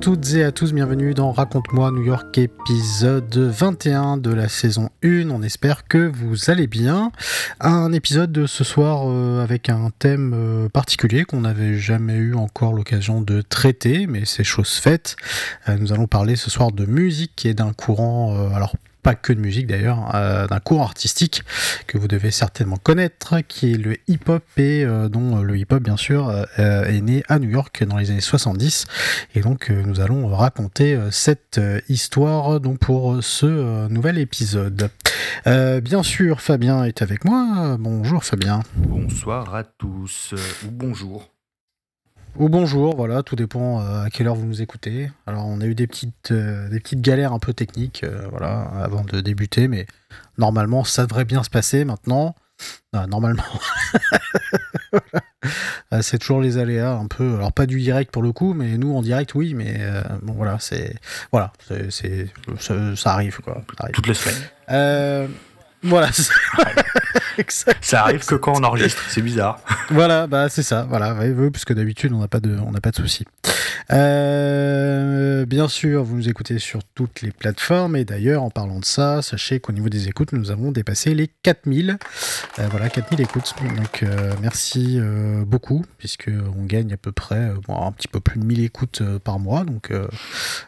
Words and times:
Toutes 0.00 0.34
et 0.34 0.44
à 0.44 0.52
tous, 0.52 0.72
bienvenue 0.72 1.14
dans 1.14 1.32
Raconte-moi 1.32 1.90
New 1.90 2.02
York 2.02 2.36
épisode 2.38 3.36
21 3.36 4.16
de 4.18 4.32
la 4.32 4.48
saison 4.48 4.90
1. 5.02 5.30
On 5.30 5.42
espère 5.42 5.86
que 5.86 6.10
vous 6.12 6.50
allez 6.50 6.66
bien. 6.66 7.12
Un 7.60 7.92
épisode 7.92 8.30
de 8.30 8.46
ce 8.46 8.64
soir 8.64 9.04
euh, 9.06 9.42
avec 9.42 9.68
un 9.68 9.90
thème 9.98 10.32
euh, 10.34 10.68
particulier 10.68 11.24
qu'on 11.24 11.40
n'avait 11.40 11.74
jamais 11.78 12.14
eu 12.14 12.34
encore 12.34 12.72
l'occasion 12.72 13.20
de 13.20 13.40
traiter, 13.40 14.06
mais 14.06 14.24
c'est 14.24 14.44
chose 14.44 14.74
faite. 14.74 15.16
Euh, 15.68 15.76
nous 15.78 15.92
allons 15.92 16.06
parler 16.06 16.36
ce 16.36 16.50
soir 16.50 16.72
de 16.72 16.84
musique 16.84 17.46
et 17.46 17.54
d'un 17.54 17.72
courant, 17.72 18.36
alors 18.54 18.74
pas 19.06 19.14
que 19.14 19.32
de 19.32 19.38
musique 19.38 19.68
d'ailleurs, 19.68 20.10
euh, 20.16 20.48
d'un 20.48 20.58
cours 20.58 20.82
artistique 20.82 21.44
que 21.86 21.96
vous 21.96 22.08
devez 22.08 22.32
certainement 22.32 22.76
connaître, 22.76 23.36
qui 23.46 23.74
est 23.74 23.76
le 23.76 23.98
hip-hop 24.08 24.42
et 24.56 24.84
euh, 24.84 25.08
dont 25.08 25.42
le 25.42 25.56
hip-hop 25.56 25.80
bien 25.80 25.96
sûr 25.96 26.28
euh, 26.28 26.84
est 26.86 27.00
né 27.02 27.22
à 27.28 27.38
New 27.38 27.48
York 27.48 27.84
dans 27.84 27.98
les 27.98 28.10
années 28.10 28.20
70. 28.20 28.86
Et 29.36 29.42
donc 29.42 29.70
nous 29.70 30.00
allons 30.00 30.26
raconter 30.26 30.98
cette 31.12 31.60
histoire 31.88 32.58
donc 32.58 32.80
pour 32.80 33.22
ce 33.22 33.86
nouvel 33.86 34.18
épisode. 34.18 34.90
bien 35.44 36.02
sûr, 36.02 36.40
Fabien 36.40 36.82
est 36.82 37.00
avec 37.00 37.24
moi. 37.24 37.76
Bonjour 37.78 38.24
Fabien. 38.24 38.64
Bonsoir 38.74 39.54
à 39.54 39.62
tous 39.62 40.34
ou 40.64 40.70
bonjour. 40.72 41.35
Ou 42.38 42.50
bonjour, 42.50 42.94
voilà, 42.96 43.22
tout 43.22 43.34
dépend 43.34 43.80
euh, 43.80 44.04
à 44.04 44.10
quelle 44.10 44.26
heure 44.26 44.34
vous 44.34 44.44
nous 44.44 44.60
écoutez. 44.60 45.10
Alors 45.26 45.46
on 45.46 45.62
a 45.62 45.64
eu 45.64 45.74
des 45.74 45.86
petites, 45.86 46.32
euh, 46.32 46.68
des 46.68 46.80
petites 46.80 47.00
galères 47.00 47.32
un 47.32 47.38
peu 47.38 47.54
techniques 47.54 48.04
euh, 48.04 48.26
voilà, 48.30 48.60
avant 48.82 49.04
de 49.04 49.22
débuter, 49.22 49.68
mais 49.68 49.86
normalement 50.36 50.84
ça 50.84 51.06
devrait 51.06 51.24
bien 51.24 51.42
se 51.42 51.48
passer 51.48 51.86
maintenant. 51.86 52.34
normalement. 53.08 53.42
c'est 56.02 56.18
toujours 56.18 56.42
les 56.42 56.58
aléas 56.58 56.92
un 56.92 57.06
peu. 57.06 57.36
Alors 57.36 57.54
pas 57.54 57.64
du 57.64 57.80
direct 57.80 58.10
pour 58.10 58.22
le 58.22 58.32
coup, 58.32 58.52
mais 58.52 58.76
nous 58.76 58.94
en 58.94 59.00
direct 59.00 59.34
oui, 59.34 59.54
mais 59.54 59.80
bon 60.22 60.34
voilà, 60.34 60.58
c'est. 60.60 60.94
Voilà, 61.32 61.54
c'est, 61.88 62.28
ça, 62.58 63.12
arrive 63.12 63.40
quoi. 63.40 63.62
Toutes 63.94 64.08
les 64.08 64.14
semaines. 64.14 65.30
Voilà. 65.86 66.10
ça 67.80 68.02
arrive 68.02 68.24
que 68.24 68.34
quand 68.34 68.58
on 68.58 68.64
enregistre, 68.64 69.02
c'est 69.08 69.22
bizarre. 69.22 69.60
voilà, 69.90 70.26
bah 70.26 70.48
c'est 70.48 70.62
ça, 70.62 70.86
voilà, 70.88 71.14
oui, 71.14 71.50
puisque 71.50 71.72
d'habitude 71.74 72.12
on 72.12 72.18
n'a 72.18 72.28
pas 72.28 72.40
de, 72.40 72.56
on 72.66 72.72
n'a 72.72 72.80
pas 72.80 72.90
de 72.90 72.96
soucis. 72.96 73.24
Euh, 73.92 75.46
bien 75.46 75.68
sûr, 75.68 76.02
vous 76.02 76.16
nous 76.16 76.28
écoutez 76.28 76.58
sur 76.58 76.82
toutes 76.94 77.22
les 77.22 77.30
plateformes 77.30 77.94
et 77.96 78.04
d'ailleurs, 78.04 78.42
en 78.42 78.50
parlant 78.50 78.80
de 78.80 78.84
ça, 78.84 79.22
sachez 79.22 79.60
qu'au 79.60 79.72
niveau 79.72 79.88
des 79.88 80.08
écoutes, 80.08 80.32
nous 80.32 80.50
avons 80.50 80.72
dépassé 80.72 81.14
les 81.14 81.28
4000. 81.42 81.98
Euh, 82.58 82.68
voilà, 82.70 82.88
4000 82.88 83.20
écoutes. 83.20 83.54
Donc 83.76 84.02
euh, 84.02 84.32
merci 84.40 84.98
beaucoup, 85.46 85.84
puisque 85.98 86.30
on 86.58 86.64
gagne 86.64 86.92
à 86.92 86.96
peu 86.96 87.12
près 87.12 87.52
un 87.68 87.92
petit 87.92 88.08
peu 88.08 88.20
plus 88.20 88.40
de 88.40 88.44
1000 88.44 88.64
écoutes 88.64 89.02
par 89.20 89.38
mois, 89.38 89.64
donc 89.64 89.92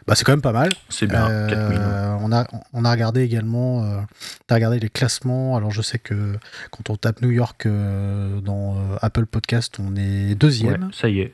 bah, 0.07 0.15
c'est 0.15 0.23
quand 0.23 0.33
même 0.33 0.41
pas 0.41 0.53
mal. 0.53 0.73
C'est 0.89 1.07
bien. 1.07 1.47
4000. 1.47 1.79
On 2.21 2.31
a, 2.31 2.47
on 2.73 2.85
a 2.85 2.91
regardé 2.91 3.21
également, 3.21 3.77
on 3.79 4.05
a 4.49 4.53
regardé 4.53 4.79
les 4.79 4.89
classements. 4.89 5.57
Alors 5.57 5.71
je 5.71 5.81
sais 5.81 5.99
que 5.99 6.37
quand 6.71 6.89
on 6.89 6.95
tape 6.95 7.21
New 7.21 7.31
York 7.31 7.67
dans 7.67 8.77
Apple 9.01 9.25
Podcast, 9.25 9.77
on 9.79 9.95
est 9.95 10.35
deuxième. 10.35 10.89
ça 10.93 11.09
y 11.09 11.21
est 11.21 11.33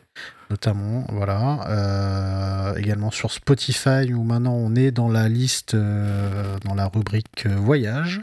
notamment. 0.49 1.05
Voilà. 1.09 1.67
Euh, 1.69 2.75
également 2.75 3.11
sur 3.11 3.31
Spotify, 3.31 4.13
où 4.13 4.23
maintenant 4.23 4.53
on 4.53 4.75
est 4.75 4.91
dans 4.91 5.09
la 5.09 5.29
liste, 5.29 5.73
euh, 5.73 6.57
dans 6.63 6.75
la 6.75 6.87
rubrique 6.87 7.45
euh, 7.45 7.55
voyage. 7.55 8.21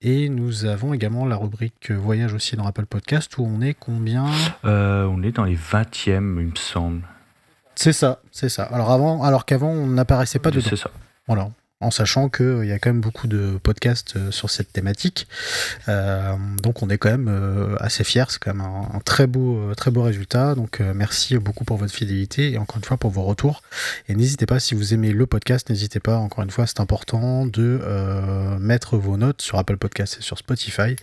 Et 0.00 0.28
nous 0.28 0.66
avons 0.66 0.94
également 0.94 1.24
la 1.24 1.36
rubrique 1.36 1.90
voyage 1.90 2.34
aussi 2.34 2.54
dans 2.54 2.66
Apple 2.66 2.86
Podcast, 2.86 3.36
où 3.38 3.44
on 3.44 3.60
est 3.60 3.74
combien? 3.74 4.26
On 4.62 5.22
est 5.22 5.32
dans 5.32 5.44
les 5.44 5.56
20e, 5.56 6.40
il 6.40 6.48
me 6.48 6.56
semble. 6.56 7.02
C'est 7.74 7.92
ça, 7.92 8.20
c'est 8.30 8.48
ça. 8.48 8.64
Alors 8.64 8.92
avant, 8.92 9.22
alors 9.24 9.46
qu'avant 9.46 9.70
on 9.70 9.86
n'apparaissait 9.86 10.38
pas 10.38 10.50
dedans. 10.50 10.66
C'est 10.68 10.76
ça. 10.76 10.90
Voilà 11.26 11.50
en 11.80 11.92
sachant 11.92 12.28
qu'il 12.28 12.44
euh, 12.44 12.66
y 12.66 12.72
a 12.72 12.78
quand 12.78 12.90
même 12.90 13.00
beaucoup 13.00 13.28
de 13.28 13.58
podcasts 13.62 14.16
euh, 14.16 14.30
sur 14.32 14.50
cette 14.50 14.72
thématique. 14.72 15.28
Euh, 15.88 16.34
donc 16.60 16.82
on 16.82 16.90
est 16.90 16.98
quand 16.98 17.10
même 17.10 17.76
assez 17.78 18.02
fiers, 18.02 18.24
c'est 18.28 18.38
quand 18.40 18.52
même 18.52 18.66
un, 18.66 18.98
très, 19.04 19.26
beau, 19.26 19.72
très 19.76 19.90
beau 19.90 20.02
résultat. 20.02 20.54
Donc 20.54 20.80
merci 20.80 21.36
beaucoup 21.38 21.64
pour 21.64 21.76
votre 21.76 21.92
fidélité 21.92 22.52
et 22.52 22.58
encore 22.58 22.78
une 22.78 22.84
fois 22.84 22.96
pour 22.96 23.10
vos 23.10 23.22
retours. 23.22 23.62
Et 24.08 24.14
n'hésitez 24.14 24.46
pas, 24.46 24.58
si 24.58 24.74
vous 24.74 24.94
aimez 24.94 25.12
le 25.12 25.26
podcast, 25.26 25.70
n'hésitez 25.70 26.00
pas, 26.00 26.16
encore 26.16 26.42
une 26.42 26.50
fois, 26.50 26.66
c'est 26.66 26.80
important 26.80 27.46
de 27.46 27.80
mettre 28.58 28.96
vos 28.96 29.16
notes 29.16 29.42
sur 29.42 29.58
Apple 29.58 29.76
Podcasts 29.76 30.18
et 30.18 30.22
sur 30.22 30.38
Spotify. 30.38 30.96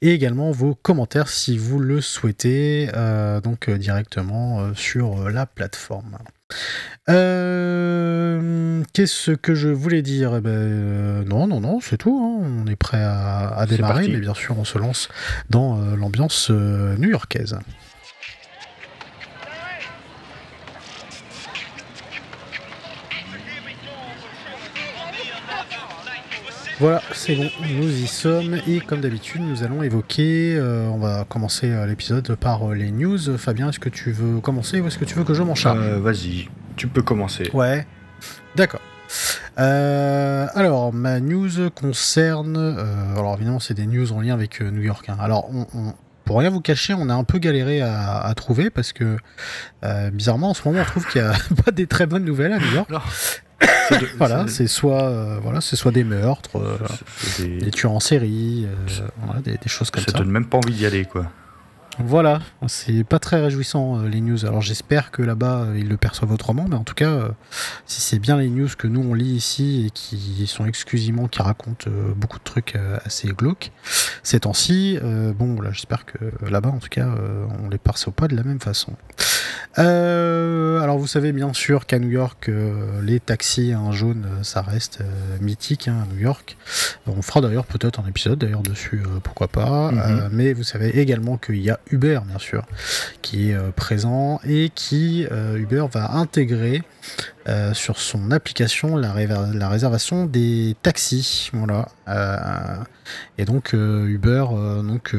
Et 0.00 0.12
également 0.12 0.50
vos 0.50 0.74
commentaires 0.74 1.28
si 1.28 1.58
vous 1.58 1.78
le 1.78 2.00
souhaitez, 2.00 2.88
donc 3.42 3.68
directement 3.70 4.74
sur 4.74 5.28
la 5.28 5.46
plateforme. 5.46 6.18
Euh, 7.08 8.82
qu'est-ce 8.92 9.32
que 9.32 9.54
je 9.54 9.68
voulais 9.68 10.02
dire? 10.02 10.36
Eh 10.36 10.40
ben, 10.40 10.50
euh, 10.50 11.24
Non, 11.24 11.46
non, 11.46 11.60
non, 11.60 11.80
c'est 11.80 11.96
tout. 11.96 12.18
Hein. 12.22 12.46
On 12.64 12.66
est 12.70 12.76
prêt 12.76 13.02
à, 13.02 13.64
démarrer, 13.68 14.08
mais 14.08 14.18
bien 14.18 14.34
sûr, 14.34 14.58
on 14.58 14.64
se 14.64 14.78
lance 14.78 15.08
dans 15.50 15.80
euh, 15.80 15.96
l'ambiance 15.96 16.50
new-yorkaise. 16.50 17.58
Voilà, 26.82 27.00
c'est 27.12 27.36
bon, 27.36 27.48
nous 27.76 27.88
y 27.88 28.08
sommes 28.08 28.58
et 28.66 28.80
comme 28.80 29.00
d'habitude, 29.00 29.40
nous 29.40 29.62
allons 29.62 29.84
évoquer, 29.84 30.56
euh, 30.56 30.88
on 30.88 30.98
va 30.98 31.24
commencer 31.28 31.70
euh, 31.70 31.86
l'épisode 31.86 32.34
par 32.34 32.68
euh, 32.68 32.74
les 32.74 32.90
news. 32.90 33.38
Fabien, 33.38 33.68
est-ce 33.68 33.78
que 33.78 33.88
tu 33.88 34.10
veux 34.10 34.40
commencer 34.40 34.80
ou 34.80 34.88
est-ce 34.88 34.98
que 34.98 35.04
tu 35.04 35.14
veux 35.14 35.22
que 35.22 35.32
je 35.32 35.44
m'en 35.44 35.54
charge? 35.54 35.78
Vas-y, 35.78 36.48
tu 36.74 36.88
peux 36.88 37.02
commencer. 37.02 37.48
Ouais, 37.54 37.86
d'accord. 38.56 38.80
alors, 39.56 40.92
ma 40.92 41.20
news 41.20 41.70
concerne. 41.72 42.56
alors, 43.16 43.36
évidemment, 43.36 43.60
c'est 43.60 43.74
des 43.74 43.86
news 43.86 44.12
en 44.12 44.20
lien 44.20 44.34
avec 44.34 44.60
New 44.60 44.82
York. 44.82 45.08
Hein. 45.08 45.18
Alors, 45.20 45.50
pour 46.24 46.40
rien 46.40 46.50
vous 46.50 46.60
cacher, 46.60 46.94
on 46.94 47.08
a 47.10 47.14
un 47.14 47.22
peu 47.22 47.38
galéré 47.38 47.80
à, 47.80 48.32
trouver 48.34 48.70
parce 48.70 48.92
que, 48.92 49.18
bizarrement, 50.12 50.50
en 50.50 50.54
ce 50.54 50.66
moment, 50.66 50.80
on 50.80 50.84
trouve 50.84 51.06
qu'il 51.06 51.22
n'y 51.22 51.28
a 51.28 51.34
pas 51.64 51.70
des 51.70 51.86
très 51.86 52.06
bonnes 52.06 52.24
nouvelles 52.24 52.54
à 52.54 52.58
New 52.58 52.72
York 52.74 52.90
voilà, 54.18 54.46
c'est 54.48 54.66
soit, 54.66 55.04
euh, 55.04 55.38
voilà, 55.42 55.60
c'est 55.60 55.76
soit 55.76 55.92
des 55.92 56.04
meurtres, 56.04 56.58
euh, 56.58 56.78
des... 57.38 57.70
tueurs 57.70 57.92
en 57.92 58.00
série, 58.00 58.66
euh, 58.66 59.40
des, 59.40 59.58
choses 59.66 59.90
comme 59.90 60.02
ça. 60.04 60.12
Ça 60.12 60.18
donne 60.18 60.30
même 60.30 60.46
pas 60.46 60.58
envie 60.58 60.74
d'y 60.74 60.86
aller, 60.86 61.04
quoi. 61.04 61.26
Voilà, 61.98 62.40
c'est 62.68 63.04
pas 63.04 63.18
très 63.18 63.40
réjouissant 63.40 64.02
les 64.02 64.20
news. 64.20 64.46
Alors 64.46 64.62
j'espère 64.62 65.10
que 65.10 65.22
là-bas 65.22 65.66
ils 65.76 65.88
le 65.88 65.96
perçoivent 65.96 66.32
autrement, 66.32 66.66
mais 66.68 66.76
en 66.76 66.84
tout 66.84 66.94
cas, 66.94 67.28
si 67.86 68.00
c'est 68.00 68.18
bien 68.18 68.38
les 68.38 68.48
news 68.48 68.68
que 68.76 68.86
nous 68.86 69.02
on 69.02 69.14
lit 69.14 69.34
ici 69.34 69.84
et 69.86 69.90
qui 69.90 70.46
sont 70.46 70.64
exclusivement 70.64 71.28
qui 71.28 71.42
racontent 71.42 71.90
beaucoup 72.16 72.38
de 72.38 72.44
trucs 72.44 72.76
assez 73.04 73.28
glauques 73.28 73.72
ces 74.22 74.40
temps-ci, 74.40 74.98
bon, 75.36 75.60
là 75.60 75.70
j'espère 75.72 76.06
que 76.06 76.18
là-bas 76.48 76.70
en 76.70 76.78
tout 76.78 76.88
cas 76.88 77.08
on 77.62 77.68
les 77.68 77.78
perçoit 77.78 78.12
pas 78.12 78.26
de 78.26 78.36
la 78.36 78.42
même 78.42 78.60
façon. 78.60 78.96
Euh, 79.78 80.80
alors 80.80 80.98
vous 80.98 81.06
savez 81.06 81.32
bien 81.32 81.52
sûr 81.52 81.86
qu'à 81.86 81.98
New 81.98 82.10
York, 82.10 82.48
euh, 82.48 83.00
les 83.02 83.20
taxis 83.20 83.74
en 83.74 83.92
jaune, 83.92 84.26
euh, 84.26 84.42
ça 84.42 84.60
reste 84.60 85.02
mythique 85.40 85.88
hein, 85.88 85.96
à 86.02 86.12
New 86.12 86.20
York. 86.20 86.56
On 87.06 87.22
fera 87.22 87.40
d'ailleurs 87.40 87.64
peut-être 87.64 88.00
un 88.00 88.06
épisode 88.06 88.38
d'ailleurs 88.38 88.62
dessus, 88.62 89.02
pourquoi 89.22 89.48
pas. 89.48 89.90
Mhm. 89.92 90.28
mais 90.32 90.52
vous 90.52 90.62
savez 90.62 91.00
également 91.00 91.36
qu'il 91.36 91.60
y 91.60 91.70
a 91.70 91.80
Uber 91.92 92.20
bien 92.26 92.38
sûr 92.38 92.64
qui 93.20 93.50
est 93.50 93.72
présent 93.76 94.40
et 94.44 94.70
qui 94.74 95.26
Uber 95.56 95.86
va 95.92 96.12
intégrer 96.12 96.82
euh, 97.48 97.74
sur 97.74 97.98
son 97.98 98.30
application 98.30 98.96
la, 98.96 99.12
réservation 99.68 100.26
des 100.26 100.76
taxis. 100.82 101.50
Voilà. 101.52 101.88
Euh, 102.06 102.76
et 103.36 103.44
donc 103.44 103.74
euh, 103.74 104.06
Uber, 104.06 104.44
donc 104.84 105.16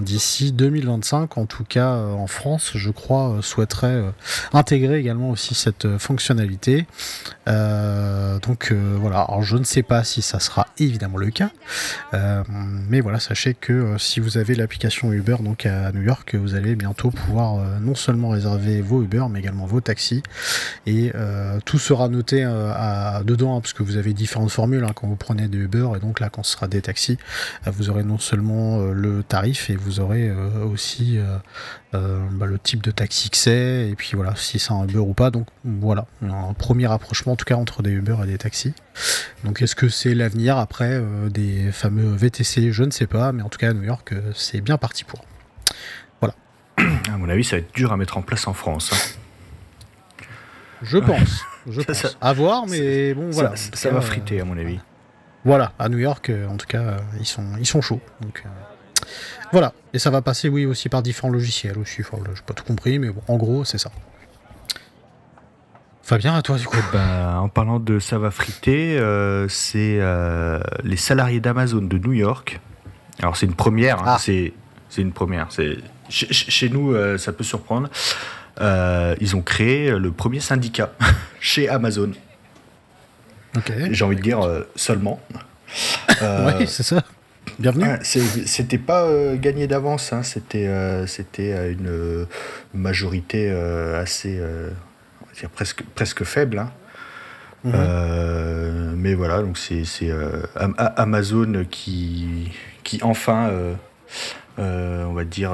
d'ici 0.00 0.52
2025, 0.52 1.36
en 1.36 1.44
tout 1.44 1.64
cas 1.64 1.92
en 1.92 2.26
France, 2.26 2.72
je 2.74 2.90
crois, 2.90 3.36
souhaiterait 3.42 4.02
intégrer 4.54 4.98
également 4.98 5.28
aussi 5.30 5.54
cette 5.54 5.98
fonctionnalité. 5.98 6.86
donc 7.46 8.72
voilà, 8.72 9.28
je 9.42 9.56
ne 9.56 9.64
sais 9.64 9.82
pas 9.82 10.02
si 10.04 10.22
ça 10.22 10.40
sera 10.40 10.66
évidemment 10.78 11.18
le 11.18 11.30
cas, 11.30 11.50
mais 12.88 13.00
voilà, 13.00 13.20
sachez 13.20 13.54
que 13.54 13.96
si 13.98 14.18
vous 14.18 14.38
avez 14.38 14.54
l'application 14.54 15.12
Uber 15.12 15.36
donc 15.40 15.66
à 15.66 15.92
New 15.92 16.02
York, 16.02 16.34
vous 16.34 16.54
allez 16.54 16.74
bientôt 16.74 17.10
pouvoir 17.10 17.80
non 17.80 17.94
seulement 17.94 18.30
réserver 18.30 18.80
vos 18.80 19.02
Uber, 19.02 19.26
mais 19.30 19.40
également 19.40 19.66
vos 19.66 19.82
taxis, 19.82 20.22
et 20.86 21.12
tout 21.64 21.78
sera 21.78 22.08
noté 22.08 22.44
à, 22.44 23.22
dedans, 23.24 23.56
hein, 23.56 23.60
parce 23.60 23.72
que 23.72 23.82
vous 23.82 23.96
avez 23.96 24.12
différentes 24.12 24.50
formules 24.50 24.84
hein, 24.84 24.92
quand 24.94 25.06
vous 25.06 25.16
prenez 25.16 25.48
des 25.48 25.58
Uber, 25.58 25.88
et 25.96 26.00
donc 26.00 26.20
là 26.20 26.28
quand 26.30 26.42
ce 26.42 26.52
sera 26.52 26.68
des 26.68 26.82
taxis, 26.82 27.18
vous 27.66 27.90
aurez 27.90 28.04
non 28.04 28.18
seulement 28.18 28.82
le 28.84 29.22
tarif, 29.22 29.70
et 29.70 29.76
vous 29.76 30.00
aurez 30.00 30.30
aussi 30.62 31.18
bah, 31.92 32.46
le 32.46 32.58
type 32.58 32.82
de 32.82 32.90
taxi 32.90 33.30
que 33.30 33.36
c'est, 33.36 33.88
et 33.88 33.94
puis 33.96 34.12
voilà, 34.14 34.34
si 34.36 34.58
c'est 34.58 34.72
un 34.72 34.84
Uber 34.84 34.98
ou 34.98 35.14
pas. 35.14 35.30
Donc 35.30 35.46
voilà, 35.64 36.06
un 36.22 36.54
premier 36.54 36.86
rapprochement 36.86 37.32
en 37.32 37.36
tout 37.36 37.44
cas 37.44 37.56
entre 37.56 37.82
des 37.82 37.90
Uber 37.90 38.16
et 38.22 38.26
des 38.26 38.38
taxis. 38.38 38.74
Donc 39.44 39.62
est-ce 39.62 39.76
que 39.76 39.88
c'est 39.88 40.14
l'avenir 40.14 40.58
après 40.58 40.92
euh, 40.92 41.28
des 41.28 41.70
fameux 41.72 42.14
VTC 42.14 42.72
Je 42.72 42.84
ne 42.84 42.90
sais 42.90 43.06
pas, 43.06 43.32
mais 43.32 43.42
en 43.42 43.48
tout 43.48 43.58
cas 43.58 43.70
à 43.70 43.72
New 43.72 43.82
York, 43.82 44.12
euh, 44.12 44.32
c'est 44.34 44.60
bien 44.60 44.78
parti 44.78 45.04
pour. 45.04 45.24
Voilà. 46.20 46.34
À 47.12 47.16
mon 47.18 47.28
avis, 47.28 47.44
ça 47.44 47.56
va 47.56 47.60
être 47.60 47.74
dur 47.74 47.92
à 47.92 47.96
mettre 47.96 48.16
en 48.16 48.22
place 48.22 48.46
en 48.46 48.54
France. 48.54 48.90
Hein. 48.92 49.20
Je 50.82 50.98
pense. 50.98 51.44
Je 51.68 51.80
pense. 51.82 52.16
à 52.20 52.32
voir, 52.32 52.66
mais 52.66 53.14
bon, 53.14 53.30
voilà. 53.30 53.54
Ça, 53.56 53.90
va 53.90 54.00
friter, 54.00 54.40
à 54.40 54.44
mon 54.44 54.56
avis. 54.56 54.78
Voilà, 55.44 55.72
à 55.78 55.88
New 55.88 55.98
York, 55.98 56.30
euh, 56.30 56.46
en 56.48 56.56
tout 56.56 56.66
cas, 56.66 56.96
ils 57.18 57.26
sont, 57.26 57.44
ils 57.58 57.66
sont 57.66 57.80
chauds. 57.80 58.00
Donc, 58.20 58.44
voilà, 59.52 59.72
et 59.92 59.98
ça 59.98 60.10
va 60.10 60.20
passer, 60.20 60.48
oui, 60.48 60.66
aussi 60.66 60.88
par 60.88 61.02
différents 61.02 61.30
logiciels 61.30 61.78
aussi. 61.78 62.02
Enfin, 62.02 62.18
j'ai 62.34 62.42
pas 62.42 62.54
tout 62.54 62.64
compris, 62.64 62.98
mais 62.98 63.10
bon, 63.10 63.22
en 63.28 63.36
gros, 63.36 63.64
c'est 63.64 63.78
ça. 63.78 63.90
Fabien, 66.08 66.34
à 66.34 66.40
toi 66.40 66.56
du 66.56 66.66
coup. 66.66 66.78
Bah, 66.90 67.38
en 67.38 67.50
parlant 67.50 67.78
de 67.78 67.98
ça 67.98 68.18
va 68.18 68.30
friter, 68.30 68.98
euh, 68.98 69.46
c'est 69.48 69.98
euh, 70.00 70.58
les 70.82 70.96
salariés 70.96 71.38
d'Amazon 71.38 71.82
de 71.82 71.98
New 71.98 72.14
York. 72.14 72.60
Alors 73.18 73.36
c'est 73.36 73.44
une 73.44 73.54
première, 73.54 73.98
hein, 73.98 74.16
ah. 74.16 74.18
c'est 74.18 74.54
une 74.96 75.12
première. 75.12 75.48
C'est 75.50 75.76
chez, 76.08 76.70
nous, 76.70 76.94
euh, 76.94 77.18
ça 77.18 77.34
peut 77.34 77.44
surprendre. 77.44 77.90
Ils 78.60 79.36
ont 79.36 79.42
créé 79.42 79.90
le 79.90 80.10
premier 80.10 80.40
syndicat 80.40 80.92
chez 81.40 81.68
Amazon. 81.68 82.10
J'ai 83.90 84.04
envie 84.04 84.16
de 84.16 84.22
dire 84.22 84.40
seulement. 84.76 85.20
oui, 86.20 86.66
c'est 86.66 86.82
ça. 86.82 87.02
Bienvenue. 87.58 87.86
c'était 88.02 88.78
pas 88.78 89.04
euh, 89.04 89.36
gagné 89.36 89.66
d'avance, 89.66 90.12
hein. 90.12 90.22
c'était 90.22 90.68
euh, 90.68 91.06
c'était 91.08 91.72
une 91.72 92.26
majorité 92.72 93.48
euh, 93.50 94.00
assez 94.00 94.40
dire 95.36 95.50
presque 95.50 95.82
presque 95.94 96.24
faible. 96.24 96.58
Hein. 96.58 96.70
Mhm. 97.64 98.94
mais 98.96 99.14
voilà, 99.14 99.42
donc 99.42 99.58
c'est 99.58 99.82
Amazon 100.76 101.64
qui 101.68 102.52
qui 102.84 103.00
enfin 103.02 103.50
on 104.56 105.12
va 105.12 105.24
dire 105.24 105.52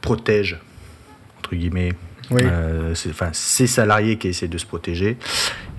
protège 0.00 0.58
entre 1.38 1.54
guillemets 1.54 1.92
enfin, 2.30 3.30
ces 3.32 3.66
salariés 3.66 4.18
qui 4.18 4.28
essaient 4.28 4.48
de 4.48 4.58
se 4.58 4.66
protéger 4.66 5.16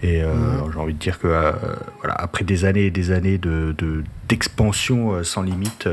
et 0.01 0.23
euh, 0.23 0.33
mhm. 0.33 0.71
j'ai 0.71 0.79
envie 0.79 0.93
de 0.93 0.99
dire 0.99 1.19
que 1.19 1.27
euh, 1.27 1.51
voilà, 1.99 2.15
après 2.15 2.43
des 2.43 2.65
années 2.65 2.85
et 2.85 2.91
des 2.91 3.11
années 3.11 3.37
de, 3.37 3.75
d'expansion 4.27 5.13
euh, 5.13 5.23
sans 5.23 5.41
limite, 5.41 5.87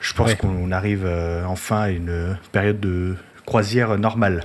je 0.00 0.14
pense 0.14 0.34
qu'on 0.34 0.70
arrive 0.70 1.08
enfin 1.46 1.80
à 1.80 1.88
une 1.90 2.36
période 2.52 2.80
de 2.80 3.16
croisière 3.46 3.98
normale. 3.98 4.44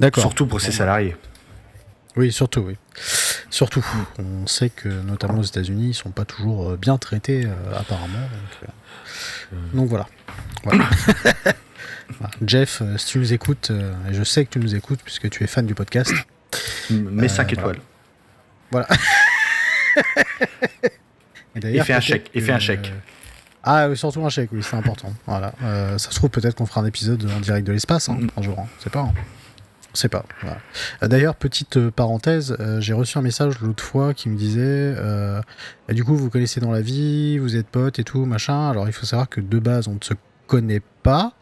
D'accord. 0.00 0.22
Surtout 0.22 0.46
pour 0.46 0.60
ces 0.60 0.70
salariés. 0.70 1.16
Oui, 2.16 2.32
surtout, 2.32 2.60
oui. 2.60 2.76
Surtout. 3.50 3.84
On 4.18 4.46
sait 4.46 4.70
que, 4.70 4.88
notamment 4.88 5.38
aux 5.38 5.44
États-Unis, 5.44 5.84
ils 5.84 5.88
ne 5.88 5.92
sont 5.92 6.10
pas 6.10 6.24
toujours 6.24 6.76
bien 6.76 6.98
traités, 6.98 7.46
apparemment. 7.74 8.18
Donc, 8.62 8.70
donc 9.74 9.88
voilà. 9.88 10.06
voilà. 10.64 10.88
Jeff, 12.46 12.82
euh, 12.82 12.96
si 12.98 13.06
tu 13.06 13.18
nous 13.18 13.32
écoutes, 13.32 13.70
euh, 13.70 13.94
et 14.10 14.14
je 14.14 14.22
sais 14.22 14.44
que 14.44 14.50
tu 14.50 14.58
nous 14.58 14.74
écoutes 14.74 15.00
puisque 15.04 15.30
tu 15.30 15.44
es 15.44 15.46
fan 15.46 15.66
du 15.66 15.74
podcast. 15.74 16.12
Mets 16.90 17.28
5 17.28 17.48
euh, 17.48 17.52
étoiles. 17.54 17.78
Voilà. 18.70 18.88
et, 21.62 21.80
fait 21.82 21.92
un 21.92 22.00
chèque. 22.00 22.30
Et 22.34 22.40
fait 22.40 22.52
un 22.52 22.58
chèque. 22.58 22.92
Ah, 23.62 23.88
surtout 23.94 24.24
un 24.24 24.30
chèque, 24.30 24.50
oui, 24.52 24.62
c'est 24.62 24.76
important. 24.76 25.12
Voilà. 25.26 25.52
ça 25.98 26.10
se 26.10 26.14
trouve, 26.14 26.30
peut-être 26.30 26.54
qu'on 26.54 26.66
fera 26.66 26.80
un 26.80 26.86
épisode 26.86 27.28
en 27.30 27.40
direct 27.40 27.66
de 27.66 27.72
l'espace 27.72 28.08
hein, 28.08 28.18
mm. 28.20 28.28
un 28.36 28.42
jour. 28.42 28.58
Hein. 28.58 28.66
C'est 28.78 28.90
pas. 28.92 29.00
Hein. 29.00 29.12
C'est 29.94 30.08
pas. 30.08 30.24
D'ailleurs, 31.02 31.34
petite 31.34 31.90
parenthèse, 31.90 32.56
j'ai 32.78 32.92
reçu 32.92 33.18
un 33.18 33.22
message 33.22 33.58
l'autre 33.60 33.82
fois 33.82 34.14
qui 34.14 34.28
me 34.28 34.36
disait 34.36 34.94
du 35.88 36.04
coup, 36.04 36.14
vous 36.14 36.30
connaissez 36.30 36.60
dans 36.60 36.70
la 36.70 36.82
vie, 36.82 37.38
vous 37.38 37.56
êtes 37.56 37.66
potes 37.66 37.98
et 37.98 38.04
tout, 38.04 38.24
machin. 38.24 38.70
Alors, 38.70 38.86
il 38.86 38.92
faut 38.92 39.06
savoir 39.06 39.28
que 39.28 39.40
de 39.40 39.58
base, 39.58 39.88
on 39.88 39.94
ne 39.94 40.04
se 40.04 40.14
connaît 40.46 40.82
pas. 41.02 41.32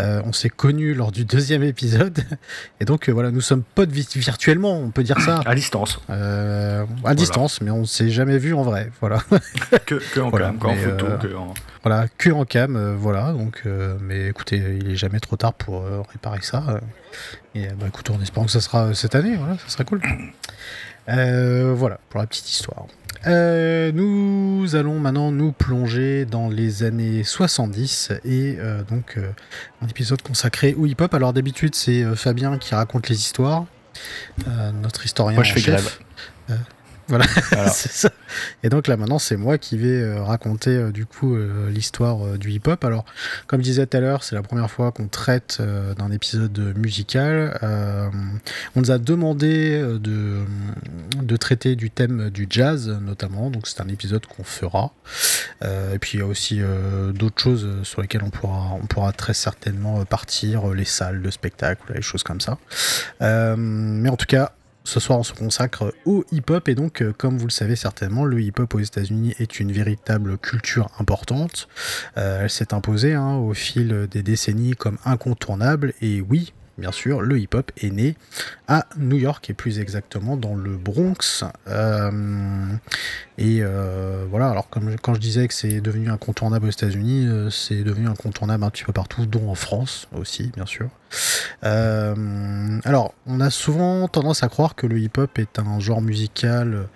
Euh, 0.00 0.20
on 0.24 0.32
s'est 0.32 0.48
connus 0.48 0.94
lors 0.94 1.12
du 1.12 1.24
deuxième 1.24 1.62
épisode. 1.62 2.18
Et 2.80 2.84
donc, 2.84 3.08
euh, 3.08 3.12
voilà, 3.12 3.30
nous 3.30 3.40
sommes 3.40 3.62
potes 3.62 3.90
virtuellement, 3.90 4.76
on 4.78 4.90
peut 4.90 5.04
dire 5.04 5.20
ça. 5.20 5.40
À 5.46 5.54
distance. 5.54 6.00
Euh, 6.10 6.84
à 7.04 7.14
distance, 7.14 7.60
mais 7.60 7.70
on 7.70 7.80
ne 7.80 7.84
s'est 7.84 8.10
jamais 8.10 8.38
vu 8.38 8.54
en 8.54 8.62
vrai. 8.62 8.90
Voilà. 9.00 9.20
que, 9.86 10.20
en 10.20 10.30
cam, 10.30 10.58
en 10.60 10.74
photo. 10.74 11.06
Que 11.20 11.34
en... 11.36 11.54
Voilà, 11.84 12.06
que 12.18 12.30
en 12.30 12.44
cam. 12.44 12.94
voilà, 12.96 13.32
donc, 13.32 13.62
mais 14.00 14.28
écoutez, 14.28 14.56
il 14.80 14.90
est 14.90 14.96
jamais 14.96 15.20
trop 15.20 15.36
tard 15.36 15.54
pour 15.54 15.84
réparer 16.10 16.40
ça. 16.42 16.80
Et 17.54 17.66
bah, 17.68 17.86
écoutez, 17.88 18.12
en 18.12 18.20
espérant 18.20 18.46
que 18.46 18.52
ça 18.52 18.60
sera 18.60 18.94
cette 18.94 19.14
année, 19.14 19.36
voilà, 19.36 19.56
ça 19.58 19.68
sera 19.68 19.84
cool. 19.84 20.00
voilà, 21.06 21.98
pour 22.10 22.20
la 22.20 22.26
petite 22.26 22.50
histoire. 22.50 22.86
Euh, 23.26 23.90
nous 23.92 24.76
allons 24.76 24.98
maintenant 25.00 25.32
nous 25.32 25.52
plonger 25.52 26.26
dans 26.26 26.48
les 26.48 26.82
années 26.82 27.24
70 27.24 28.12
et 28.24 28.56
euh, 28.58 28.82
donc 28.82 29.14
euh, 29.16 29.30
un 29.80 29.88
épisode 29.88 30.20
consacré 30.20 30.74
au 30.74 30.86
hip-hop. 30.86 31.14
Alors 31.14 31.32
d'habitude 31.32 31.74
c'est 31.74 32.04
Fabien 32.16 32.58
qui 32.58 32.74
raconte 32.74 33.08
les 33.08 33.16
histoires, 33.16 33.64
notre 34.82 35.04
historien 35.04 35.36
Moi, 35.36 35.44
je 35.44 35.54
fais 35.54 35.60
chef. 35.60 36.00
Voilà, 37.08 37.26
c'est 37.72 37.92
ça. 37.92 38.10
Et 38.62 38.68
donc 38.68 38.88
là 38.88 38.96
maintenant 38.96 39.18
c'est 39.18 39.36
moi 39.36 39.58
qui 39.58 39.76
vais 39.76 40.00
euh, 40.00 40.22
raconter 40.22 40.70
euh, 40.70 40.90
du 40.90 41.04
coup 41.06 41.34
euh, 41.34 41.70
l'histoire 41.70 42.38
du 42.38 42.50
hip-hop. 42.50 42.82
Alors 42.84 43.04
comme 43.46 43.60
je 43.60 43.64
disais 43.64 43.86
tout 43.86 43.96
à 43.96 44.00
l'heure, 44.00 44.24
c'est 44.24 44.34
la 44.34 44.42
première 44.42 44.70
fois 44.70 44.90
qu'on 44.92 45.08
traite 45.08 45.60
d'un 45.60 46.10
épisode 46.10 46.74
musical. 46.76 47.58
on 47.62 48.80
nous 48.80 48.90
a 48.90 48.98
demandé 48.98 49.80
de, 49.80 50.44
de 51.16 51.36
traiter 51.36 51.76
du 51.76 51.90
thème 51.90 52.30
du 52.30 52.46
jazz 52.48 52.88
notamment, 52.88 53.50
donc 53.50 53.66
c'est 53.66 53.80
un 53.80 53.88
épisode 53.88 54.26
qu'on 54.26 54.44
fera. 54.44 54.92
et 55.62 55.98
puis 56.00 56.12
il 56.14 56.20
y 56.20 56.22
a 56.22 56.26
aussi 56.26 56.60
d'autres 57.12 57.40
choses 57.40 57.82
sur 57.82 58.00
lesquelles 58.00 58.24
on 58.24 58.30
pourra, 58.30 58.74
on 58.82 58.86
pourra 58.86 59.12
très 59.12 59.34
certainement 59.34 60.04
partir, 60.04 60.68
les 60.68 60.84
salles 60.84 61.22
de 61.22 61.30
spectacle, 61.30 61.92
les 61.94 62.02
choses 62.02 62.22
comme 62.22 62.40
ça. 62.40 62.58
mais 63.20 64.08
en 64.08 64.16
tout 64.16 64.26
cas, 64.26 64.52
ce 64.84 65.00
soir, 65.00 65.18
on 65.18 65.22
se 65.22 65.32
consacre 65.32 65.94
au 66.04 66.24
hip-hop 66.30 66.68
et 66.68 66.74
donc, 66.74 67.02
euh, 67.02 67.12
comme 67.16 67.38
vous 67.38 67.46
le 67.46 67.52
savez 67.52 67.74
certainement, 67.74 68.24
le 68.24 68.40
hip-hop 68.40 68.74
aux 68.74 68.80
États-Unis 68.80 69.34
est 69.38 69.58
une 69.58 69.72
véritable 69.72 70.36
culture 70.38 70.90
importante. 70.98 71.68
Euh, 72.18 72.42
elle 72.42 72.50
s'est 72.50 72.74
imposée 72.74 73.14
hein, 73.14 73.36
au 73.36 73.54
fil 73.54 74.06
des 74.10 74.22
décennies 74.22 74.76
comme 74.76 74.98
incontournable 75.04 75.94
et 76.02 76.20
oui, 76.20 76.52
bien 76.78 76.92
sûr, 76.92 77.20
le 77.20 77.38
hip-hop 77.38 77.70
est 77.80 77.90
né 77.90 78.16
à 78.68 78.86
New 78.96 79.16
York 79.16 79.48
et 79.50 79.54
plus 79.54 79.78
exactement 79.78 80.36
dans 80.36 80.54
le 80.54 80.76
Bronx. 80.76 81.44
Euh, 81.68 82.66
et 83.38 83.58
euh, 83.60 84.24
voilà, 84.28 84.50
alors 84.50 84.68
comme 84.68 84.96
quand 84.96 85.14
je 85.14 85.20
disais 85.20 85.48
que 85.48 85.54
c'est 85.54 85.80
devenu 85.80 86.10
incontournable 86.10 86.66
aux 86.66 86.70
États-Unis, 86.70 87.26
euh, 87.26 87.50
c'est 87.50 87.82
devenu 87.82 88.08
incontournable 88.08 88.64
un 88.64 88.70
petit 88.70 88.84
peu 88.84 88.92
partout, 88.92 89.26
dont 89.26 89.50
en 89.50 89.54
France 89.54 90.08
aussi, 90.16 90.50
bien 90.54 90.66
sûr. 90.66 90.88
alors, 91.62 93.14
on 93.26 93.40
a 93.40 93.50
souvent 93.50 94.08
tendance 94.08 94.42
à 94.42 94.48
croire 94.48 94.74
que 94.74 94.86
le 94.86 94.98
hip-hop 94.98 95.38
est 95.38 95.58
un 95.58 95.78
genre 95.80 96.02
musical 96.02 96.88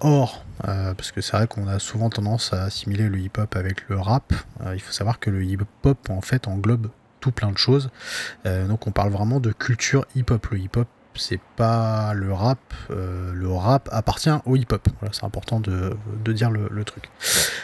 or, 0.00 0.44
parce 0.62 1.10
que 1.12 1.20
c'est 1.20 1.36
vrai 1.36 1.46
qu'on 1.46 1.66
a 1.66 1.78
souvent 1.78 2.10
tendance 2.10 2.52
à 2.52 2.64
assimiler 2.64 3.08
le 3.08 3.18
hip-hop 3.18 3.56
avec 3.56 3.88
le 3.88 3.98
rap. 3.98 4.32
il 4.72 4.80
faut 4.80 4.92
savoir 4.92 5.18
que 5.20 5.30
le 5.30 5.44
hip-hop 5.44 6.10
en 6.10 6.20
fait 6.20 6.48
englobe 6.48 6.88
plein 7.30 7.52
de 7.52 7.58
choses. 7.58 7.90
Euh, 8.46 8.66
donc 8.66 8.86
on 8.86 8.90
parle 8.90 9.10
vraiment 9.10 9.40
de 9.40 9.52
culture 9.52 10.04
hip-hop. 10.14 10.46
Le 10.50 10.58
hip-hop, 10.58 10.88
c'est 11.14 11.40
pas 11.56 12.12
le 12.14 12.32
rap. 12.32 12.58
Euh, 12.90 13.32
le 13.32 13.50
rap 13.50 13.88
appartient 13.92 14.30
au 14.46 14.56
hip-hop. 14.56 14.88
C'est 15.12 15.24
important 15.24 15.60
de, 15.60 15.96
dire 16.32 16.50
le, 16.50 16.84
truc. 16.84 17.10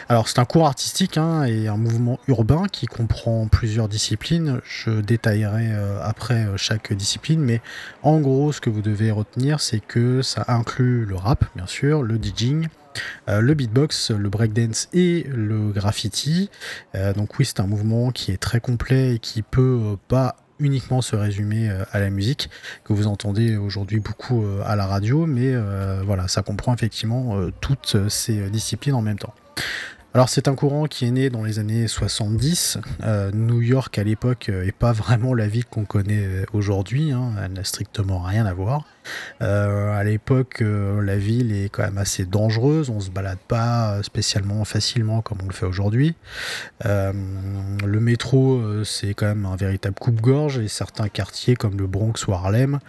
Alors 0.09 0.27
c'est 0.27 0.39
un 0.39 0.45
cours 0.45 0.67
artistique 0.67 1.17
hein, 1.17 1.43
et 1.43 1.67
un 1.67 1.77
mouvement 1.77 2.19
urbain 2.27 2.65
qui 2.71 2.85
comprend 2.85 3.47
plusieurs 3.47 3.87
disciplines. 3.87 4.61
Je 4.63 5.01
détaillerai 5.01 5.71
euh, 5.71 5.99
après 6.01 6.47
chaque 6.57 6.93
discipline, 6.93 7.41
mais 7.41 7.61
en 8.03 8.19
gros, 8.19 8.51
ce 8.51 8.61
que 8.61 8.69
vous 8.69 8.81
devez 8.81 9.11
retenir, 9.11 9.59
c'est 9.59 9.79
que 9.79 10.21
ça 10.21 10.45
inclut 10.47 11.05
le 11.05 11.15
rap, 11.15 11.45
bien 11.55 11.67
sûr, 11.67 12.03
le 12.03 12.17
DJing, 12.17 12.67
le 13.27 13.53
beatbox, 13.53 14.11
le 14.11 14.29
breakdance 14.29 14.89
et 14.93 15.25
le 15.29 15.71
graffiti. 15.71 16.49
donc 17.15 17.37
oui, 17.39 17.45
c'est 17.45 17.59
un 17.59 17.67
mouvement 17.67 18.11
qui 18.11 18.31
est 18.31 18.37
très 18.37 18.59
complet 18.59 19.15
et 19.15 19.19
qui 19.19 19.41
peut 19.41 19.97
pas 20.07 20.35
uniquement 20.59 21.01
se 21.01 21.15
résumer 21.15 21.69
à 21.91 21.99
la 21.99 22.09
musique 22.09 22.49
que 22.83 22.93
vous 22.93 23.07
entendez 23.07 23.57
aujourd'hui 23.57 23.99
beaucoup 23.99 24.43
à 24.65 24.75
la 24.75 24.85
radio, 24.85 25.25
mais 25.25 25.55
voilà, 26.05 26.27
ça 26.27 26.41
comprend 26.41 26.73
effectivement 26.73 27.37
toutes 27.61 28.09
ces 28.09 28.49
disciplines 28.49 28.95
en 28.95 29.01
même 29.01 29.19
temps. 29.19 29.33
Alors 30.13 30.27
c'est 30.27 30.49
un 30.49 30.55
courant 30.55 30.87
qui 30.87 31.05
est 31.05 31.11
né 31.11 31.29
dans 31.29 31.41
les 31.41 31.57
années 31.57 31.87
70. 31.87 32.79
Euh, 33.03 33.31
New 33.33 33.61
York 33.61 33.97
à 33.97 34.03
l'époque 34.03 34.49
n'est 34.49 34.67
euh, 34.67 34.71
pas 34.77 34.91
vraiment 34.91 35.33
la 35.33 35.47
ville 35.47 35.63
qu'on 35.63 35.85
connaît 35.85 36.25
euh, 36.25 36.45
aujourd'hui, 36.51 37.13
hein. 37.13 37.31
elle 37.41 37.53
n'a 37.53 37.63
strictement 37.63 38.19
rien 38.19 38.45
à 38.45 38.53
voir. 38.53 38.83
Euh, 39.41 39.93
à 39.93 40.03
l'époque, 40.03 40.61
euh, 40.61 41.01
la 41.01 41.17
ville 41.17 41.51
est 41.51 41.69
quand 41.69 41.83
même 41.83 41.97
assez 41.97 42.25
dangereuse. 42.25 42.89
On 42.89 42.99
se 42.99 43.09
balade 43.09 43.39
pas 43.47 44.01
spécialement 44.03 44.63
facilement 44.65 45.21
comme 45.21 45.39
on 45.43 45.47
le 45.47 45.53
fait 45.53 45.65
aujourd'hui. 45.65 46.15
Euh, 46.85 47.13
le 47.85 47.99
métro, 47.99 48.83
c'est 48.83 49.13
quand 49.13 49.27
même 49.27 49.45
un 49.45 49.55
véritable 49.55 49.95
coupe-gorge 49.99 50.59
et 50.59 50.67
certains 50.67 51.09
quartiers 51.09 51.55
comme 51.55 51.77
le 51.77 51.87
Bronx 51.87 52.13
ou 52.27 52.33
Harlem 52.33 52.79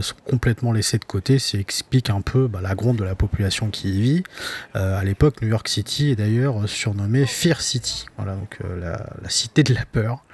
sont 0.00 0.14
complètement 0.24 0.72
laissés 0.72 0.98
de 0.98 1.04
côté. 1.04 1.38
Ça 1.38 1.58
explique 1.58 2.10
un 2.10 2.20
peu 2.20 2.48
bah, 2.48 2.60
la 2.62 2.74
gronde 2.74 2.96
de 2.96 3.04
la 3.04 3.14
population 3.14 3.70
qui 3.70 3.90
y 3.90 4.00
vit. 4.00 4.22
à 4.74 5.02
l'époque, 5.04 5.42
New 5.42 5.48
York 5.48 5.68
City 5.68 6.10
est 6.10 6.16
d'ailleurs 6.16 6.68
surnommée 6.68 7.26
Fear 7.26 7.60
City. 7.60 8.06
Voilà, 8.16 8.34
donc 8.34 8.58
la, 8.80 9.06
cité 9.28 9.62
de 9.62 9.74
la 9.74 9.84
peur, 9.84 10.24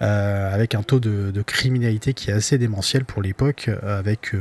avec 0.00 0.74
un 0.74 0.82
taux 0.82 1.00
de, 1.00 1.30
de, 1.30 1.42
criminalité 1.42 2.14
qui 2.14 2.30
est 2.30 2.34
assez 2.34 2.58
démentiel 2.58 3.04
pour 3.04 3.22
l'époque, 3.22 3.70
avec 3.82 4.32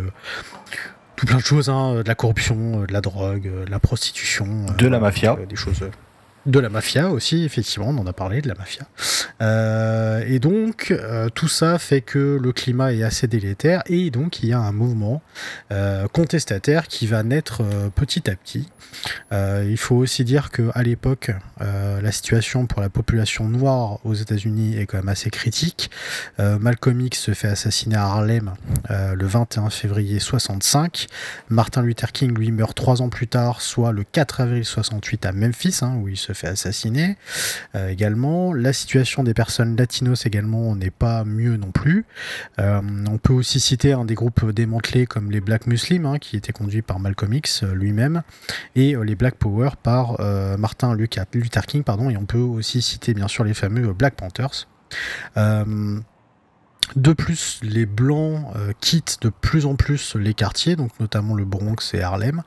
tout 1.15 1.25
plein 1.25 1.37
de 1.37 1.43
choses, 1.43 1.69
hein, 1.69 1.95
de 1.95 2.07
la 2.07 2.15
corruption, 2.15 2.81
euh, 2.81 2.87
de 2.87 2.93
la 2.93 3.01
drogue, 3.01 3.47
euh, 3.47 3.65
de 3.65 3.71
la 3.71 3.79
prostitution. 3.79 4.65
De 4.77 4.87
la 4.87 4.99
mafia. 4.99 5.37
des 5.47 5.55
choses 5.55 5.83
de 6.45 6.59
la 6.59 6.69
mafia 6.69 7.09
aussi, 7.09 7.43
effectivement, 7.43 7.89
on 7.89 7.97
en 7.97 8.07
a 8.07 8.13
parlé 8.13 8.41
de 8.41 8.47
la 8.47 8.55
mafia. 8.55 8.85
Euh, 9.41 10.23
et 10.27 10.39
donc, 10.39 10.91
euh, 10.91 11.29
tout 11.29 11.47
ça 11.47 11.79
fait 11.79 12.01
que 12.01 12.39
le 12.41 12.51
climat 12.51 12.93
est 12.93 13.03
assez 13.03 13.27
délétère 13.27 13.81
et 13.87 14.09
donc 14.09 14.43
il 14.43 14.49
y 14.49 14.53
a 14.53 14.59
un 14.59 14.71
mouvement 14.71 15.21
euh, 15.71 16.07
contestataire 16.07 16.87
qui 16.87 17.07
va 17.07 17.23
naître 17.23 17.63
petit 17.95 18.29
à 18.29 18.35
petit. 18.35 18.69
il 19.31 19.77
faut 19.77 19.95
aussi 19.95 20.23
dire 20.23 20.51
qu'à 20.51 20.81
l'époque, 20.83 21.31
la 21.59 22.11
situation 22.11 22.67
pour 22.67 22.81
la 22.81 22.89
population 22.89 23.47
noire 23.49 23.99
aux 24.05 24.13
États-Unis 24.13 24.77
est 24.77 24.85
quand 24.85 24.97
même 24.97 25.09
assez 25.09 25.29
critique. 25.29 25.89
Malcolm 26.37 27.01
X 27.01 27.19
se 27.19 27.33
fait 27.33 27.47
assassiner 27.47 27.95
à 27.95 28.03
Harlem 28.03 28.53
le 28.89 29.25
21 29.25 29.69
février 29.69 30.19
65. 30.19 31.07
Martin 31.49 31.81
Luther 31.81 32.11
King 32.11 32.37
lui 32.37 32.51
meurt 32.51 32.75
trois 32.75 33.01
ans 33.01 33.09
plus 33.09 33.27
tard, 33.27 33.61
soit 33.61 33.91
le 33.91 34.03
4 34.03 34.41
avril 34.41 34.65
68 34.65 35.25
à 35.25 35.31
Memphis, 35.31 35.79
hein, 35.81 35.95
où 36.01 36.07
il 36.07 36.17
se 36.17 36.32
fait 36.33 36.47
assassiner 36.47 37.17
euh, 37.75 37.89
également. 37.89 38.53
La 38.53 38.73
situation 38.73 39.23
des 39.23 39.33
personnes 39.33 39.75
latinos 39.75 40.25
également 40.25 40.75
n'est 40.75 40.91
pas 40.91 41.23
mieux 41.23 41.57
non 41.57 41.71
plus. 41.71 42.05
Euh, 42.59 42.81
on 43.09 43.17
peut 43.17 43.33
aussi 43.33 43.59
citer 43.59 43.93
un 43.93 44.05
des 44.05 44.15
groupes 44.15 44.49
démantelés 44.51 45.05
comme 45.05 45.31
les 45.31 45.41
Black 45.41 45.67
Muslims, 45.67 46.05
hein, 46.05 46.19
qui 46.19 46.35
étaient 46.35 46.53
conduits 46.53 46.81
par 46.81 46.99
Malcolm 46.99 47.33
X 47.33 47.63
euh, 47.63 47.73
lui-même, 47.73 48.23
et 48.75 48.95
les 49.03 49.15
Black 49.15 49.35
Power 49.35 49.71
par 49.81 50.19
Martin 50.57 50.95
Luther 50.95 51.65
King, 51.65 51.83
pardon, 51.83 52.09
et 52.09 52.17
on 52.17 52.25
peut 52.25 52.37
aussi 52.37 52.81
citer 52.81 53.13
bien 53.13 53.27
sûr 53.27 53.43
les 53.43 53.53
fameux 53.53 53.93
Black 53.93 54.15
Panthers. 54.15 54.67
De 56.95 57.13
plus, 57.13 57.59
les 57.63 57.85
Blancs 57.85 58.45
euh, 58.55 58.71
quittent 58.79 59.17
de 59.21 59.29
plus 59.29 59.65
en 59.65 59.75
plus 59.75 60.15
les 60.15 60.33
quartiers, 60.33 60.75
donc 60.75 60.91
notamment 60.99 61.33
le 61.33 61.45
Bronx 61.45 61.93
et 61.93 62.01
Harlem. 62.01 62.43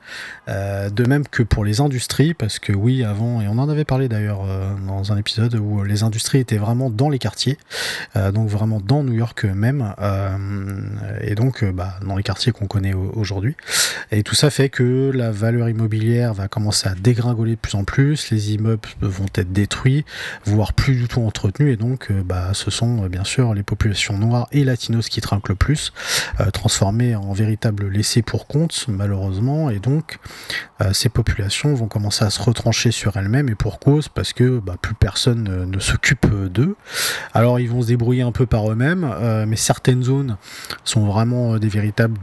Euh, 0.47 0.89
de 0.89 1.03
même 1.05 1.27
que 1.27 1.43
pour 1.43 1.65
les 1.65 1.81
industries, 1.81 2.33
parce 2.33 2.59
que 2.59 2.71
oui, 2.71 3.03
avant, 3.03 3.41
et 3.41 3.47
on 3.47 3.57
en 3.57 3.67
avait 3.67 3.83
parlé 3.83 4.07
d'ailleurs 4.07 4.45
euh, 4.45 4.73
dans 4.87 5.11
un 5.11 5.17
épisode 5.17 5.55
où 5.55 5.83
les 5.83 6.03
industries 6.03 6.39
étaient 6.39 6.57
vraiment 6.57 6.89
dans 6.89 7.09
les 7.09 7.19
quartiers, 7.19 7.57
donc 8.33 8.49
vraiment 8.49 8.79
dans 8.79 9.03
New 9.03 9.13
York 9.13 9.43
même, 9.43 9.93
et 11.21 11.35
donc 11.35 11.63
bah, 11.63 11.95
dans 12.05 12.15
les 12.15 12.23
quartiers 12.23 12.51
qu'on 12.51 12.67
connaît 12.67 12.93
aujourd'hui. 12.93 13.55
Et 14.11 14.23
tout 14.23 14.35
ça 14.35 14.49
fait 14.49 14.69
que 14.69 15.11
la 15.13 15.31
valeur 15.31 15.69
immobilière 15.69 16.33
va 16.33 16.47
commencer 16.47 16.87
à 16.87 16.95
dégringoler 16.95 17.51
de 17.51 17.59
plus 17.59 17.75
en 17.75 17.83
plus, 17.83 18.29
les 18.31 18.53
immeubles 18.53 18.87
vont 19.01 19.25
être 19.35 19.51
détruits, 19.51 20.05
voire 20.45 20.73
plus 20.73 20.95
du 20.95 21.07
tout 21.07 21.21
entretenus, 21.21 21.73
et 21.73 21.77
donc 21.77 22.11
bah, 22.11 22.51
ce 22.53 22.71
sont 22.71 23.07
bien 23.07 23.23
sûr 23.23 23.53
les 23.53 23.63
populations 23.63 24.17
noires 24.27 24.47
et 24.51 24.63
latinos 24.63 25.09
qui 25.09 25.21
trinquent 25.21 25.49
le 25.49 25.55
plus, 25.55 25.93
euh, 26.39 26.49
transformés 26.51 27.15
en 27.15 27.33
véritables 27.33 27.87
laissés 27.89 28.21
pour 28.21 28.47
compte, 28.47 28.85
malheureusement, 28.87 29.69
et 29.69 29.79
donc 29.79 30.19
euh, 30.81 30.93
ces 30.93 31.09
populations 31.09 31.73
vont 31.73 31.87
commencer 31.87 32.23
à 32.23 32.29
se 32.29 32.41
retrancher 32.41 32.91
sur 32.91 33.17
elles-mêmes, 33.17 33.49
et 33.49 33.55
pour 33.55 33.79
cause, 33.79 34.07
parce 34.09 34.33
que 34.33 34.59
bah, 34.59 34.75
plus 34.81 34.95
personne 34.95 35.65
ne, 35.65 35.79
s'occupe 35.79 36.27
d'eux. 36.51 36.75
Alors 37.33 37.59
ils 37.59 37.69
vont 37.69 37.81
se 37.81 37.87
débrouiller 37.87 38.21
un 38.21 38.31
peu 38.31 38.45
par 38.45 38.69
eux-mêmes, 38.71 39.09
euh, 39.09 39.45
mais 39.47 39.55
certaines 39.55 40.03
zones 40.03 40.37
sont 40.83 41.05
vraiment 41.05 41.57
des 41.57 41.69
véritables 41.69 42.19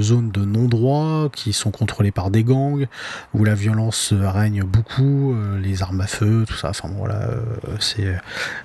zones 0.00 0.30
de 0.30 0.44
non-droit, 0.44 1.28
qui 1.32 1.52
sont 1.52 1.70
contrôlées 1.70 2.12
par 2.12 2.30
des 2.30 2.44
gangs, 2.44 2.86
où 3.32 3.44
la 3.44 3.54
violence 3.54 4.12
règne 4.12 4.62
beaucoup, 4.64 5.34
les 5.60 5.82
armes 5.82 6.00
à 6.00 6.06
feu, 6.06 6.44
tout 6.46 6.56
ça, 6.56 6.70
enfin 6.70 6.90
voilà, 6.96 7.28
c'est 7.80 8.14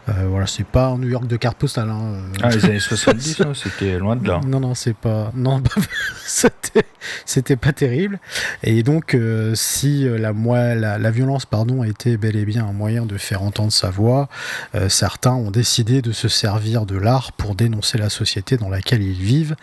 voilà, 0.08 0.46
pas 0.72 0.96
New 0.98 1.08
York 1.10 1.27
de 1.27 1.38
carte 1.38 1.58
postale. 1.58 1.89
Hein, 1.89 2.13
ah, 2.41 2.50
les 2.50 2.65
années 2.65 2.79
70, 2.79 3.41
hein, 3.41 3.51
c'était 3.53 3.98
loin 3.98 4.15
de 4.15 4.27
là. 4.27 4.41
Non, 4.46 4.60
non, 4.60 4.75
c'est 4.75 4.96
pas. 4.96 5.31
Non, 5.36 5.62
c'était 7.25 7.55
pas 7.55 7.74
terrible. 7.74 8.19
Et 8.63 8.84
donc, 8.84 9.13
euh, 9.13 9.53
si 9.55 10.08
euh, 10.08 10.17
la, 10.17 10.34
la, 10.75 10.98
la, 10.98 11.12
violence 11.12 11.46
pardon, 11.46 11.84
était 11.84 12.17
bel 12.17 12.36
et 12.36 12.46
bien 12.46 12.65
un 12.65 12.74
moyen 12.74 13.05
de 13.05 13.17
faire 13.17 13.41
entendre 13.41 13.72
sa 13.72 13.89
voix, 13.89 14.29
euh, 14.75 14.89
certains 14.89 15.34
ont 15.34 15.51
décidé 15.51 16.01
de 16.01 16.12
se 16.12 16.27
servir 16.27 16.86
de 16.86 16.98
l'art 16.98 17.31
pour 17.34 17.55
dénoncer 17.55 17.98
la 17.98 18.10
société 18.10 18.58
dans 18.58 18.69
laquelle 18.69 19.03
ils 19.03 19.13
vivent, 19.13 19.55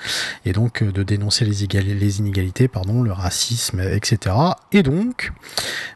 et 0.44 0.52
donc 0.52 0.82
de 0.82 1.02
dénoncer 1.02 1.44
les, 1.44 1.82
les 1.82 2.18
inégalités, 2.18 2.68
pardon, 2.68 3.02
le 3.02 3.12
racisme, 3.12 3.80
etc. 3.80 4.34
Et 4.72 4.82
donc, 4.82 5.32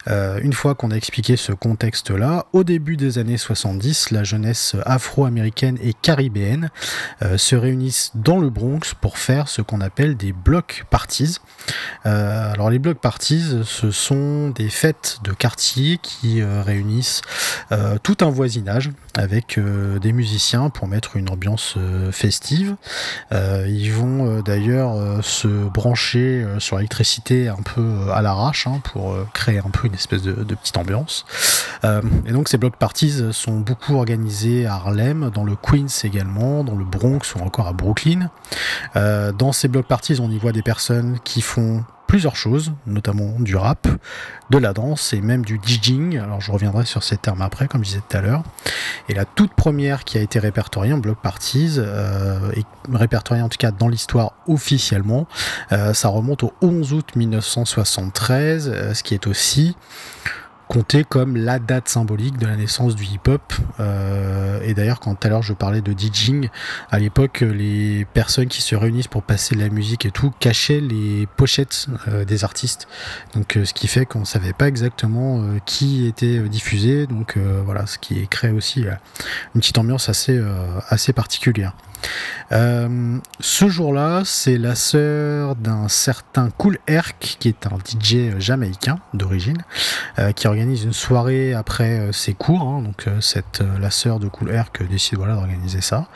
une 0.06 0.52
fois 0.52 0.74
qu'on 0.74 0.90
a 0.90 0.94
expliqué 0.96 1.36
ce 1.36 1.52
contexte-là, 1.52 2.46
au 2.52 2.64
début 2.64 2.96
des 2.96 3.18
années 3.18 3.36
70, 3.36 4.10
la 4.10 4.24
jeunesse 4.24 4.76
afro-américaine 4.84 5.78
et 5.82 5.92
caribéenne 5.92 6.69
euh, 7.22 7.38
se 7.38 7.56
réunissent 7.56 8.12
dans 8.14 8.38
le 8.38 8.50
Bronx 8.50 8.94
pour 9.00 9.18
faire 9.18 9.48
ce 9.48 9.62
qu'on 9.62 9.80
appelle 9.80 10.16
des 10.16 10.32
block 10.32 10.84
parties. 10.90 11.38
Euh, 12.06 12.52
alors 12.52 12.70
les 12.70 12.78
block 12.78 12.98
parties, 12.98 13.42
ce 13.64 13.90
sont 13.90 14.50
des 14.50 14.68
fêtes 14.68 15.18
de 15.22 15.32
quartier 15.32 15.98
qui 15.98 16.40
euh, 16.40 16.62
réunissent 16.62 17.22
tout 18.02 18.16
un 18.20 18.30
voisinage 18.30 18.90
avec 19.16 19.58
des 20.00 20.12
musiciens 20.12 20.70
pour 20.70 20.88
mettre 20.88 21.16
une 21.16 21.28
ambiance 21.28 21.76
festive. 22.10 22.76
ils 23.30 23.92
vont 23.92 24.40
d'ailleurs 24.40 25.24
se 25.24 25.46
brancher 25.68 26.44
sur 26.58 26.76
l'électricité 26.76 27.48
un 27.48 27.62
peu 27.62 28.10
à 28.12 28.22
l'arrache 28.22 28.66
hein, 28.66 28.80
pour 28.84 29.14
créer 29.32 29.58
un 29.58 29.70
peu 29.70 29.86
une 29.86 29.94
espèce 29.94 30.22
de, 30.22 30.32
petite 30.32 30.76
ambiance. 30.76 31.24
et 31.84 32.32
donc 32.32 32.48
ces 32.48 32.58
block 32.58 32.76
parties 32.76 33.22
sont 33.32 33.60
beaucoup 33.60 33.94
organisés 33.94 34.66
à 34.66 34.74
Harlem, 34.74 35.30
dans 35.32 35.44
le 35.44 35.56
Queens 35.56 35.86
également, 36.04 36.59
dans 36.64 36.76
le 36.76 36.84
Bronx 36.84 37.34
ou 37.36 37.40
encore 37.42 37.66
à 37.66 37.72
Brooklyn. 37.72 38.30
Euh, 38.96 39.32
dans 39.32 39.52
ces 39.52 39.68
block 39.68 39.86
parties, 39.86 40.18
on 40.20 40.30
y 40.30 40.38
voit 40.38 40.52
des 40.52 40.62
personnes 40.62 41.18
qui 41.24 41.40
font 41.40 41.84
plusieurs 42.06 42.34
choses, 42.34 42.72
notamment 42.86 43.38
du 43.38 43.54
rap, 43.54 43.86
de 44.50 44.58
la 44.58 44.72
danse 44.72 45.12
et 45.12 45.20
même 45.20 45.44
du 45.44 45.60
DJing. 45.64 46.18
Alors 46.18 46.40
je 46.40 46.50
reviendrai 46.50 46.84
sur 46.84 47.04
ces 47.04 47.16
termes 47.16 47.40
après, 47.40 47.68
comme 47.68 47.84
je 47.84 47.90
disais 47.90 48.02
tout 48.08 48.16
à 48.16 48.20
l'heure. 48.20 48.42
Et 49.08 49.14
la 49.14 49.24
toute 49.24 49.54
première 49.54 50.02
qui 50.04 50.18
a 50.18 50.20
été 50.20 50.40
répertoriée 50.40 50.92
en 50.92 50.98
block 50.98 51.18
parties, 51.22 51.76
euh, 51.78 52.50
et 52.56 52.64
répertoriée 52.92 53.42
en 53.42 53.48
tout 53.48 53.58
cas 53.58 53.70
dans 53.70 53.86
l'histoire 53.86 54.32
officiellement, 54.48 55.28
euh, 55.70 55.94
ça 55.94 56.08
remonte 56.08 56.42
au 56.42 56.52
11 56.62 56.92
août 56.94 57.14
1973, 57.14 58.92
ce 58.92 59.02
qui 59.04 59.14
est 59.14 59.28
aussi 59.28 59.76
compté 60.70 61.02
comme 61.02 61.36
la 61.36 61.58
date 61.58 61.88
symbolique 61.88 62.38
de 62.38 62.46
la 62.46 62.54
naissance 62.54 62.94
du 62.94 63.02
hip-hop. 63.02 63.42
Euh, 63.80 64.60
et 64.62 64.72
d'ailleurs, 64.72 65.00
quand 65.00 65.16
tout 65.16 65.26
à 65.26 65.30
l'heure 65.30 65.42
je 65.42 65.52
parlais 65.52 65.80
de 65.80 65.92
DJing, 65.92 66.48
à 66.92 67.00
l'époque, 67.00 67.40
les 67.40 68.06
personnes 68.14 68.46
qui 68.46 68.62
se 68.62 68.76
réunissent 68.76 69.08
pour 69.08 69.24
passer 69.24 69.56
de 69.56 69.60
la 69.60 69.68
musique 69.68 70.06
et 70.06 70.12
tout 70.12 70.32
cachaient 70.38 70.80
les 70.80 71.26
pochettes 71.36 71.88
euh, 72.06 72.24
des 72.24 72.44
artistes. 72.44 72.86
Donc, 73.34 73.56
euh, 73.56 73.64
ce 73.64 73.74
qui 73.74 73.88
fait 73.88 74.06
qu'on 74.06 74.24
savait 74.24 74.52
pas 74.52 74.68
exactement 74.68 75.44
qui 75.66 76.06
était 76.06 76.38
diffusé. 76.48 77.08
Donc, 77.08 77.36
voilà, 77.64 77.86
ce 77.86 77.98
qui 77.98 78.28
crée 78.28 78.52
aussi 78.52 78.82
une 79.54 79.60
petite 79.60 79.78
ambiance 79.78 80.08
assez 80.08 81.12
particulière. 81.12 81.74
Euh, 82.52 83.18
ce 83.38 83.68
jour-là, 83.68 84.22
c'est 84.24 84.58
la 84.58 84.74
sœur 84.74 85.54
d'un 85.54 85.88
certain 85.88 86.50
Cool 86.50 86.78
Herc, 86.86 87.36
qui 87.38 87.48
est 87.48 87.66
un 87.66 87.78
DJ 87.78 88.38
jamaïcain 88.38 88.98
d'origine, 89.14 89.58
euh, 90.18 90.32
qui 90.32 90.48
organise 90.48 90.84
une 90.84 90.92
soirée 90.92 91.54
après 91.54 92.00
euh, 92.00 92.12
ses 92.12 92.34
cours. 92.34 92.62
Hein. 92.62 92.82
donc, 92.82 93.06
cette, 93.20 93.62
la 93.80 93.90
sœur 93.90 94.18
de 94.18 94.28
Cool 94.28 94.50
Herc 94.50 94.82
décide 94.88 95.18
d'organiser 95.18 95.80
ça. 95.80 96.08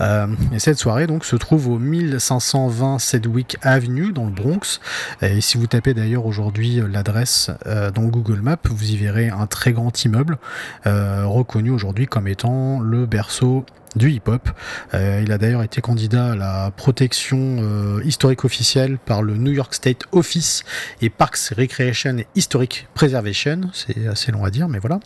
et 0.00 0.58
cette 0.58 0.78
soirée 0.78 1.06
donc 1.06 1.24
se 1.24 1.36
trouve 1.36 1.68
au 1.68 1.78
1520 1.78 2.98
Sedgwick 2.98 3.56
Avenue, 3.62 4.12
dans 4.12 4.24
le 4.24 4.30
Bronx. 4.30 4.80
Et 5.22 5.40
si 5.40 5.58
vous 5.58 5.66
tapez 5.66 5.94
d'ailleurs 5.94 6.26
aujourd'hui 6.26 6.80
l'adresse 6.90 7.50
dans 7.94 8.04
Google 8.04 8.40
Maps, 8.40 8.56
vous 8.64 8.90
y 8.90 8.96
verrez 8.96 9.28
un 9.28 9.46
très 9.46 9.72
grand 9.72 10.04
immeuble, 10.04 10.38
reconnu 10.84 11.70
aujourd'hui 11.70 12.06
comme 12.06 12.28
étant 12.28 12.80
le 12.80 13.06
berceau 13.06 13.64
du 13.96 14.10
hip-hop. 14.10 14.48
Euh, 14.94 15.20
il 15.24 15.32
a 15.32 15.38
d'ailleurs 15.38 15.62
été 15.62 15.80
candidat 15.80 16.32
à 16.32 16.36
la 16.36 16.70
protection 16.76 17.56
euh, 17.60 18.02
historique 18.04 18.44
officielle 18.44 18.98
par 18.98 19.22
le 19.22 19.36
New 19.36 19.52
York 19.52 19.74
State 19.74 20.04
Office 20.12 20.64
et 21.00 21.10
Parks 21.10 21.52
Recreation 21.56 22.18
Historic 22.34 22.86
Preservation, 22.94 23.62
c'est 23.72 24.06
assez 24.06 24.30
long 24.30 24.44
à 24.44 24.50
dire, 24.50 24.68
mais 24.68 24.78
voilà, 24.78 25.00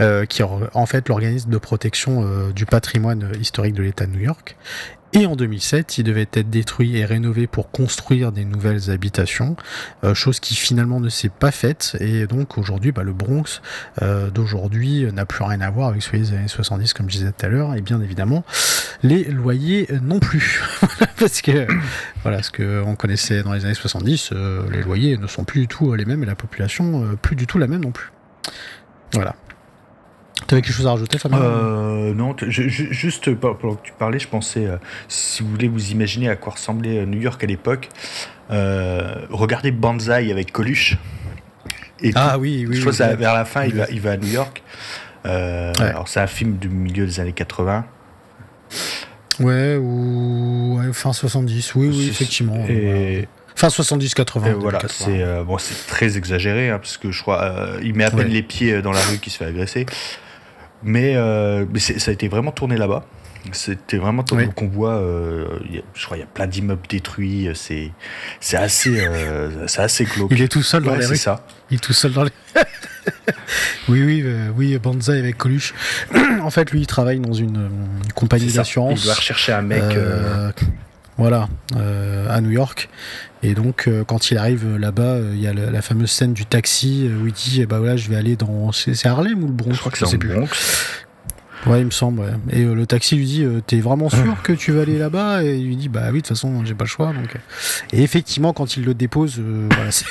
euh, 0.00 0.24
qui 0.24 0.42
est 0.42 0.46
en 0.74 0.86
fait 0.86 1.08
l'organisme 1.08 1.50
de 1.50 1.58
protection 1.58 2.50
du 2.50 2.66
patrimoine 2.66 3.32
historique 3.40 3.74
de 3.74 3.82
l'État 3.82 4.06
de 4.06 4.12
New 4.12 4.20
York. 4.20 4.56
Et 5.12 5.26
en 5.26 5.34
2007, 5.34 5.98
il 5.98 6.04
devait 6.04 6.28
être 6.32 6.50
détruit 6.50 6.96
et 6.96 7.04
rénové 7.04 7.48
pour 7.48 7.72
construire 7.72 8.30
des 8.30 8.44
nouvelles 8.44 8.90
habitations, 8.90 9.56
euh, 10.04 10.14
chose 10.14 10.38
qui 10.38 10.54
finalement 10.54 11.00
ne 11.00 11.08
s'est 11.08 11.30
pas 11.30 11.50
faite. 11.50 11.96
Et 11.98 12.28
donc 12.28 12.58
aujourd'hui, 12.58 12.92
bah, 12.92 13.02
le 13.02 13.12
Bronx 13.12 13.60
euh, 14.02 14.30
d'aujourd'hui 14.30 15.12
n'a 15.12 15.26
plus 15.26 15.42
rien 15.42 15.60
à 15.62 15.70
voir 15.70 15.88
avec 15.88 16.02
celui 16.02 16.20
des 16.20 16.32
années 16.32 16.48
70, 16.48 16.94
comme 16.94 17.10
je 17.10 17.16
disais 17.16 17.32
tout 17.32 17.44
à 17.44 17.48
l'heure. 17.48 17.74
Et 17.74 17.80
bien 17.80 18.00
évidemment, 18.00 18.44
les 19.02 19.24
loyers 19.24 19.88
non 20.00 20.20
plus. 20.20 20.62
Parce 21.18 21.42
que 21.42 21.66
voilà, 22.22 22.44
ce 22.44 22.52
qu'on 22.52 22.94
connaissait 22.94 23.42
dans 23.42 23.52
les 23.52 23.64
années 23.64 23.74
70, 23.74 24.30
euh, 24.32 24.62
les 24.70 24.82
loyers 24.82 25.18
ne 25.18 25.26
sont 25.26 25.42
plus 25.42 25.62
du 25.62 25.68
tout 25.68 25.92
les 25.94 26.04
mêmes 26.04 26.22
et 26.22 26.26
la 26.26 26.36
population 26.36 27.16
plus 27.20 27.34
du 27.34 27.48
tout 27.48 27.58
la 27.58 27.66
même 27.66 27.82
non 27.82 27.90
plus. 27.90 28.12
Voilà. 29.12 29.34
T'avais 30.46 30.62
quelque 30.62 30.74
chose 30.74 30.86
à 30.86 30.92
rajouter, 30.92 31.18
Fabien 31.18 31.38
euh, 31.40 32.14
Non, 32.14 32.34
juste 32.48 33.34
pendant 33.34 33.74
que 33.74 33.82
tu 33.82 33.92
parlais, 33.98 34.18
je 34.18 34.28
pensais, 34.28 34.66
euh, 34.66 34.76
si 35.08 35.42
vous 35.42 35.50
voulez 35.50 35.68
vous 35.68 35.90
imaginer 35.90 36.28
à 36.28 36.36
quoi 36.36 36.54
ressemblait 36.54 36.98
euh, 36.98 37.06
New 37.06 37.20
York 37.20 37.42
à 37.42 37.46
l'époque, 37.46 37.88
regardez 38.48 39.70
Banzai 39.70 40.30
avec 40.30 40.52
Coluche. 40.52 40.96
Et 42.02 42.12
ah 42.14 42.38
oui, 42.38 42.64
oui. 42.68 42.76
Je 42.76 42.80
crois 42.80 42.92
que 42.92 43.16
vers 43.16 43.34
la 43.34 43.44
fin, 43.44 43.64
il, 43.64 43.74
va, 43.74 43.86
il 43.90 44.00
va 44.00 44.12
à 44.12 44.16
New 44.16 44.28
York. 44.28 44.62
Alors, 45.24 46.08
c'est 46.08 46.20
un 46.20 46.26
film 46.26 46.56
du 46.56 46.68
milieu 46.68 47.06
des 47.06 47.20
années 47.20 47.32
80. 47.32 47.84
Ouais, 49.40 49.76
ou 49.76 50.80
fin 50.92 51.12
70, 51.12 51.74
oui, 51.74 51.88
oui, 51.92 52.08
effectivement. 52.08 52.64
Et... 52.68 53.28
Fin 53.54 53.68
70-80. 53.68 54.52
Voilà, 54.54 54.80
c'est 54.88 55.22
bon, 55.44 55.58
très 55.86 56.16
exagéré, 56.16 56.70
hein, 56.70 56.78
parce 56.78 56.96
que 56.96 57.12
je 57.12 57.20
crois, 57.20 57.54
il 57.82 57.94
met 57.94 58.04
à 58.04 58.10
peine 58.10 58.28
les 58.28 58.42
pieds 58.42 58.80
dans 58.82 58.92
la 58.92 59.02
rue 59.02 59.18
qui 59.18 59.30
se 59.30 59.36
fait 59.36 59.46
agresser. 59.46 59.86
Mais, 60.82 61.16
euh, 61.16 61.66
ça 61.78 62.10
a 62.10 62.14
été 62.14 62.28
vraiment 62.28 62.52
tourné 62.52 62.76
là-bas. 62.76 63.04
C'était 63.52 63.96
vraiment 63.96 64.22
tourné. 64.22 64.48
qu'on 64.54 64.68
voit, 64.68 64.96
euh, 64.96 65.46
je 65.94 66.04
crois, 66.04 66.18
il 66.18 66.20
y 66.20 66.22
a 66.22 66.26
plein 66.26 66.46
d'immeubles 66.46 66.86
détruits. 66.88 67.48
C'est, 67.54 67.90
c'est 68.38 68.58
assez, 68.58 69.00
euh, 69.00 69.66
c'est 69.66 69.80
assez 69.80 70.04
glauque. 70.04 70.30
Il 70.30 70.42
est 70.42 70.48
tout 70.48 70.62
seul 70.62 70.82
dans 70.82 70.94
les 70.94 71.06
rues. 71.06 71.16
ça. 71.16 71.46
Il 71.70 71.76
est 71.76 71.80
tout 71.80 71.94
seul 71.94 72.12
dans 72.12 72.24
les. 72.24 72.30
oui, 73.88 74.02
oui, 74.02 74.24
oui, 74.56 74.78
Banzai 74.78 75.18
avec 75.18 75.38
Coluche. 75.38 75.72
en 76.42 76.50
fait, 76.50 76.70
lui, 76.70 76.80
il 76.80 76.86
travaille 76.86 77.18
dans 77.18 77.32
une, 77.32 77.70
compagnie 78.14 78.52
d'assurance. 78.52 79.00
Il 79.00 79.04
doit 79.06 79.14
rechercher 79.14 79.52
un 79.52 79.62
mec. 79.62 79.82
Voilà, 81.16 81.48
à 82.28 82.40
New 82.40 82.50
York. 82.50 82.88
Et 83.42 83.54
donc, 83.54 83.88
euh, 83.88 84.04
quand 84.04 84.30
il 84.30 84.38
arrive 84.38 84.66
euh, 84.66 84.78
là-bas, 84.78 85.14
euh, 85.14 85.32
il 85.34 85.40
y 85.40 85.46
a 85.46 85.52
la, 85.52 85.82
fameuse 85.82 86.10
scène 86.10 86.34
du 86.34 86.44
taxi 86.44 87.10
où 87.20 87.26
il 87.26 87.32
dit 87.32 87.64
Bah 87.66 87.78
voilà, 87.78 87.96
je 87.96 88.08
vais 88.08 88.16
aller 88.16 88.36
dans. 88.36 88.70
C'est 88.72 89.06
Harlem 89.06 89.42
ou 89.42 89.46
le 89.46 89.52
Bronx 89.52 89.74
Je 89.74 89.78
crois 89.78 89.92
que 89.92 89.98
c'est 89.98 90.22
le 90.22 90.28
Bronx. 90.28 90.48
Ouais, 91.66 91.80
il 91.80 91.86
me 91.86 91.90
semble. 91.90 92.38
Et 92.50 92.64
le 92.64 92.86
taxi 92.86 93.16
lui 93.16 93.26
dit 93.26 93.46
T'es 93.66 93.80
vraiment 93.80 94.08
sûr 94.10 94.42
que 94.42 94.52
tu 94.52 94.72
vas 94.72 94.82
aller 94.82 94.98
là-bas? 94.98 95.42
Et 95.44 95.56
il 95.56 95.66
lui 95.66 95.76
dit 95.76 95.88
Bah 95.88 96.06
oui, 96.06 96.14
de 96.14 96.16
toute 96.18 96.28
façon, 96.28 96.64
j'ai 96.64 96.74
pas 96.74 96.84
le 96.84 96.90
choix. 96.90 97.12
Donc... 97.12 97.36
Et 97.92 98.02
effectivement, 98.02 98.52
quand 98.52 98.76
il 98.76 98.84
le 98.84 98.94
dépose, 98.94 99.40
voilà, 99.70 99.90
c'est. 99.90 100.06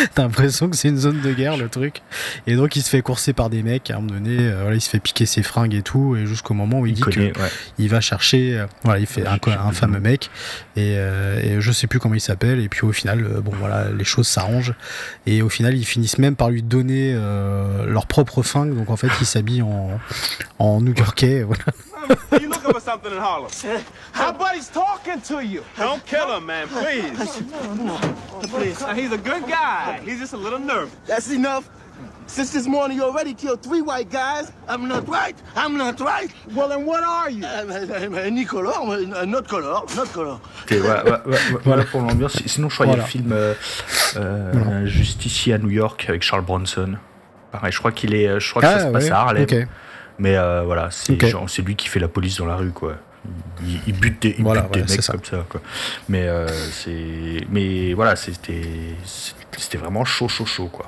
T'as 0.14 0.22
l'impression 0.22 0.68
que 0.68 0.76
c'est 0.76 0.88
une 0.88 0.98
zone 0.98 1.20
de 1.20 1.32
guerre 1.32 1.56
le 1.56 1.68
truc. 1.68 2.02
Et 2.46 2.54
donc 2.56 2.76
il 2.76 2.82
se 2.82 2.88
fait 2.88 3.02
courser 3.02 3.32
par 3.32 3.50
des 3.50 3.62
mecs. 3.62 3.90
À 3.90 3.96
un 3.96 4.00
moment 4.00 4.14
donné, 4.14 4.36
euh, 4.38 4.60
voilà, 4.62 4.76
il 4.76 4.80
se 4.80 4.88
fait 4.88 5.00
piquer 5.00 5.26
ses 5.26 5.42
fringues 5.42 5.74
et 5.74 5.82
tout. 5.82 6.16
Et 6.16 6.26
jusqu'au 6.26 6.54
moment 6.54 6.80
où 6.80 6.86
il, 6.86 6.94
dit 6.94 7.02
qu'il 7.02 7.32
il 7.78 7.88
va 7.88 8.00
chercher. 8.00 8.58
Euh, 8.58 8.66
voilà, 8.84 9.00
il 9.00 9.06
fait 9.06 9.26
un, 9.26 9.38
un, 9.46 9.72
fameux 9.72 10.00
mec. 10.00 10.30
Et, 10.76 10.94
euh, 10.96 11.40
et, 11.42 11.60
je 11.60 11.72
sais 11.72 11.86
plus 11.86 11.98
comment 11.98 12.14
il 12.14 12.20
s'appelle. 12.20 12.60
Et 12.60 12.68
puis 12.68 12.86
au 12.86 12.92
final, 12.92 13.22
bon 13.42 13.52
voilà, 13.58 13.90
les 13.90 14.04
choses 14.04 14.28
s'arrangent. 14.28 14.74
Et 15.26 15.42
au 15.42 15.48
final, 15.48 15.76
ils 15.76 15.84
finissent 15.84 16.18
même 16.18 16.36
par 16.36 16.50
lui 16.50 16.62
donner 16.62 17.14
leur 17.86 18.06
propre 18.06 18.42
fringue. 18.42 18.74
Donc 18.74 18.90
en 18.90 18.96
fait, 18.96 19.10
il 19.20 19.26
s'habille 19.26 19.62
en, 19.62 19.98
en 20.58 20.80
New-Yorkais. 20.80 21.44
Voilà. 21.50 21.64
you 22.40 22.48
looking 22.48 22.72
for 22.72 22.80
something 22.80 23.12
in 23.12 23.18
Harlem? 23.18 23.50
My 24.14 24.32
buddy's 24.32 24.68
talking 24.68 25.20
to 25.22 25.44
you. 25.44 25.64
Don't 25.76 26.04
kill 26.06 26.36
him, 26.36 26.46
man, 26.46 26.68
please. 26.68 27.40
No, 27.76 27.98
please. 28.48 28.82
He's 28.94 29.12
a 29.12 29.18
good 29.18 29.46
guy. 29.46 29.89
He's 30.04 30.18
just 30.18 30.32
a 30.32 30.36
little 30.36 30.58
nervous. 30.58 30.94
That's 31.06 31.30
enough. 31.30 31.68
Since 32.26 32.52
this 32.52 32.66
morning, 32.68 32.96
you 32.96 33.04
already 33.04 33.34
killed 33.34 33.60
three 33.60 33.82
white 33.82 34.08
guys. 34.08 34.52
I'm 34.68 34.86
not 34.86 35.08
right. 35.08 35.36
I'm 35.56 35.76
not 35.76 35.98
right. 35.98 36.30
Well, 36.54 36.68
then 36.68 36.86
what 36.86 37.02
are 37.02 37.28
you? 37.28 37.42
Ni 38.30 38.44
color, 38.44 39.26
not 39.26 39.48
color, 39.48 39.82
not 39.96 40.12
color. 40.12 40.40
voilà, 40.68 41.22
voilà, 41.64 41.84
pour 41.84 42.02
l'ambiance. 42.02 42.40
Sinon, 42.46 42.68
je 42.68 42.74
crois 42.76 42.86
qu'il 42.86 42.96
y 42.96 43.00
a 43.00 43.02
le 43.02 43.08
film 43.08 43.32
euh, 43.32 43.54
euh, 44.16 44.86
Justicier 44.86 45.54
à 45.54 45.58
New 45.58 45.70
York 45.70 46.06
avec 46.08 46.22
Charles 46.22 46.44
Bronson. 46.44 46.98
Pareil, 47.50 47.72
je 47.72 47.78
crois 47.78 47.90
qu'il 47.90 48.14
est, 48.14 48.38
je 48.38 48.50
crois 48.50 48.62
que 48.62 48.66
ah, 48.68 48.78
ça 48.78 48.86
se 48.86 48.92
passe 48.92 49.04
ouais. 49.04 49.10
à 49.10 49.18
Harlem. 49.18 49.42
Okay. 49.42 49.66
Mais 50.20 50.36
euh, 50.36 50.62
voilà, 50.64 50.90
c'est 50.90 51.62
lui 51.62 51.74
qui 51.74 51.88
fait 51.88 51.98
la 51.98 52.08
police 52.08 52.36
dans 52.36 52.46
la 52.46 52.54
rue, 52.54 52.70
quoi. 52.70 52.94
Il, 53.86 53.94
bute 53.94 54.22
des, 54.22 54.34
il 54.38 54.44
bute 54.44 54.72
des 54.72 54.80
mecs 54.80 55.06
comme 55.06 55.24
ça, 55.24 55.44
quoi. 55.48 55.60
Mais, 56.08 56.26
euh, 56.26 56.48
c'est, 56.48 57.44
mais 57.50 57.92
voilà, 57.92 58.16
c'était, 58.16 58.94
c'était 59.56 59.78
vraiment 59.78 60.04
chaud, 60.04 60.28
chaud, 60.28 60.46
chaud, 60.46 60.68
quoi. 60.72 60.86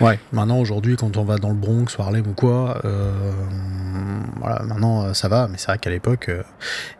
Ouais, 0.00 0.18
maintenant 0.32 0.58
aujourd'hui, 0.58 0.96
quand 0.96 1.18
on 1.18 1.24
va 1.24 1.36
dans 1.36 1.50
le 1.50 1.54
Bronx, 1.54 1.88
Harlem 1.98 2.26
ou 2.26 2.32
quoi, 2.32 2.80
euh, 2.86 3.12
voilà, 4.36 4.62
maintenant 4.62 5.12
ça 5.12 5.28
va, 5.28 5.48
mais 5.48 5.58
c'est 5.58 5.66
vrai 5.66 5.76
qu'à 5.76 5.90
l'époque, 5.90 6.30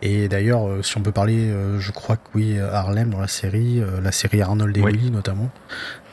et 0.03 0.29
d'ailleurs, 0.29 0.85
si 0.85 0.99
on 0.99 1.01
peut 1.01 1.11
parler, 1.11 1.51
je 1.79 1.91
crois 1.91 2.17
que 2.17 2.29
oui, 2.35 2.59
Harlem 2.61 3.09
dans 3.09 3.21
la 3.21 3.29
série, 3.29 3.83
la 4.03 4.13
série 4.13 4.43
Arnold 4.43 4.77
et 4.77 4.83
Willy 4.83 5.11
notamment, 5.11 5.49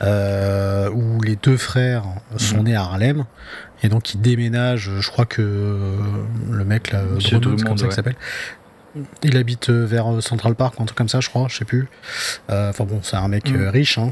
où 0.01 1.21
les 1.21 1.35
deux 1.35 1.57
frères 1.57 2.05
sont 2.37 2.59
mhm. 2.59 2.63
nés 2.63 2.75
à 2.75 2.83
Harlem, 2.83 3.25
et 3.83 3.89
donc 3.89 4.13
il 4.13 4.21
déménage, 4.21 4.89
je 4.99 5.09
crois 5.09 5.25
que 5.25 5.41
euh, 5.41 5.97
le 6.49 6.65
mec 6.65 6.91
là, 6.91 7.01
c'est 7.19 7.39
comme 7.41 7.77
ça 7.77 7.85
qu'il 7.85 7.93
s'appelle. 7.93 8.15
Il 9.21 9.37
habite 9.37 9.69
euh, 9.69 9.85
vers 9.85 10.11
euh, 10.11 10.21
Central 10.21 10.55
Park, 10.55 10.75
un 10.79 10.85
truc 10.85 10.97
comme 10.97 11.09
ça, 11.09 11.19
je 11.19 11.29
crois, 11.29 11.45
je 11.49 11.57
sais 11.57 11.65
plus. 11.65 11.87
Enfin 12.49 12.85
bon, 12.85 13.01
c'est 13.03 13.17
un 13.17 13.27
mec 13.27 13.51
mm. 13.51 13.67
riche 13.67 13.99
hein, 13.99 14.11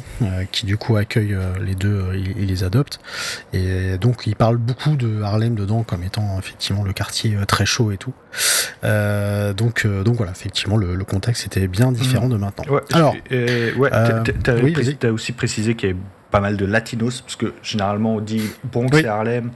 qui 0.51 0.67
du 0.67 0.77
coup 0.77 0.95
accueille 0.95 1.35
les 1.59 1.73
deux, 1.73 2.05
il, 2.13 2.45
les 2.45 2.63
adopte. 2.63 2.99
Et 3.53 3.97
donc 3.97 4.27
il 4.27 4.35
parle 4.35 4.57
beaucoup 4.57 4.95
de 4.95 5.23
Harlem 5.23 5.55
dedans 5.55 5.81
comme 5.81 6.03
étant 6.03 6.37
effectivement 6.37 6.83
le 6.83 6.93
quartier 6.93 7.35
très 7.47 7.65
chaud 7.65 7.91
et 7.91 7.97
tout. 7.97 8.13
donc, 8.83 9.87
donc 9.87 10.15
voilà, 10.15 10.31
effectivement, 10.31 10.77
le, 10.77 11.03
contexte 11.03 11.47
était 11.47 11.67
bien 11.67 11.91
différent 11.91 12.27
mm. 12.27 12.31
de 12.31 12.37
maintenant. 12.37 12.65
Alors, 12.93 13.15
ouais, 13.31 13.89
t'as 14.99 15.09
aussi 15.09 15.31
précisé 15.31 15.73
qu'il 15.73 15.89
y 15.89 15.91
avait 15.93 15.99
pas 16.35 16.41
mal 16.41 16.57
de 16.57 16.65
latinos, 16.65 17.21
parce 17.21 17.37
que 17.37 17.53
généralement 17.63 18.15
on 18.15 18.19
dit 18.19 18.41
Bronx 18.65 18.89
et 18.97 19.07
Harlem, 19.07 19.51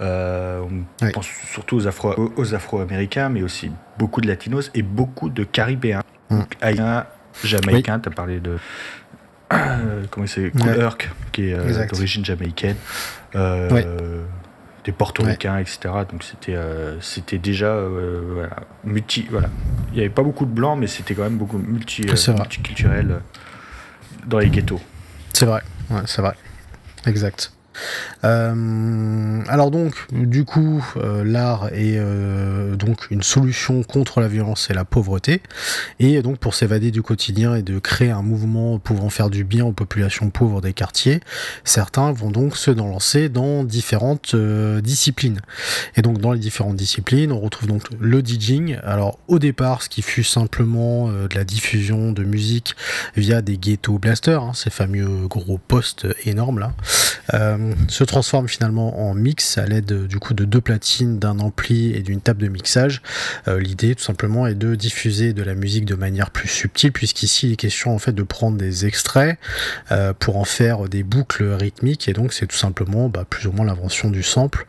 euh, 0.00 0.62
on 1.02 1.10
pense 1.10 1.26
surtout 1.52 1.76
aux, 1.76 1.86
Afro, 1.86 2.32
aux 2.36 2.54
Afro-Américains, 2.54 3.28
mais 3.28 3.42
aussi 3.42 3.70
beaucoup 3.98 4.22
de 4.22 4.26
latinos 4.26 4.70
et 4.74 4.80
beaucoup 4.80 5.28
de 5.28 5.44
Caribéens. 5.44 6.00
Mm. 6.30 6.40
Haïtiens, 6.62 7.06
Jamaïcains, 7.44 8.00
tu 8.00 8.08
as 8.08 8.12
parlé 8.12 8.40
de. 8.40 8.56
comment 10.10 10.26
c'est 10.26 10.50
Cool 10.50 10.88
qui 11.30 11.50
est 11.50 11.54
euh, 11.54 11.86
d'origine 11.88 12.24
jamaïcaine. 12.24 12.76
Euh, 13.34 14.24
des 14.86 14.92
portoricains, 14.92 15.58
etc. 15.58 15.78
Donc 16.10 16.24
c'était 16.24 16.56
c'était 17.02 17.38
déjà 17.38 17.76
multi. 18.82 19.26
Voilà. 19.30 19.50
Il 19.88 19.96
n'y 19.96 20.00
avait 20.00 20.08
pas 20.08 20.22
beaucoup 20.22 20.46
de 20.46 20.52
blancs, 20.52 20.78
mais 20.80 20.86
c'était 20.86 21.14
quand 21.14 21.24
même 21.24 21.36
beaucoup 21.36 21.58
multi, 21.58 22.06
multiculturel 22.06 23.20
dans 24.26 24.38
les 24.38 24.48
ghettos. 24.48 24.80
C'est 25.34 25.44
vrai. 25.44 25.60
Ouais, 25.90 26.02
c'est 26.06 26.22
vrai. 26.22 26.34
Exact. 27.06 27.52
Alors 28.22 29.70
donc, 29.70 29.94
du 30.12 30.44
coup, 30.44 30.84
l'art 31.24 31.68
est 31.72 31.98
donc 32.76 33.06
une 33.10 33.22
solution 33.22 33.82
contre 33.82 34.20
la 34.20 34.28
violence 34.28 34.70
et 34.70 34.74
la 34.74 34.84
pauvreté, 34.84 35.42
et 35.98 36.22
donc 36.22 36.38
pour 36.38 36.54
s'évader 36.54 36.90
du 36.90 37.02
quotidien 37.02 37.54
et 37.54 37.62
de 37.62 37.78
créer 37.78 38.10
un 38.10 38.22
mouvement 38.22 38.78
pouvant 38.78 39.10
faire 39.10 39.30
du 39.30 39.44
bien 39.44 39.64
aux 39.64 39.72
populations 39.72 40.30
pauvres 40.30 40.60
des 40.60 40.72
quartiers, 40.72 41.20
certains 41.64 42.12
vont 42.12 42.30
donc 42.30 42.56
se 42.56 42.70
lancer 42.70 43.28
dans 43.28 43.64
différentes 43.64 44.34
disciplines. 44.34 45.40
Et 45.96 46.02
donc 46.02 46.18
dans 46.18 46.32
les 46.32 46.40
différentes 46.40 46.76
disciplines, 46.76 47.32
on 47.32 47.40
retrouve 47.40 47.68
donc 47.68 47.82
le 47.98 48.20
DJing. 48.20 48.78
Alors 48.84 49.18
au 49.28 49.38
départ, 49.38 49.82
ce 49.82 49.88
qui 49.88 50.02
fut 50.02 50.24
simplement 50.24 51.08
de 51.08 51.34
la 51.34 51.44
diffusion 51.44 52.12
de 52.12 52.24
musique 52.24 52.74
via 53.16 53.42
des 53.42 53.56
ghetto 53.56 53.98
blasters, 53.98 54.42
hein, 54.42 54.52
ces 54.54 54.70
fameux 54.70 55.26
gros 55.28 55.58
postes 55.58 56.06
énormes 56.24 56.58
là, 56.58 56.74
euh, 57.32 57.63
se 57.88 58.04
transforme 58.04 58.48
finalement 58.48 59.08
en 59.08 59.14
mix 59.14 59.58
à 59.58 59.66
l'aide 59.66 60.06
du 60.06 60.18
coup 60.18 60.34
de 60.34 60.44
deux 60.44 60.60
platines, 60.60 61.18
d'un 61.18 61.38
ampli 61.38 61.92
et 61.94 62.00
d'une 62.00 62.20
table 62.20 62.42
de 62.42 62.48
mixage. 62.48 63.02
Euh, 63.48 63.60
l'idée 63.60 63.94
tout 63.94 64.02
simplement 64.02 64.46
est 64.46 64.54
de 64.54 64.74
diffuser 64.74 65.32
de 65.32 65.42
la 65.42 65.54
musique 65.54 65.84
de 65.84 65.94
manière 65.94 66.30
plus 66.30 66.48
subtile, 66.48 66.92
puisqu'ici 66.92 67.48
il 67.48 67.52
est 67.52 67.56
question 67.56 67.94
en 67.94 67.98
fait 67.98 68.12
de 68.12 68.22
prendre 68.22 68.56
des 68.56 68.86
extraits 68.86 69.38
euh, 69.92 70.12
pour 70.12 70.36
en 70.36 70.44
faire 70.44 70.88
des 70.88 71.02
boucles 71.02 71.44
rythmiques, 71.44 72.08
et 72.08 72.12
donc 72.12 72.32
c'est 72.32 72.46
tout 72.46 72.56
simplement 72.56 73.08
bah, 73.08 73.24
plus 73.28 73.46
ou 73.46 73.52
moins 73.52 73.66
l'invention 73.66 74.10
du 74.10 74.22
sample 74.22 74.66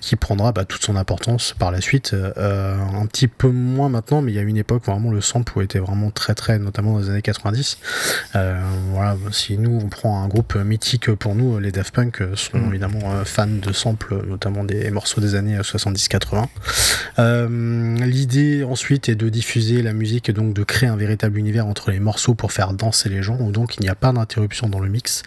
qui 0.00 0.16
prendra 0.16 0.52
bah, 0.52 0.64
toute 0.64 0.84
son 0.84 0.96
importance 0.96 1.54
par 1.58 1.70
la 1.70 1.80
suite. 1.80 2.14
un 2.14 3.06
petit 3.06 3.28
peu 3.28 3.48
moins 3.48 3.88
maintenant, 3.88 4.22
mais 4.22 4.32
il 4.32 4.34
y 4.34 4.38
a 4.38 4.42
une 4.42 4.56
époque 4.56 4.84
vraiment 4.84 5.10
le 5.10 5.20
sample 5.20 5.62
était 5.62 5.78
vraiment 5.78 6.10
très 6.10 6.34
très, 6.34 6.58
notamment 6.58 6.94
dans 6.94 7.00
les 7.00 7.10
années 7.10 7.22
90. 7.22 7.78
voilà, 8.34 9.16
si 9.32 9.58
nous 9.58 9.80
on 9.82 9.88
prend 9.88 10.22
un 10.22 10.28
groupe 10.28 10.56
mythique 10.56 11.10
pour 11.14 11.34
nous, 11.34 11.58
les 11.58 11.72
Daft 11.72 11.94
Punk 11.94 12.20
euh, 12.20 12.27
sont 12.34 12.58
mm. 12.58 12.68
évidemment 12.68 13.12
euh, 13.12 13.24
fans 13.24 13.46
de 13.46 13.72
samples, 13.72 14.26
notamment 14.26 14.64
des 14.64 14.90
morceaux 14.90 15.20
des 15.20 15.34
années 15.34 15.58
70-80. 15.58 16.46
Euh, 17.18 17.96
l'idée 18.04 18.64
ensuite 18.64 19.08
est 19.08 19.14
de 19.14 19.28
diffuser 19.28 19.82
la 19.82 19.92
musique 19.92 20.28
et 20.28 20.32
donc 20.32 20.54
de 20.54 20.62
créer 20.62 20.88
un 20.88 20.96
véritable 20.96 21.38
univers 21.38 21.66
entre 21.66 21.90
les 21.90 22.00
morceaux 22.00 22.34
pour 22.34 22.52
faire 22.52 22.72
danser 22.72 23.08
les 23.08 23.22
gens, 23.22 23.36
donc 23.50 23.76
il 23.76 23.82
n'y 23.82 23.88
a 23.88 23.94
pas 23.94 24.12
d'interruption 24.12 24.68
dans 24.68 24.80
le 24.80 24.88
mix. 24.88 25.22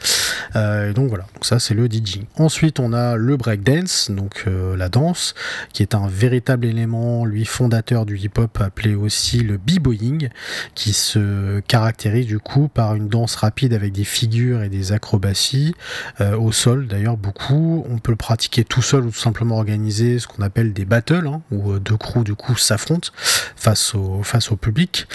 et 0.56 0.94
donc 0.94 1.10
voilà, 1.10 1.26
donc 1.34 1.46
ça 1.46 1.60
c'est 1.60 1.74
le 1.74 1.88
DJing. 1.88 2.26
Ensuite 2.38 2.80
on 2.80 2.94
a 2.94 3.16
le 3.16 3.38
breakdance, 3.38 4.12
donc 4.12 4.46
la 4.48 4.90
danse, 4.90 5.34
qui 5.74 5.82
est 5.82 5.96
un 5.96 6.08
véritable 6.08 6.66
élément, 6.66 7.26
lui 7.26 7.46
fondateur 7.46 8.06
du 8.06 8.18
hip-hop 8.18 8.60
appelé 8.62 8.96
aussi 8.96 9.40
le 9.40 9.58
b-boying, 9.58 10.30
qui 10.76 10.94
se 10.94 11.60
caractérise 11.62 12.26
du 12.26 12.40
coup 12.40 12.68
par 12.68 12.96
une 12.96 13.08
danse 13.08 13.36
rapide 13.36 13.74
avec 13.74 13.92
des 13.92 14.04
figures 14.04 14.64
et 14.64 14.70
des 14.70 14.92
acrobaties, 14.92 15.74
euh, 16.20 16.38
au 16.38 16.52
sol 16.52 16.88
d'ailleurs 16.92 17.18
beaucoup. 17.18 17.86
On 17.90 17.98
peut 17.98 18.12
le 18.12 18.18
pratiquer 18.18 18.64
tout 18.64 18.82
seul 18.82 19.06
ou 19.06 19.12
tout 19.12 19.20
simplement 19.20 19.58
organiser 19.58 20.20
ce 20.20 20.28
qu'on 20.28 20.44
appelle 20.44 20.74
des 20.74 20.86
battles, 20.86 21.28
hein, 21.28 21.42
où 21.52 21.72
euh, 21.72 21.80
deux 21.80 21.98
crews 21.98 22.24
du 22.24 22.36
coup 22.36 22.56
s'affrontent 22.56 23.10
face 23.56 23.96
au, 23.96 24.22
face 24.24 24.52
au 24.52 24.58
public. 24.58 25.08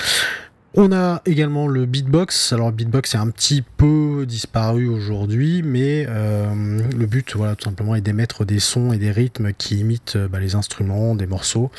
On 0.78 0.92
a 0.92 1.22
également 1.24 1.68
le 1.68 1.86
beatbox. 1.86 2.52
Alors 2.52 2.70
beatbox 2.70 3.14
est 3.14 3.18
un 3.18 3.30
petit 3.30 3.62
peu 3.62 4.26
disparu 4.28 4.88
aujourd'hui, 4.88 5.62
mais 5.62 6.04
euh, 6.06 6.82
le 6.94 7.06
but, 7.06 7.34
voilà, 7.34 7.56
tout 7.56 7.64
simplement, 7.64 7.94
est 7.94 8.02
d'émettre 8.02 8.44
des 8.44 8.58
sons 8.58 8.92
et 8.92 8.98
des 8.98 9.10
rythmes 9.10 9.54
qui 9.54 9.78
imitent 9.78 10.18
bah, 10.18 10.38
les 10.38 10.54
instruments, 10.54 11.14
des 11.14 11.26
morceaux, 11.26 11.70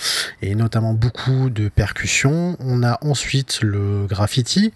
et 0.41 0.55
notamment 0.55 0.95
beaucoup 0.95 1.51
de 1.51 1.69
percussions. 1.69 2.57
On 2.59 2.81
a 2.81 2.97
ensuite 3.01 3.59
le 3.61 4.07
graffiti, 4.07 4.73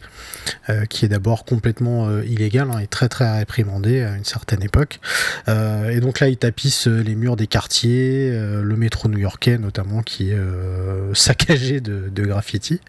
euh, 0.70 0.86
qui 0.86 1.06
est 1.06 1.10
d'abord 1.10 1.44
complètement 1.44 2.08
euh, 2.08 2.24
illégal 2.24 2.70
hein, 2.72 2.78
et 2.78 2.86
très 2.86 3.10
très 3.10 3.40
réprimandé 3.40 4.04
à 4.04 4.16
une 4.16 4.26
certaine 4.26 4.62
époque. 4.62 5.00
et 5.48 6.00
donc 6.00 6.20
là, 6.20 6.30
il 6.30 6.38
tapisse 6.38 6.86
les 6.86 7.16
murs 7.16 7.38
des 7.38 7.48
quartiers, 7.48 8.30
le 8.32 8.76
métro 8.76 9.10
new-yorkais 9.10 9.58
notamment, 9.58 10.04
qui 10.04 10.30
est 10.30 10.38
saccagé 11.14 11.82
de, 11.82 12.10
de 12.14 12.24
graffiti. 12.24 12.82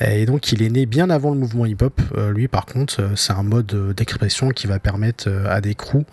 Et 0.00 0.26
donc 0.26 0.52
il 0.52 0.62
est 0.62 0.65
né 0.68 0.86
bien 0.86 1.10
avant 1.10 1.30
le 1.30 1.38
mouvement 1.38 1.66
hip-hop. 1.66 2.00
Euh, 2.16 2.32
lui, 2.32 2.48
par 2.48 2.66
contre, 2.66 3.00
euh, 3.00 3.16
c'est 3.16 3.32
un 3.32 3.42
mode 3.42 3.72
euh, 3.74 3.92
d'expression 3.92 4.50
qui 4.50 4.66
va 4.66 4.78
permettre 4.78 5.28
à 5.48 5.60
des 5.60 5.74
crews 5.74 6.04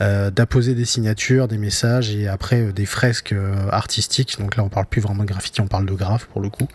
d'apposer 0.00 0.74
des 0.74 0.84
signatures, 0.84 1.48
des 1.48 1.58
messages 1.58 2.14
et 2.14 2.28
après 2.28 2.72
des 2.72 2.86
fresques 2.86 3.34
artistiques. 3.70 4.36
Donc 4.38 4.56
là, 4.56 4.64
on 4.64 4.68
parle 4.68 4.86
plus 4.86 5.00
vraiment 5.00 5.22
de 5.22 5.28
graffiti, 5.28 5.60
on 5.60 5.66
parle 5.66 5.86
de 5.86 5.92
graphe 5.92 6.26
pour 6.26 6.40
le 6.40 6.50
coup. 6.50 6.68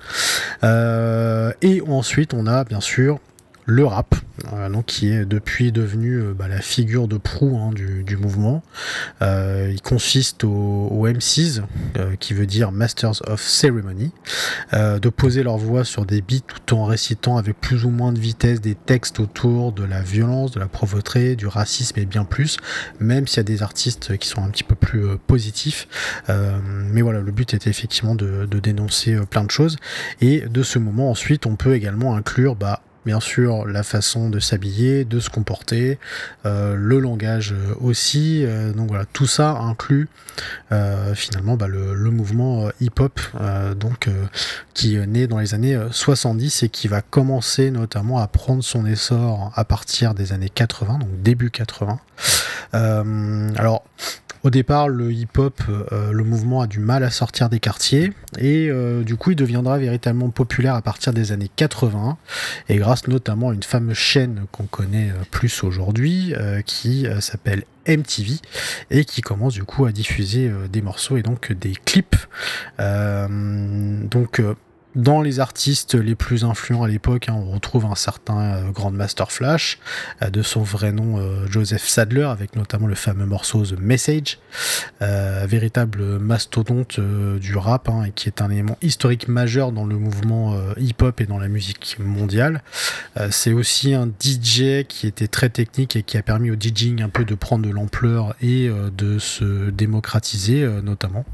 et 0.63 1.81
ensuite, 1.87 2.33
on 2.33 2.47
a 2.47 2.63
bien 2.63 2.81
sûr 2.81 3.19
le 3.65 3.85
rap, 3.85 4.15
euh, 4.53 4.69
donc, 4.69 4.85
qui 4.85 5.09
est 5.09 5.25
depuis 5.25 5.71
devenu 5.71 6.15
euh, 6.15 6.33
bah, 6.33 6.47
la 6.47 6.61
figure 6.61 7.07
de 7.07 7.17
proue 7.17 7.57
hein, 7.57 7.71
du, 7.71 8.17
mouvement. 8.17 8.63
Euh, 9.21 9.69
il 9.71 9.81
consiste 9.81 10.43
aux, 10.43 11.07
MCs, 11.07 11.61
qui 12.19 12.33
veut 12.33 12.45
dire 12.45 12.71
Masters 12.71 13.21
of 13.27 13.41
Ceremony, 13.41 14.11
de 14.73 15.09
poser 15.09 15.43
leur 15.43 15.57
voix 15.57 15.83
sur 15.83 16.05
des 16.05 16.21
beats 16.21 16.41
tout 16.45 16.75
en 16.75 16.85
récitant 16.85 17.37
avec 17.37 17.59
plus 17.59 17.85
ou 17.85 17.89
moins 17.89 18.11
de 18.11 18.19
vitesse 18.19 18.61
des 18.61 18.75
textes 18.75 19.19
autour 19.19 19.71
de 19.71 19.83
la 19.83 20.01
violence, 20.01 20.51
de 20.51 20.59
la 20.59 20.67
pauvreté, 20.67 21.35
du 21.35 21.47
racisme 21.47 21.99
et 21.99 22.05
bien 22.05 22.25
plus, 22.25 22.57
même 22.99 23.27
s'il 23.27 23.37
y 23.37 23.39
a 23.39 23.43
des 23.43 23.63
artistes 23.63 24.17
qui 24.17 24.27
sont 24.27 24.43
un 24.43 24.49
petit 24.49 24.63
peu 24.63 24.75
plus 24.75 25.17
positifs. 25.27 25.87
mais 26.27 27.01
voilà, 27.01 27.21
le 27.21 27.31
but 27.31 27.53
était 27.53 27.69
effectivement 27.69 28.15
de, 28.15 28.45
de 28.45 28.59
dénoncer 28.59 29.17
plein 29.29 29.43
de 29.43 29.51
choses. 29.51 29.77
Et 30.21 30.41
de 30.41 30.63
ce 30.63 30.79
moment, 30.79 31.09
ensuite, 31.09 31.45
on 31.45 31.55
peut 31.55 31.75
également 31.75 32.15
inclure 32.15 32.55
bah, 32.55 32.81
bien 33.09 33.19
sûr 33.19 33.65
la 33.65 33.81
façon 33.81 34.29
de 34.29 34.39
s'habiller, 34.39 35.03
de 35.03 35.19
se 35.19 35.31
comporter, 35.31 35.97
euh, 36.45 36.75
le 36.75 36.99
langage 36.99 37.53
euh, 37.53 37.73
aussi. 37.81 38.45
Euh, 38.45 38.71
donc 38.71 38.89
voilà, 38.89 39.05
tout 39.13 39.25
ça 39.25 39.57
inclut 39.57 40.07
finalement 41.15 41.57
bah, 41.57 41.67
le, 41.67 42.11
mouvement 42.11 42.69
hip-hop 42.79 43.19
donc 43.77 44.07
qui 44.73 44.97
né 44.97 45.27
dans 45.27 45.39
les 45.39 45.53
années 45.53 45.77
70 45.91 46.63
et 46.63 46.69
qui 46.69 46.87
va 46.87 47.01
commencer 47.01 47.71
notamment 47.71 48.19
à 48.19 48.27
prendre 48.27 48.63
son 48.63 48.85
essor 48.85 49.51
à 49.55 49.65
partir 49.65 50.13
des 50.13 50.31
années 50.31 50.47
80, 50.47 50.99
donc 50.99 51.21
début 51.21 51.51
80. 51.51 51.99
Alors 52.73 53.83
au 54.43 54.49
départ, 54.49 54.87
le 54.87 55.11
hip-hop, 55.11 55.61
euh, 55.69 56.13
le 56.13 56.23
mouvement 56.23 56.61
a 56.61 56.67
du 56.67 56.79
mal 56.79 57.03
à 57.03 57.09
sortir 57.09 57.49
des 57.49 57.59
quartiers 57.59 58.13
et 58.37 58.69
euh, 58.69 59.03
du 59.03 59.17
coup, 59.17 59.31
il 59.31 59.35
deviendra 59.35 59.77
véritablement 59.77 60.29
populaire 60.29 60.75
à 60.75 60.81
partir 60.81 61.11
des 61.11 61.33
années 61.33 61.51
80 61.53 62.17
et 62.69 62.77
grâce 62.77 63.07
notamment 63.09 63.49
à 63.49 63.53
une 63.53 63.63
fameuse 63.63 63.97
chaîne 63.97 64.45
qu'on 64.53 64.63
connaît 64.63 65.09
euh, 65.09 65.23
plus 65.29 65.63
aujourd'hui 65.63 66.33
qui 66.65 67.05
s'appelle 67.19 67.63
MTV 67.87 68.39
et 68.91 69.03
qui 69.03 69.21
commence 69.21 69.53
du 69.53 69.63
coup 69.63 69.85
à 69.85 69.91
diffuser 69.91 70.51
des 70.71 70.81
morceaux 70.81 71.17
et 71.17 71.21
donc 71.21 71.51
des 71.51 71.73
clips. 71.85 72.15
donc 72.77 74.41
dans 74.95 75.21
les 75.21 75.39
artistes 75.39 75.93
les 75.93 76.15
plus 76.15 76.43
influents 76.43 76.83
à 76.83 76.87
l'époque, 76.87 77.29
hein, 77.29 77.35
on 77.35 77.51
retrouve 77.51 77.85
un 77.85 77.95
certain 77.95 78.39
euh, 78.39 78.71
Grandmaster 78.71 79.31
Flash, 79.31 79.79
euh, 80.21 80.29
de 80.29 80.41
son 80.41 80.63
vrai 80.63 80.91
nom 80.91 81.19
euh, 81.19 81.45
Joseph 81.47 81.87
Sadler, 81.87 82.23
avec 82.23 82.55
notamment 82.55 82.87
le 82.87 82.95
fameux 82.95 83.25
morceau 83.25 83.65
The 83.65 83.79
Message, 83.79 84.39
véritable 84.99 86.19
mastodonte 86.19 86.99
du 86.99 87.55
rap, 87.55 87.89
hein, 87.89 88.03
et 88.05 88.11
qui 88.11 88.27
est 88.27 88.41
un 88.41 88.49
élément 88.49 88.77
historique 88.81 89.27
majeur 89.27 89.71
dans 89.71 89.85
le 89.85 89.97
mouvement 89.97 90.55
hip-hop 90.77 91.21
et 91.21 91.25
dans 91.25 91.37
la 91.37 91.47
musique 91.47 91.97
mondiale. 91.99 92.61
C'est 93.29 93.53
aussi 93.53 93.93
un 93.93 94.07
DJ 94.07 94.85
qui 94.87 95.07
était 95.07 95.27
très 95.27 95.49
technique 95.49 95.95
et 95.95 96.03
qui 96.03 96.17
a 96.17 96.21
permis 96.21 96.51
au 96.51 96.55
DJing 96.55 97.01
un 97.01 97.09
peu 97.09 97.25
de 97.25 97.35
prendre 97.35 97.65
de 97.65 97.71
l'ampleur 97.71 98.35
et 98.41 98.69
de 98.69 99.19
se 99.19 99.69
démocratiser, 99.69 100.67
notamment. 100.83 101.25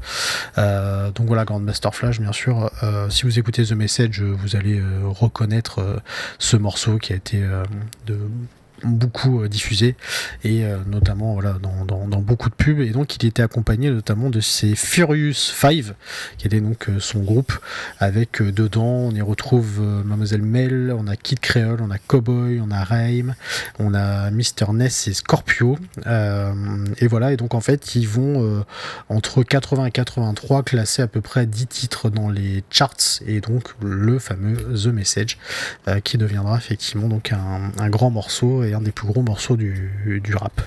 donc 0.56 1.26
voilà, 1.26 1.44
Grandmaster 1.44 1.94
Flash, 1.94 2.20
bien 2.20 2.32
sûr. 2.32 2.70
si 3.08 3.24
vous 3.24 3.38
The 3.52 3.72
Message, 3.72 4.20
vous 4.22 4.56
allez 4.56 4.78
euh, 4.80 5.02
reconnaître 5.04 5.78
euh, 5.78 5.96
ce 6.38 6.56
morceau 6.56 6.98
qui 6.98 7.12
a 7.12 7.16
été 7.16 7.42
euh, 7.42 7.64
de 8.06 8.18
beaucoup 8.82 9.42
euh, 9.42 9.48
diffusé 9.48 9.96
et 10.44 10.64
euh, 10.64 10.78
notamment 10.86 11.34
voilà 11.34 11.56
dans, 11.60 12.06
dans, 12.06 12.20
beaucoup 12.20 12.48
de 12.48 12.54
pubs. 12.54 12.80
Et 12.80 12.90
donc 12.90 13.16
il 13.16 13.26
était 13.26 13.42
accompagné 13.42 13.90
notamment 13.90 14.30
de 14.30 14.40
ces 14.40 14.74
Furious 14.74 15.34
Five 15.34 15.94
qui 16.38 16.46
était 16.46 16.60
donc 16.60 16.88
euh, 16.88 17.00
son 17.00 17.20
groupe 17.20 17.52
avec 17.98 18.42
dedans 18.42 18.84
on 18.84 19.10
y 19.12 19.22
retrouve 19.22 19.80
Mademoiselle 20.04 20.42
Mel 20.42 20.94
on 20.96 21.06
a 21.06 21.16
Kid 21.16 21.40
Creole 21.40 21.80
on 21.80 21.90
a 21.90 21.98
Cowboy 21.98 22.60
on 22.60 22.70
a 22.70 22.84
Raim 22.84 23.34
on 23.78 23.94
a 23.94 24.30
Mr 24.30 24.72
Ness 24.72 25.08
et 25.08 25.14
Scorpio. 25.14 25.78
Et 26.04 27.06
voilà 27.06 27.32
et 27.32 27.36
donc 27.36 27.54
en 27.54 27.60
fait 27.60 27.94
ils 27.94 28.08
vont 28.08 28.64
entre 29.08 29.42
80 29.42 29.86
et 29.86 29.90
83 29.90 30.62
classer 30.62 31.02
à 31.02 31.06
peu 31.06 31.20
près 31.20 31.46
10 31.46 31.66
titres 31.66 32.10
dans 32.10 32.28
les 32.28 32.64
charts 32.70 33.20
et 33.26 33.40
donc 33.40 33.74
le 33.82 34.18
fameux 34.18 34.56
The 34.74 34.86
Message 34.86 35.38
qui 36.04 36.18
deviendra 36.18 36.56
effectivement 36.56 37.08
donc 37.08 37.32
un, 37.32 37.72
un 37.78 37.88
grand 37.88 38.10
morceau 38.10 38.62
et 38.66 38.74
un 38.74 38.80
des 38.80 38.92
plus 38.92 39.06
gros 39.06 39.22
morceaux 39.22 39.56
du, 39.56 40.20
du 40.22 40.34
rap. 40.34 40.60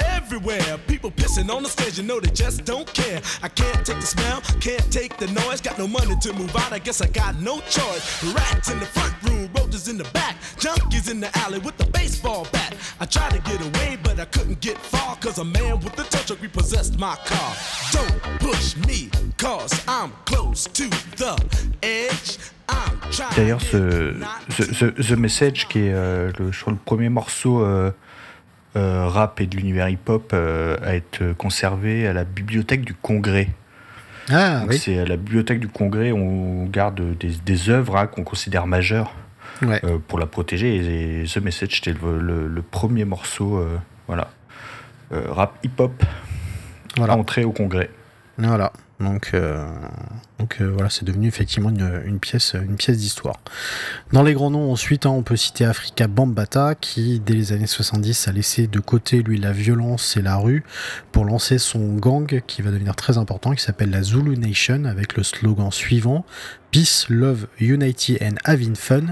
everywhere. 0.00 0.78
People 0.86 1.10
pissing 1.10 1.50
on 1.50 1.62
the 1.62 1.68
stage, 1.68 1.98
you 1.98 2.04
know 2.04 2.18
they 2.18 2.30
just 2.30 2.64
don't 2.64 2.92
care. 2.92 3.20
I 3.42 3.48
can't 3.48 3.84
take 3.86 4.00
the 4.00 4.06
smell, 4.06 4.40
can't 4.60 4.92
take 4.92 5.16
the 5.16 5.26
noise. 5.28 5.60
Got 5.60 5.78
no 5.78 5.86
money 5.86 6.16
to 6.20 6.32
move 6.32 6.54
out, 6.56 6.72
I 6.72 6.78
guess 6.78 7.00
I 7.00 7.08
got 7.08 7.40
no 7.40 7.60
choice. 7.60 8.24
Rats 8.34 8.70
in 8.70 8.78
the 8.80 8.86
front 8.86 9.14
room, 9.22 9.50
soldiers 9.74 9.88
in 9.88 9.98
the 9.98 10.04
back, 10.12 10.36
junkies 10.58 11.10
in 11.10 11.20
the 11.20 11.30
alley 11.38 11.58
with 11.58 11.76
the 11.78 11.86
baseball 11.86 12.46
bat. 12.52 12.74
I 13.00 13.06
tried 13.06 13.32
to 13.32 13.40
get 13.40 13.60
away, 13.60 13.98
but 14.02 14.20
I 14.20 14.24
couldn't 14.26 14.60
get 14.60 14.78
far, 14.78 15.16
cause 15.16 15.38
a 15.38 15.44
man 15.44 15.80
with 15.80 15.96
the 15.96 16.04
tow 16.04 16.20
truck 16.20 16.42
repossessed 16.42 16.98
my 16.98 17.16
car. 17.24 17.56
Don't 17.92 18.20
push 18.40 18.76
me, 18.86 19.10
cause 19.36 19.72
I'm 19.88 20.12
close 20.24 20.66
to 20.66 20.88
the 21.16 21.34
edge. 21.82 22.38
D'ailleurs, 23.36 23.60
ce, 23.60 24.14
ce, 24.50 24.84
The 24.86 25.16
Message, 25.16 25.68
qui 25.68 25.80
est 25.80 25.92
euh, 25.92 26.30
le, 26.38 26.46
le 26.46 26.76
premier 26.76 27.08
morceau 27.08 27.62
euh, 27.62 27.90
euh, 28.76 29.06
rap 29.06 29.40
et 29.40 29.46
de 29.46 29.56
l'univers 29.56 29.88
hip-hop 29.88 30.32
à 30.32 30.94
être 30.94 31.32
conservé 31.34 32.06
à 32.06 32.12
la 32.12 32.24
bibliothèque 32.24 32.84
du 32.84 32.94
Congrès. 32.94 33.48
Ah, 34.30 34.62
oui. 34.68 34.78
C'est 34.78 34.98
à 34.98 35.04
la 35.04 35.16
bibliothèque 35.16 35.60
du 35.60 35.68
Congrès, 35.68 36.10
on 36.12 36.64
garde 36.64 37.16
des, 37.18 37.28
des 37.44 37.68
œuvres 37.68 37.96
hein, 37.96 38.06
qu'on 38.06 38.24
considère 38.24 38.66
majeures 38.66 39.12
pour 40.08 40.18
la 40.18 40.26
protéger. 40.26 41.22
Et, 41.22 41.24
The 41.26 41.38
Message, 41.38 41.76
c'était 41.82 41.98
le, 42.00 42.48
le, 42.48 42.62
premier 42.62 43.04
morceau 43.04 43.62
voilà, 44.06 44.30
rap 45.10 45.58
hip-hop 45.62 46.02
voilà. 46.96 47.16
entré 47.16 47.44
au 47.44 47.52
Congrès. 47.52 47.90
Voilà. 48.38 48.72
Donc, 49.04 49.30
euh, 49.34 49.64
euh, 50.60 50.70
voilà, 50.72 50.90
c'est 50.90 51.04
devenu 51.04 51.28
effectivement 51.28 51.70
une, 51.70 52.18
pièce, 52.18 52.54
une 52.54 52.76
pièce 52.76 52.98
d'histoire. 52.98 53.36
Dans 54.12 54.22
les 54.22 54.34
grands 54.34 54.50
noms, 54.50 54.70
ensuite, 54.70 55.06
hein, 55.06 55.10
on 55.10 55.22
peut 55.22 55.36
citer 55.36 55.64
Afrika 55.64 56.06
Bambata, 56.06 56.74
qui 56.74 57.20
dès 57.20 57.34
les 57.34 57.52
années 57.52 57.66
70 57.66 58.28
a 58.28 58.32
laissé 58.32 58.66
de 58.66 58.80
côté 58.80 59.22
lui 59.22 59.38
la 59.38 59.52
violence 59.52 60.16
et 60.16 60.22
la 60.22 60.36
rue 60.36 60.64
pour 61.12 61.24
lancer 61.24 61.58
son 61.58 61.94
gang 61.94 62.40
qui 62.46 62.62
va 62.62 62.70
devenir 62.70 62.94
très 62.96 63.18
important, 63.18 63.52
qui 63.52 63.62
s'appelle 63.62 63.90
la 63.90 64.02
Zulu 64.02 64.36
Nation, 64.36 64.84
avec 64.84 65.16
le 65.16 65.22
slogan 65.22 65.70
suivant 65.70 66.24
Peace, 66.70 67.06
Love, 67.08 67.46
Unity 67.60 68.18
and 68.20 68.34
Having 68.44 68.74
Fun. 68.74 69.02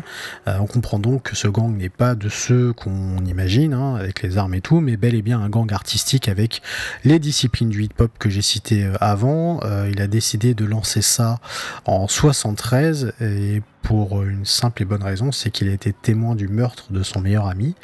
Euh, 0.49 0.57
on 0.59 0.67
comprend 0.67 0.99
donc 0.99 1.23
que 1.31 1.37
ce 1.37 1.47
gang 1.47 1.73
n'est 1.77 1.89
pas 1.89 2.17
de 2.17 2.29
ceux 2.29 2.73
qu'on 2.73 3.25
imagine, 3.25 3.73
hein, 3.73 3.95
avec 3.95 4.23
les 4.23 4.37
armes 4.37 4.55
et 4.55 4.61
tout, 4.61 4.81
mais 4.81 4.97
bel 4.97 5.15
et 5.15 5.23
bien 5.23 5.41
un 5.41 5.49
gang 5.49 5.73
artistique 5.73 6.29
avec 6.29 6.61
les 7.05 7.21
disciplines 7.21 7.69
du 7.69 7.85
hip-hop 7.85 8.11
que 8.19 8.31
j'ai 8.31 8.43
cité 8.43 8.91
avant. 9.01 9.61
Il 9.91 10.01
a 10.01 10.07
décidé 10.07 10.55
de 10.55 10.65
lancer 10.65 11.03
ça 11.03 11.39
en 11.85 12.09
73 12.09 13.13
et 13.21 13.63
pour 13.83 14.23
une 14.23 14.45
simple 14.45 14.83
et 14.83 14.85
bonne 14.85 15.03
raison, 15.03 15.33
c'est 15.33 15.51
qu'il 15.51 15.69
a 15.69 15.73
été 15.73 15.93
témoin 15.93 16.35
du 16.35 16.49
meurtre 16.49 16.93
de 16.93 17.03
son 17.03 17.21
meilleur 17.21 17.49
ami. 17.49 17.75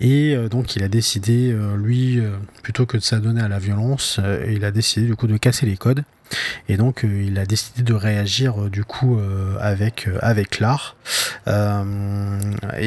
Et 0.00 0.36
donc 0.50 0.74
il 0.74 0.82
a 0.82 0.88
décidé, 0.88 1.56
lui, 1.76 2.20
plutôt 2.62 2.84
que 2.84 2.96
de 2.96 3.02
s'adonner 3.02 3.40
à 3.40 3.48
la 3.48 3.60
violence, 3.60 4.20
il 4.48 4.64
a 4.64 4.72
décidé 4.72 5.06
du 5.06 5.14
coup 5.14 5.28
de 5.28 5.36
casser 5.36 5.66
les 5.66 5.76
codes 5.76 6.02
et 6.68 6.76
donc 6.76 7.04
euh, 7.04 7.22
il 7.26 7.38
a 7.38 7.46
décidé 7.46 7.82
de 7.82 7.94
réagir 7.94 8.60
euh, 8.62 8.70
du 8.70 8.84
coup 8.84 9.18
euh, 9.18 9.56
avec, 9.60 10.08
avec 10.20 10.60
l'art. 10.60 10.96
et 11.46 11.50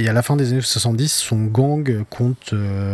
à 0.09 0.13
la 0.13 0.21
fin 0.21 0.35
des 0.35 0.51
années 0.51 0.61
70, 0.61 1.11
son 1.11 1.45
gang 1.45 2.03
compte 2.09 2.53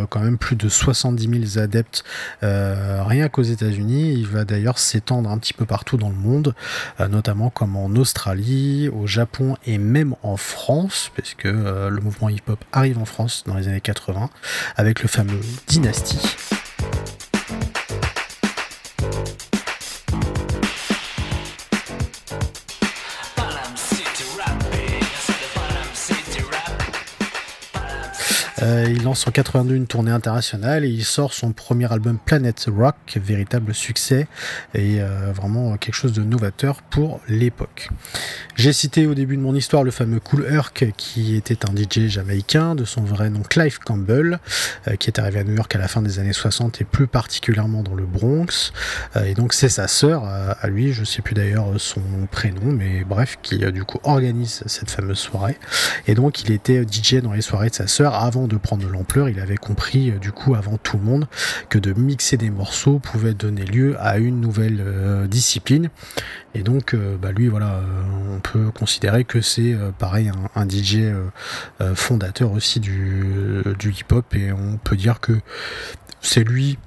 quand 0.09 0.19
même 0.19 0.37
plus 0.37 0.55
de 0.55 0.69
70 0.69 1.49
000 1.53 1.63
adeptes 1.63 2.03
rien 2.41 3.29
qu'aux 3.29 3.43
États-Unis. 3.43 4.13
Il 4.13 4.27
va 4.27 4.45
d'ailleurs 4.45 4.77
s'étendre 4.77 5.29
un 5.29 5.37
petit 5.37 5.53
peu 5.53 5.65
partout 5.65 5.97
dans 5.97 6.09
le 6.09 6.15
monde, 6.15 6.53
notamment 6.99 7.49
comme 7.49 7.75
en 7.75 7.87
Australie, 7.95 8.89
au 8.89 9.07
Japon 9.07 9.57
et 9.65 9.77
même 9.79 10.15
en 10.21 10.37
France, 10.37 11.11
parce 11.15 11.33
que 11.33 11.47
le 11.47 12.01
mouvement 12.01 12.29
hip-hop 12.29 12.63
arrive 12.71 12.99
en 12.99 13.05
France 13.05 13.43
dans 13.47 13.55
les 13.55 13.67
années 13.67 13.81
80 13.81 14.29
avec 14.77 15.01
le 15.01 15.07
fameux 15.07 15.39
Dynasty. 15.67 16.17
Euh, 28.65 28.85
il 28.89 29.03
lance 29.03 29.27
en 29.27 29.31
82 29.31 29.75
une 29.75 29.85
tournée 29.85 30.11
internationale 30.11 30.85
et 30.85 30.89
il 30.89 31.05
sort 31.05 31.33
son 31.33 31.51
premier 31.51 31.91
album 31.91 32.17
Planet 32.17 32.67
Rock, 32.75 32.95
véritable 33.15 33.75
succès 33.75 34.27
et 34.73 35.01
euh, 35.01 35.31
vraiment 35.33 35.77
quelque 35.77 35.93
chose 35.93 36.13
de 36.13 36.23
novateur 36.23 36.81
pour 36.81 37.19
l'époque. 37.27 37.89
J'ai 38.55 38.73
cité 38.73 39.05
au 39.05 39.13
début 39.13 39.37
de 39.37 39.41
mon 39.41 39.53
histoire 39.53 39.83
le 39.83 39.91
fameux 39.91 40.19
Cool 40.19 40.47
Herc 40.49 40.85
qui 40.97 41.35
était 41.35 41.59
un 41.69 41.75
DJ 41.75 42.07
jamaïcain 42.07 42.73
de 42.73 42.85
son 42.85 43.01
vrai 43.01 43.29
nom 43.29 43.41
Clive 43.41 43.77
Campbell, 43.79 44.39
euh, 44.87 44.95
qui 44.95 45.11
est 45.11 45.19
arrivé 45.19 45.41
à 45.41 45.43
New 45.43 45.55
York 45.55 45.75
à 45.75 45.79
la 45.79 45.87
fin 45.87 46.01
des 46.01 46.17
années 46.17 46.33
60 46.33 46.81
et 46.81 46.85
plus 46.85 47.07
particulièrement 47.07 47.83
dans 47.83 47.93
le 47.93 48.05
Bronx. 48.05 48.71
et 49.23 49.35
donc 49.35 49.53
c'est 49.53 49.69
sa 49.69 49.87
sœur 49.87 50.25
à 50.25 50.67
lui, 50.67 50.93
je 50.93 51.03
sais 51.03 51.21
plus 51.21 51.35
d'ailleurs 51.35 51.67
son 51.77 52.01
prénom, 52.31 52.71
mais 52.71 53.03
bref, 53.03 53.37
qui 53.43 53.57
du 53.71 53.83
coup 53.83 53.99
organise 54.03 54.63
cette 54.65 54.89
fameuse 54.89 55.19
soirée. 55.19 55.57
Et 56.07 56.15
donc 56.15 56.41
il 56.43 56.51
était 56.51 56.83
DJ 56.83 57.15
dans 57.21 57.33
les 57.33 57.41
soirées 57.41 57.69
de 57.69 57.75
sa 57.75 57.87
sœur 57.87 58.15
avant 58.15 58.47
de 58.47 58.54
prendre 58.59 58.87
l'ampleur, 58.87 59.29
il 59.29 59.39
avait 59.39 59.57
compris 59.57 60.11
euh, 60.11 60.17
du 60.17 60.31
coup 60.31 60.55
avant 60.55 60.77
tout 60.77 60.97
le 60.97 61.03
monde 61.03 61.27
que 61.69 61.79
de 61.79 61.93
mixer 61.93 62.37
des 62.37 62.49
morceaux 62.49 62.99
pouvait 62.99 63.33
donner 63.33 63.65
lieu 63.65 63.95
à 63.99 64.17
une 64.17 64.41
nouvelle 64.41 64.81
euh, 64.85 65.27
discipline. 65.27 65.89
Et 66.53 66.63
donc, 66.63 66.93
euh, 66.93 67.17
bah, 67.21 67.31
lui, 67.31 67.47
voilà, 67.47 67.81
on 68.33 68.39
peut 68.39 68.71
considérer 68.71 69.25
que 69.25 69.41
c'est 69.41 69.75
pareil 69.99 70.31
un, 70.55 70.67
DJ 70.67 71.13
fondateur 71.95 72.51
aussi 72.51 72.79
du, 72.79 73.61
du 73.77 73.91
hip-hop 73.91 74.33
et 74.35 74.51
on 74.51 74.77
peut 74.77 74.95
dire 74.95 75.19
que 75.19 75.33
c'est 76.21 76.43
lui 76.43 76.77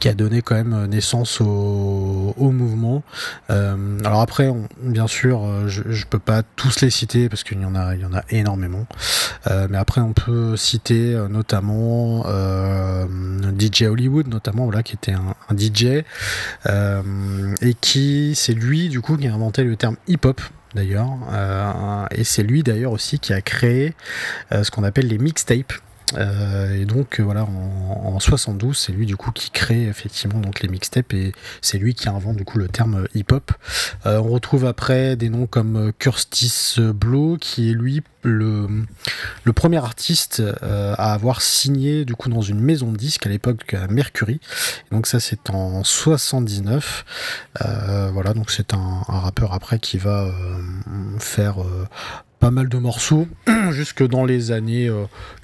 qui 0.00 0.08
a 0.08 0.14
donné 0.14 0.42
quand 0.42 0.54
même 0.54 0.72
euh, 0.72 0.86
naissance 0.86 1.40
au, 1.40 2.34
mouvement. 2.38 3.02
Euh, 3.50 3.98
alors 4.04 4.20
après, 4.20 4.52
bien 4.82 5.06
sûr, 5.06 5.44
euh, 5.44 5.68
je, 5.68 5.82
je 5.88 6.06
peux 6.06 6.18
pas 6.18 6.42
tous 6.42 6.80
les 6.80 6.90
citer 6.90 7.28
parce 7.28 7.44
qu'il 7.44 7.60
y 7.60 7.64
en 7.64 7.74
a, 7.74 7.94
énormément. 8.30 8.86
mais 9.46 9.78
après, 9.78 10.00
on 10.00 10.12
peut 10.12 10.56
citer 10.56 11.16
notamment 11.30 12.24
DJ 13.58 13.82
Hollywood, 13.82 14.28
notamment 14.28 14.70
qui 14.82 14.94
était 14.94 15.12
un, 15.12 15.34
un 15.48 15.56
DJ 15.56 16.04
et 16.66 17.74
qui, 17.80 18.34
c'est 18.34 18.54
lui 18.54 18.88
du 18.88 19.00
coup 19.00 19.16
qui 19.16 19.28
a 19.28 19.34
inventé 19.34 19.64
le 19.64 19.76
terme 19.76 19.96
hip-hop 20.08 20.40
d'ailleurs. 20.74 21.10
et 22.10 22.24
c'est 22.24 22.42
lui 22.42 22.62
d'ailleurs 22.62 22.92
aussi 22.92 23.18
qui 23.18 23.32
a 23.32 23.40
créé 23.40 23.94
ce 24.50 24.70
qu'on 24.70 24.84
appelle 24.84 25.08
les 25.08 25.18
mixtapes. 25.18 25.72
Euh, 26.14 26.80
et 26.80 26.84
donc 26.84 27.18
euh, 27.18 27.24
voilà, 27.24 27.44
en, 27.44 28.18
72, 28.20 28.76
c'est 28.76 28.92
lui 28.92 29.06
du 29.06 29.16
coup 29.16 29.30
qui 29.32 29.50
crée 29.50 29.86
effectivement 29.86 30.38
donc 30.38 30.60
les 30.60 30.68
mixtapes 30.68 31.12
et 31.12 31.32
c'est 31.60 31.78
lui 31.78 31.94
qui 31.94 32.08
invente 32.08 32.36
du 32.36 32.44
coup 32.44 32.58
le 32.58 32.68
terme 32.68 33.06
hip-hop. 33.14 33.52
Euh, 34.06 34.18
on 34.18 34.28
retrouve 34.28 34.64
après 34.64 35.16
des 35.16 35.28
noms 35.28 35.46
comme 35.46 35.92
Curtis 35.98 36.76
Blow 36.78 37.36
qui 37.38 37.70
est 37.70 37.74
lui 37.74 38.02
le, 38.22 38.66
le 39.44 39.52
premier 39.52 39.78
artiste 39.78 40.42
à 40.62 41.12
avoir 41.12 41.42
signé 41.42 42.04
du 42.04 42.14
coup 42.14 42.28
dans 42.28 42.40
une 42.40 42.60
maison 42.60 42.90
de 42.90 42.96
disques 42.96 43.26
à 43.26 43.28
l'époque 43.28 43.74
à 43.74 43.86
Mercury. 43.86 44.40
donc 44.90 45.06
ça 45.06 45.20
c'est 45.20 45.50
en 45.50 45.84
79. 45.84 47.04
voilà, 48.12 48.34
donc 48.34 48.50
c'est 48.50 48.74
un, 48.74 49.02
un, 49.08 49.18
rappeur 49.20 49.52
après 49.52 49.78
qui 49.78 49.98
va 49.98 50.28
faire 51.20 51.58
pas 52.40 52.50
mal 52.50 52.68
de 52.68 52.78
morceaux 52.78 53.26
jusque 53.70 54.06
dans 54.06 54.24
les 54.24 54.52
années 54.52 54.90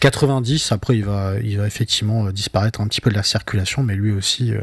90. 0.01 0.71
Euh, 0.71 0.75
Après, 0.75 0.97
il 0.97 1.05
va, 1.05 1.35
il 1.43 1.59
va 1.59 1.67
effectivement 1.67 2.27
euh, 2.27 2.33
disparaître 2.33 2.81
un 2.81 2.87
petit 2.87 3.01
peu 3.01 3.11
de 3.11 3.17
la 3.17 3.23
circulation, 3.23 3.83
mais 3.83 3.95
lui 3.95 4.13
aussi 4.13 4.53
euh, 4.53 4.61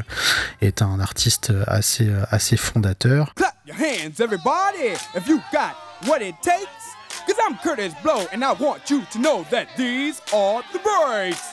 est 0.62 0.82
un 0.82 1.00
artiste 1.00 1.52
assez, 1.68 2.10
assez 2.30 2.58
fondateur. 2.58 3.34
Clap 3.36 3.56
your 3.65 3.78
hands, 3.78 4.20
everybody, 4.20 4.94
if 5.15 5.28
you 5.28 5.39
got 5.52 5.76
what 6.08 6.22
it 6.22 6.36
takes. 6.42 6.96
Cause 7.28 7.38
I'm 7.48 7.58
Curtis 7.58 7.94
Blow, 8.02 8.26
and 8.34 8.44
I 8.44 8.54
want 8.54 8.89
you 8.89 9.04
to 9.12 9.20
know 9.20 9.46
that 9.52 9.68
these 9.78 10.22
are 10.34 10.63
the 10.74 10.80
breaks. 10.80 11.44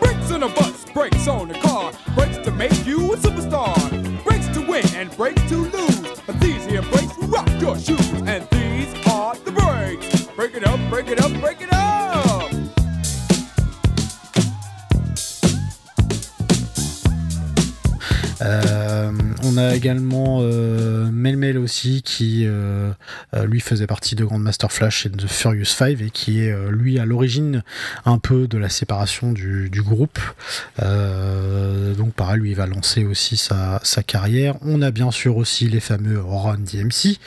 Breaks 0.00 0.30
in 0.30 0.42
a 0.42 0.48
bus, 0.48 0.84
breaks 0.94 1.28
on 1.28 1.48
the 1.48 1.54
car. 1.54 1.67
Make 2.58 2.84
you 2.84 3.12
a 3.12 3.16
superstar. 3.16 3.74
Breaks 4.24 4.48
to 4.48 4.60
win 4.60 4.84
and 4.94 5.16
breaks 5.16 5.40
to 5.48 5.56
lose. 5.56 6.20
But 6.26 6.40
these 6.40 6.64
here 6.66 6.82
breaks 6.82 7.16
rock 7.18 7.48
your 7.60 7.78
shoes. 7.78 8.12
And 8.26 8.46
these 8.50 8.92
are 9.06 9.36
the 9.36 9.52
breaks. 9.52 10.26
Break 10.34 10.54
it 10.54 10.66
up, 10.66 10.80
break 10.90 11.08
it 11.08 11.20
up, 11.20 11.32
break 11.40 11.60
it 11.62 11.72
up. 11.72 11.77
On 19.48 19.56
a 19.56 19.74
également 19.74 20.40
Melmel 21.12 21.58
aussi 21.58 22.02
qui 22.02 22.46
lui 23.44 23.60
faisait 23.60 23.86
partie 23.86 24.14
de 24.14 24.24
Grandmaster 24.24 24.70
Flash 24.70 25.06
et 25.06 25.08
de 25.08 25.26
Furious 25.26 25.64
5 25.64 26.00
et 26.00 26.10
qui 26.10 26.40
est 26.40 26.54
lui 26.70 26.98
à 26.98 27.04
l'origine 27.04 27.62
un 28.04 28.18
peu 28.18 28.46
de 28.46 28.58
la 28.58 28.68
séparation 28.68 29.32
du, 29.32 29.70
groupe. 29.82 30.18
donc 30.78 32.12
pareil, 32.14 32.40
lui 32.40 32.50
il 32.50 32.56
va 32.56 32.66
lancer 32.66 33.04
aussi 33.04 33.36
sa, 33.36 33.80
carrière. 34.06 34.56
On 34.62 34.82
a 34.82 34.90
bien 34.90 35.10
sûr 35.10 35.36
aussi 35.36 35.68
les 35.68 35.80
fameux 35.80 36.20
Run 36.20 36.58
DMC 36.58 37.18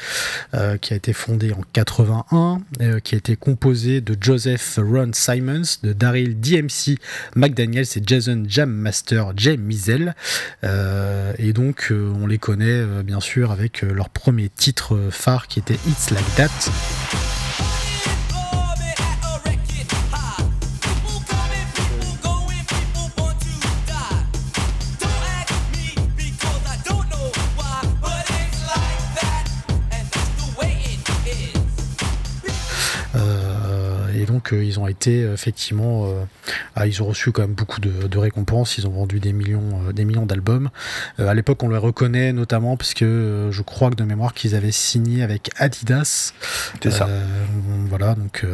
qui 0.81 0.93
a 0.93 0.95
été 0.95 1.13
fondé 1.13 1.53
en 1.53 1.61
81, 1.73 2.61
qui 3.03 3.15
a 3.15 3.17
été 3.17 3.35
composé 3.35 4.01
de 4.01 4.15
Joseph 4.19 4.79
Ron 4.81 5.11
Simons, 5.13 5.61
de 5.83 5.93
Daryl 5.93 6.39
DMC 6.39 6.97
McDaniels 7.35 7.85
et 7.95 8.01
Jason 8.05 8.43
Jam 8.47 8.71
Master 8.71 9.33
Jay 9.35 9.57
Mizel. 9.57 10.15
Euh, 10.63 11.33
et 11.37 11.53
donc, 11.53 11.87
euh, 11.91 12.10
on 12.11 12.27
les 12.27 12.37
connaît 12.37 12.65
euh, 12.65 13.03
bien 13.03 13.19
sûr 13.19 13.51
avec 13.51 13.81
leur 13.81 14.09
premier 14.09 14.49
titre 14.49 15.09
phare 15.11 15.47
qui 15.47 15.59
était 15.59 15.79
It's 15.87 16.11
Like 16.11 16.35
That. 16.35 17.40
Ils 34.51 34.79
ont 34.79 34.87
été 34.87 35.21
effectivement, 35.21 36.05
euh, 36.05 36.23
ah, 36.75 36.87
ils 36.87 37.01
ont 37.01 37.07
reçu 37.07 37.31
quand 37.31 37.41
même 37.41 37.53
beaucoup 37.53 37.81
de, 37.81 38.17
récompenses. 38.17 38.77
Ils 38.77 38.87
ont 38.87 38.91
vendu 38.91 39.19
des 39.19 39.33
millions, 39.33 39.81
euh, 39.87 39.93
des 39.93 40.05
millions 40.05 40.25
d'albums. 40.25 40.69
Euh, 41.19 41.27
à 41.27 41.33
l'époque, 41.33 41.63
on 41.63 41.69
les 41.69 41.77
reconnaît 41.77 42.33
notamment 42.33 42.77
parce 42.77 42.93
que 42.93 43.49
je 43.51 43.61
crois 43.61 43.89
que 43.89 43.95
de 43.95 44.03
mémoire 44.03 44.33
qu'ils 44.33 44.55
avaient 44.55 44.71
signé 44.71 45.23
avec 45.23 45.49
Adidas. 45.57 46.33
C'est 46.81 46.91
ça. 46.91 47.07
Voilà, 47.89 48.15
donc 48.15 48.45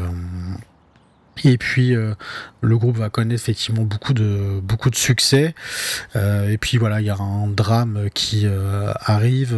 et 1.46 1.58
puis 1.58 1.96
euh, 1.96 2.14
le 2.62 2.78
groupe 2.78 2.98
va 2.98 3.10
connaître 3.10 3.42
effectivement 3.42 3.84
beaucoup 3.84 4.14
de 4.14 4.96
succès. 4.96 5.54
Euh, 6.16 6.50
et 6.50 6.58
puis 6.58 6.78
voilà, 6.78 7.02
il 7.02 7.08
y 7.08 7.10
a 7.10 7.18
un 7.18 7.48
drame 7.48 8.10
qui 8.14 8.44
euh, 8.46 8.92
arrive 9.00 9.56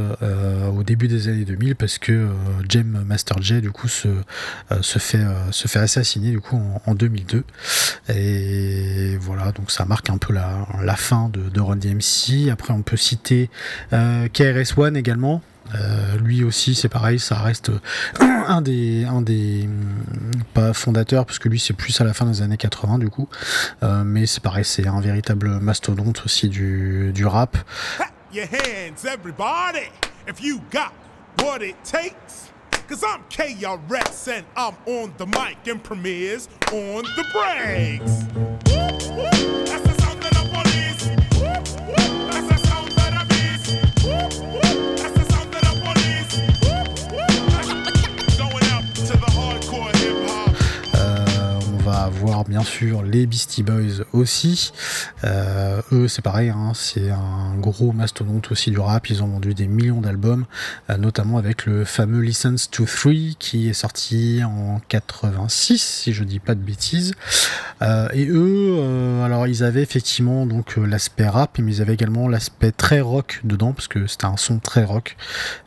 au 0.73 0.83
début 0.83 1.07
des 1.07 1.27
années 1.27 1.45
2000 1.45 1.75
parce 1.75 1.97
que 1.97 2.27
Jem 2.67 3.03
Master 3.05 3.41
J 3.41 3.61
du 3.61 3.71
coup 3.71 3.87
se, 3.87 4.09
fait 4.99 5.79
assassiner 5.79 6.37
en, 6.85 6.95
2002. 6.95 7.43
Et 8.09 9.17
voilà, 9.19 9.51
donc 9.51 9.71
ça 9.71 9.85
marque 9.85 10.09
un 10.09 10.17
peu 10.17 10.33
la, 10.33 10.67
la 10.83 10.95
fin 10.95 11.29
de, 11.29 11.49
de 11.49 11.61
Run 11.61 11.77
DMC. 11.77 12.49
Après, 12.51 12.73
on 12.73 12.81
peut 12.81 12.97
citer 12.97 13.49
KRS 13.91 14.77
One 14.77 14.97
également. 14.97 15.41
Euh, 15.75 16.17
lui 16.17 16.43
aussi, 16.43 16.75
c'est 16.75 16.89
pareil, 16.89 17.19
ça 17.19 17.35
reste 17.35 17.71
un 18.19 18.61
des, 18.61 19.05
un 19.05 19.21
des 19.21 19.67
mm, 19.67 20.43
pas 20.53 20.73
fondateurs, 20.73 21.25
parce 21.25 21.39
que 21.39 21.49
lui 21.49 21.59
c'est 21.59 21.73
plus 21.73 21.99
à 22.01 22.03
la 22.03 22.13
fin 22.13 22.25
des 22.25 22.41
années 22.41 22.57
80 22.57 22.99
du 22.99 23.09
coup, 23.09 23.29
euh, 23.83 24.03
mais 24.03 24.25
c'est 24.25 24.41
pareil, 24.41 24.65
c'est 24.65 24.87
un 24.87 25.01
véritable 25.01 25.59
mastodonte 25.59 26.23
aussi 26.25 26.49
du, 26.49 27.11
du 27.13 27.25
rap. 27.25 27.57
Cause 32.89 33.03
I'm 33.03 33.21
and 34.27 34.45
I'm 34.57 34.75
on 34.87 35.11
the 35.19 35.27
mic 35.27 35.83
premieres 35.83 36.47
on 36.73 37.03
the 37.03 37.23
breaks. 37.31 38.25
Voir 52.11 52.43
bien 52.45 52.63
sûr 52.63 53.03
les 53.03 53.25
Beastie 53.25 53.63
Boys 53.63 54.03
aussi. 54.13 54.71
Euh, 55.23 55.81
eux, 55.91 56.07
c'est 56.07 56.21
pareil, 56.21 56.49
hein, 56.49 56.71
c'est 56.73 57.09
un 57.09 57.55
gros 57.57 57.91
mastodonte 57.91 58.51
aussi 58.51 58.71
du 58.71 58.79
rap. 58.79 59.09
Ils 59.09 59.23
ont 59.23 59.27
vendu 59.27 59.53
des 59.53 59.67
millions 59.67 60.01
d'albums, 60.01 60.45
euh, 60.89 60.97
notamment 60.97 61.37
avec 61.37 61.65
le 61.65 61.85
fameux 61.85 62.21
License 62.21 62.69
to 62.69 62.85
Three 62.85 63.35
qui 63.39 63.69
est 63.69 63.73
sorti 63.73 64.41
en 64.43 64.81
86, 64.87 65.81
si 65.81 66.13
je 66.13 66.23
dis 66.23 66.39
pas 66.39 66.55
de 66.55 66.61
bêtises. 66.61 67.13
Euh, 67.81 68.09
et 68.13 68.27
eux, 68.27 69.21
alors 69.23 69.47
ils 69.47 69.63
avaient 69.63 69.83
effectivement 69.83 70.45
donc 70.45 70.77
l'aspect 70.77 71.27
rap, 71.27 71.59
mais 71.59 71.75
ils 71.75 71.81
avaient 71.81 71.93
également 71.93 72.27
l'aspect 72.27 72.71
très 72.71 73.01
rock 73.01 73.41
dedans 73.43 73.73
parce 73.73 73.87
que 73.87 74.07
c'était 74.07 74.25
un 74.25 74.37
son 74.37 74.59
très 74.59 74.83
rock. 74.83 75.15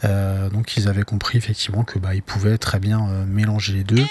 donc 0.02 0.76
ils 0.76 0.88
avaient 0.88 1.04
compris 1.04 1.38
effectivement 1.38 1.84
que 1.84 1.98
bah 1.98 2.14
ils 2.14 2.22
pouvaient 2.22 2.58
très 2.58 2.78
bien 2.78 3.24
mélanger 3.26 3.72
les 3.74 3.84
deux. 3.84 4.04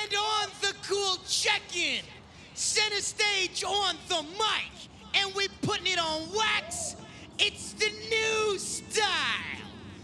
Center 2.62 3.02
stage 3.02 3.64
on 3.64 3.96
the 4.08 4.22
mic, 4.22 4.72
and 5.16 5.34
we 5.36 5.48
putting 5.62 5.88
it 5.88 6.00
on 6.00 6.22
wax. 6.36 6.96
It's 7.40 7.74
the 7.74 7.90
new 8.10 8.60
style. 8.60 9.08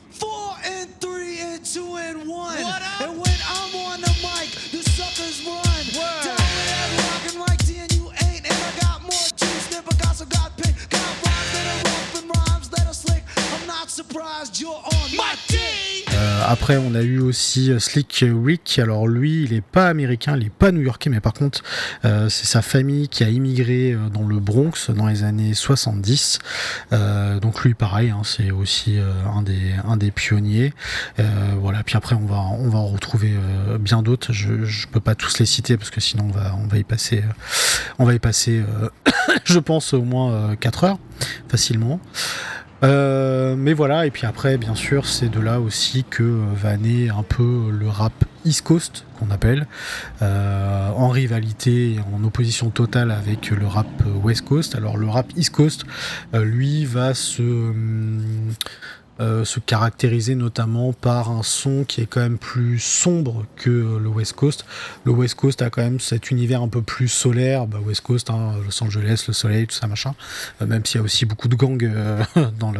Four 0.10 0.56
and 0.66 0.90
three 1.00 1.40
and 1.40 1.64
two 1.64 1.96
and 1.98 2.28
one. 2.28 2.62
What 2.64 2.82
up? 2.82 3.02
And 3.02 3.12
when 3.20 3.38
I'm 3.48 3.76
on 3.76 4.02
the 4.02 4.14
mic, 4.26 4.50
the 4.72 4.82
suckers 4.90 5.46
run. 5.46 5.62
Word. 5.96 6.24
Down 6.26 6.38
with 6.58 6.68
that 6.74 7.24
rockin' 7.24 7.40
like 7.40 7.66
D 7.66 7.78
and 7.78 7.94
you 7.94 8.10
ain't. 8.26 8.44
And 8.44 8.58
I 8.58 8.80
got 8.82 9.02
more 9.04 9.30
juice 9.36 9.68
than 9.68 9.84
Picasso 9.84 10.26
got. 10.26 10.58
Got 10.58 11.24
rhymes 11.24 11.52
that 11.54 11.66
are 11.68 11.90
rough 11.92 12.24
and 12.24 12.32
rhymes 12.36 12.70
that 12.70 12.88
are 12.88 12.94
slick. 12.94 13.24
I'm 13.54 13.68
not 13.68 13.92
surprised 13.92 14.60
you're 14.60 14.74
on 14.74 15.16
my 15.16 15.36
team. 15.48 15.58
Euh, 15.60 15.97
après, 16.48 16.78
on 16.78 16.96
a 16.96 17.02
eu 17.02 17.20
aussi 17.20 17.72
euh, 17.72 17.80
Slick 17.80 18.24
Rick. 18.26 18.80
Alors 18.80 19.06
lui, 19.08 19.44
il 19.44 19.54
est 19.54 19.62
pas 19.62 19.88
américain, 19.88 20.38
il 20.38 20.46
est 20.46 20.50
pas 20.50 20.72
new-yorkais, 20.72 21.10
mais 21.10 21.20
par 21.20 21.34
contre, 21.34 21.62
euh, 22.06 22.30
c'est 22.30 22.46
sa 22.46 22.62
famille 22.62 23.10
qui 23.10 23.26
a 23.26 23.30
immigré 23.30 23.98
dans 24.14 24.24
le 24.24 24.40
Bronx 24.40 24.90
dans 24.90 25.08
les 25.08 25.24
années 25.24 25.54
70. 25.54 26.40
donc 27.42 27.64
lui, 27.64 27.74
pareil, 27.74 28.12
hein, 28.12 28.22
c'est 28.24 28.52
aussi 28.52 28.98
un 28.98 29.42
des 29.42 29.74
un 29.86 29.98
des 29.98 30.12
pionniers. 30.12 30.74
voilà. 31.60 31.84
Puis 31.84 31.98
après, 31.98 32.16
on 32.16 32.26
va 32.26 32.38
on 32.38 32.70
va 32.70 32.80
en 32.80 32.88
retrouver 32.88 33.34
bien 33.80 34.02
d'autres. 34.02 34.32
Je 34.32 34.64
je 34.64 34.88
peux 34.88 35.00
pas 35.00 35.16
tous 35.16 35.40
les 35.40 35.46
citer 35.46 35.78
parce 35.78 35.90
que 35.90 36.00
sinon 36.00 36.26
on 36.30 36.32
va 36.32 36.56
on 36.64 36.68
va 36.68 36.78
y 36.78 36.84
passer 36.84 37.24
on 38.00 38.06
va 38.06 38.14
y 38.14 38.20
passer, 38.20 38.64
je 39.44 39.60
pense 39.60 39.94
au 39.94 40.04
moins 40.04 40.56
4 40.56 40.84
heures 40.86 41.00
facilement. 41.50 42.00
Euh, 42.84 43.56
mais 43.58 43.74
voilà, 43.74 44.06
et 44.06 44.12
puis 44.12 44.26
après, 44.26 44.58
bien 44.58 44.76
sûr, 44.76 45.06
c'est 45.06 45.30
de 45.30 45.40
là 45.40 45.60
aussi 45.60 46.04
que 46.04 46.24
euh, 46.24 46.46
va 46.56 46.78
naître 46.78 47.18
un 47.18 47.24
peu 47.24 47.70
le 47.72 47.88
rap 47.88 48.14
East 48.46 48.62
Coast, 48.62 49.06
qu'on 49.20 49.32
appelle, 49.32 49.68
euh, 50.22 50.90
en 50.92 51.10
rivalité, 51.10 51.98
en 52.14 52.24
opposition 52.24 52.70
totale 52.70 53.12
avec 53.12 53.50
le 53.50 53.66
rap 53.66 53.88
West 54.24 54.46
Coast. 54.46 54.76
Alors 54.76 54.98
le 54.98 55.08
rap 55.08 55.28
East 55.36 55.54
Coast, 55.54 55.86
lui, 56.34 56.86
va 56.86 57.14
se... 57.14 57.74
Euh, 59.20 59.46
se 59.46 59.60
caractériser 59.60 60.36
notamment 60.36 60.94
par 60.94 61.32
un 61.32 61.42
son 61.42 61.86
qui 61.86 62.02
est 62.02 62.06
quand 62.06 62.20
même 62.20 62.38
plus 62.38 62.78
sombre 62.78 63.46
que 63.56 63.98
le 63.98 64.08
West 64.08 64.34
Coast. 64.34 64.64
Le 65.06 65.12
West 65.12 65.36
Coast 65.36 65.62
a 65.64 65.72
quand 65.72 65.82
même 65.82 66.00
cet 66.00 66.30
univers 66.30 66.62
un 66.62 66.68
peu 66.68 66.84
plus 66.84 67.08
solaire, 67.08 67.66
bah, 67.66 67.80
West 67.84 68.02
Coast, 68.02 68.30
hein, 68.30 68.54
Los 68.64 68.84
Angeles, 68.84 69.26
le 69.28 69.34
soleil, 69.34 69.66
tout 69.66 69.76
ça 69.76 69.88
machin, 69.88 70.14
euh, 70.62 70.68
même 70.68 70.86
s'il 70.86 71.00
y 71.00 71.02
a 71.02 71.04
aussi 71.04 71.26
beaucoup 71.26 71.48
de 71.48 71.56
gangs 71.56 71.84
euh, 71.84 72.24
dans 72.60 72.72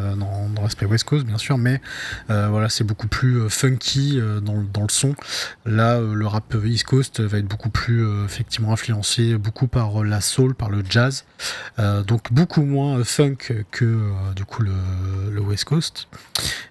l'aspect 0.62 0.86
West 0.86 1.06
Coast 1.06 1.26
bien 1.26 1.38
sûr, 1.38 1.58
mais 1.58 1.82
voilà 2.28 2.70
c'est 2.70 2.84
beaucoup 2.84 3.08
plus 3.08 3.50
funky 3.50 4.20
dans, 4.42 4.54
le 4.56 4.90
son. 4.90 5.16
Là 5.66 6.00
le 6.00 6.28
rap 6.28 6.56
East 6.64 6.84
Coast 6.84 7.20
va 7.20 7.40
être 7.40 7.48
beaucoup 7.48 7.70
plus 7.70 8.06
effectivement 8.26 8.74
influencé 8.74 9.38
beaucoup 9.38 9.68
par 9.68 10.04
la 10.04 10.22
soul, 10.22 10.54
par 10.54 10.70
le 10.70 10.84
jazz, 10.88 11.26
donc 11.78 12.32
beaucoup 12.32 12.64
moins 12.64 13.04
funk 13.04 13.66
que 13.72 14.12
du 14.36 14.46
coup 14.46 14.62
le 14.64 15.42
West 15.42 15.66
Coast. 15.66 16.08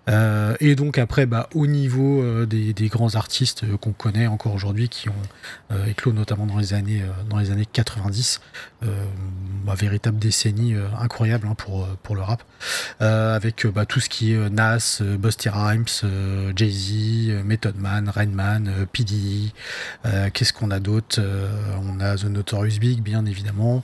Euh, 0.09 0.55
et 0.61 0.77
donc 0.77 0.99
après, 0.99 1.27
bah, 1.27 1.49
au 1.55 1.67
niveau 1.67 2.23
euh, 2.23 2.47
des, 2.47 2.89
grands 2.89 3.17
artistes 3.17 3.65
euh, 3.65 3.77
qu'on 3.77 3.93
connaît 3.93 4.27
encore 4.27 4.55
aujourd'hui, 4.55 4.89
qui 4.89 5.09
ont 5.09 5.15
éclos 5.89 6.13
notamment 6.13 6.47
dans 6.47 6.59
les 6.59 6.75
années, 6.75 7.03
dans 7.29 7.39
les 7.39 7.51
années 7.51 7.67
90, 7.67 8.41
bah, 8.83 9.75
véritable 9.75 10.19
décennie 10.19 10.75
incroyable 11.01 11.49
hein, 11.51 11.55
pour, 11.57 11.87
pour 12.03 12.15
le 12.15 12.23
rap, 12.23 12.45
avec 13.01 13.67
bah, 13.67 13.85
tout 13.85 14.01
ce 14.01 14.09
qui 14.09 14.33
est 14.33 14.51
Nas, 14.51 15.03
Busty 15.19 15.49
Rhymes, 15.49 15.87
Jay-Z, 16.55 17.45
Method 17.45 17.77
Man, 17.77 18.09
Rainman, 18.09 18.87
P. 18.93 19.05
qu'est-ce 20.33 20.53
qu'on 20.53 20.71
a 20.71 20.79
d'autre 20.79 21.21
On 21.83 22.01
a 22.01 22.17
The 22.17 22.25
Notorious 22.25 22.79
Big, 22.79 23.03
bien 23.03 23.27
évidemment. 23.27 23.83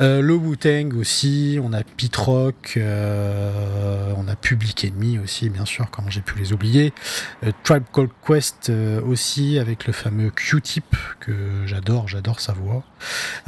le 0.00 0.32
Wu-Tang 0.32 0.94
aussi, 0.98 1.58
on 1.62 1.72
a 1.72 1.82
Pete 1.82 2.16
Rock, 2.16 2.78
on 2.78 4.28
a 4.28 4.36
Public 4.36 4.84
Enemy 4.84 5.09
aussi, 5.18 5.48
bien 5.48 5.64
sûr, 5.64 5.88
comment 5.90 6.10
j'ai 6.10 6.20
pu 6.20 6.38
les 6.38 6.52
oublier. 6.52 6.92
Euh, 7.44 7.52
Tribe 7.64 7.84
Called 7.92 8.10
Quest 8.26 8.70
euh, 8.70 9.00
aussi, 9.02 9.58
avec 9.58 9.86
le 9.86 9.92
fameux 9.92 10.30
Q-Tip, 10.30 10.96
que 11.20 11.66
j'adore, 11.66 12.08
j'adore 12.08 12.40
sa 12.40 12.52
voix. 12.52 12.82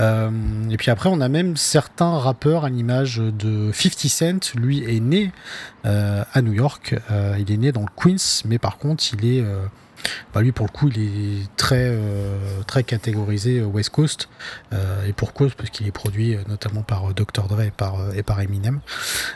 Euh, 0.00 0.30
et 0.70 0.76
puis 0.76 0.90
après, 0.90 1.08
on 1.08 1.20
a 1.20 1.28
même 1.28 1.56
certains 1.56 2.18
rappeurs 2.18 2.64
à 2.64 2.70
l'image 2.70 3.18
de 3.18 3.70
50 3.72 3.98
Cent. 4.08 4.54
Lui 4.54 4.84
est 4.84 5.00
né 5.00 5.32
à 5.84 6.42
New 6.42 6.52
York. 6.52 6.94
il 7.38 7.50
est 7.50 7.56
né 7.56 7.72
dans 7.72 7.80
le 7.80 7.88
Queens, 7.96 8.42
mais 8.44 8.58
par 8.58 8.78
contre, 8.78 9.02
il 9.12 9.24
est 9.24 9.44
bah, 10.34 10.40
lui 10.40 10.52
pour 10.52 10.66
le 10.66 10.72
coup 10.72 10.88
il 10.88 11.00
est 11.02 11.56
très 11.56 11.96
très 12.66 12.82
catégorisé 12.82 13.62
West 13.62 13.90
Coast 13.90 14.28
et 15.06 15.12
pour 15.12 15.32
cause 15.32 15.54
parce 15.54 15.70
qu'il 15.70 15.86
est 15.86 15.92
produit 15.92 16.36
notamment 16.48 16.82
par 16.82 17.14
Dr 17.14 17.48
Dre 17.48 17.62
et 17.62 17.70
par 17.70 18.14
et 18.14 18.22
par 18.22 18.40
Eminem 18.40 18.80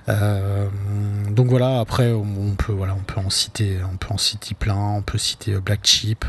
donc 0.06 1.48
voilà 1.48 1.80
après 1.80 2.12
on, 2.12 2.54
peut 2.56 2.72
voilà 2.72 2.94
on 2.94 3.02
peut 3.02 3.20
en 3.20 3.30
citer 3.30 3.78
on 3.92 3.96
peut 3.96 4.12
en 4.12 4.18
citer 4.18 4.54
plein 4.54 4.76
on 4.76 5.02
peut 5.02 5.18
citer 5.18 5.58
Black 5.60 5.80
Sheep 5.84 6.24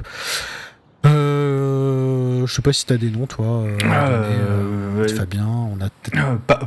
euh, 1.05 2.45
je 2.45 2.53
sais 2.53 2.61
pas 2.61 2.73
si 2.73 2.85
t'as 2.85 2.97
des 2.97 3.09
noms, 3.09 3.27
toi. 3.27 3.63
Euh, 3.63 3.77
euh, 3.83 5.07
Fabien, 5.09 5.47
on 5.47 5.77
a 5.81 5.89
pas, 6.47 6.59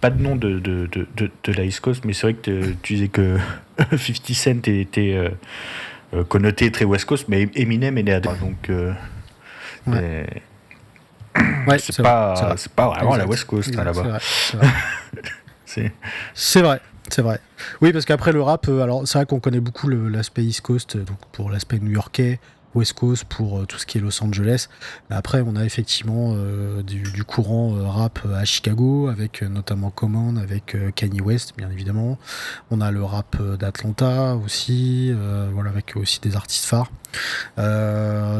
pas 0.00 0.10
de 0.10 0.22
nom 0.22 0.36
de, 0.36 0.58
de, 0.58 0.86
de, 0.86 1.30
de, 1.44 1.52
la 1.52 1.64
East 1.64 1.80
Coast, 1.80 2.04
mais 2.04 2.12
c'est 2.12 2.22
vrai 2.22 2.34
que 2.34 2.72
tu 2.82 2.94
disais 2.94 3.08
que 3.08 3.38
50 3.78 4.32
Cent 4.34 4.68
était 4.68 5.30
connoté 6.28 6.70
très 6.70 6.84
West 6.84 7.04
Coast, 7.04 7.26
mais 7.28 7.48
Eminem 7.54 7.98
est 7.98 8.02
né 8.02 8.12
à 8.12 8.20
donc. 8.20 8.70
ouais. 9.86 10.26
ouais 11.66 11.78
c'est 11.78 12.02
pas, 12.02 12.54
c'est 12.56 12.72
pas 12.72 12.88
vraiment 12.88 13.16
la 13.16 13.26
West 13.26 13.44
Coast 13.44 13.74
là-bas. 13.74 14.18
C'est 16.34 16.62
vrai. 16.62 16.80
C'est 17.10 17.22
vrai. 17.22 17.40
Oui, 17.80 17.92
parce 17.92 18.04
qu'après 18.04 18.32
le 18.32 18.42
rap, 18.42 18.68
alors 18.68 19.06
c'est 19.06 19.18
vrai 19.18 19.26
qu'on 19.26 19.40
connaît 19.40 19.60
beaucoup 19.60 19.88
l'aspect 19.88 20.44
East 20.44 20.60
Coast, 20.60 20.96
donc 20.96 21.18
pour 21.32 21.50
l'aspect 21.50 21.78
new-yorkais, 21.78 22.38
West 22.78 22.92
Coast 22.92 23.24
pour 23.24 23.58
euh, 23.58 23.66
tout 23.66 23.78
ce 23.78 23.86
qui 23.86 23.98
est 23.98 24.00
Los 24.00 24.22
Angeles. 24.22 24.68
Après, 25.10 25.42
on 25.44 25.56
a 25.56 25.64
effectivement 25.64 26.34
euh, 26.36 26.82
du, 26.82 27.24
courant 27.24 27.76
euh, 27.76 27.88
rap 27.88 28.20
à 28.32 28.44
Chicago, 28.44 29.08
avec 29.08 29.42
notamment 29.42 29.90
Common, 29.90 30.36
avec 30.36 30.76
Kanye 30.94 31.20
West, 31.20 31.54
bien 31.56 31.70
évidemment. 31.70 32.18
On 32.70 32.80
a 32.80 32.90
le 32.92 33.02
rap 33.02 33.42
d'Atlanta 33.58 34.36
aussi, 34.36 35.12
voilà, 35.52 35.70
avec 35.70 35.96
aussi 35.96 36.20
des 36.20 36.36
artistes 36.36 36.64
phares. 36.64 36.90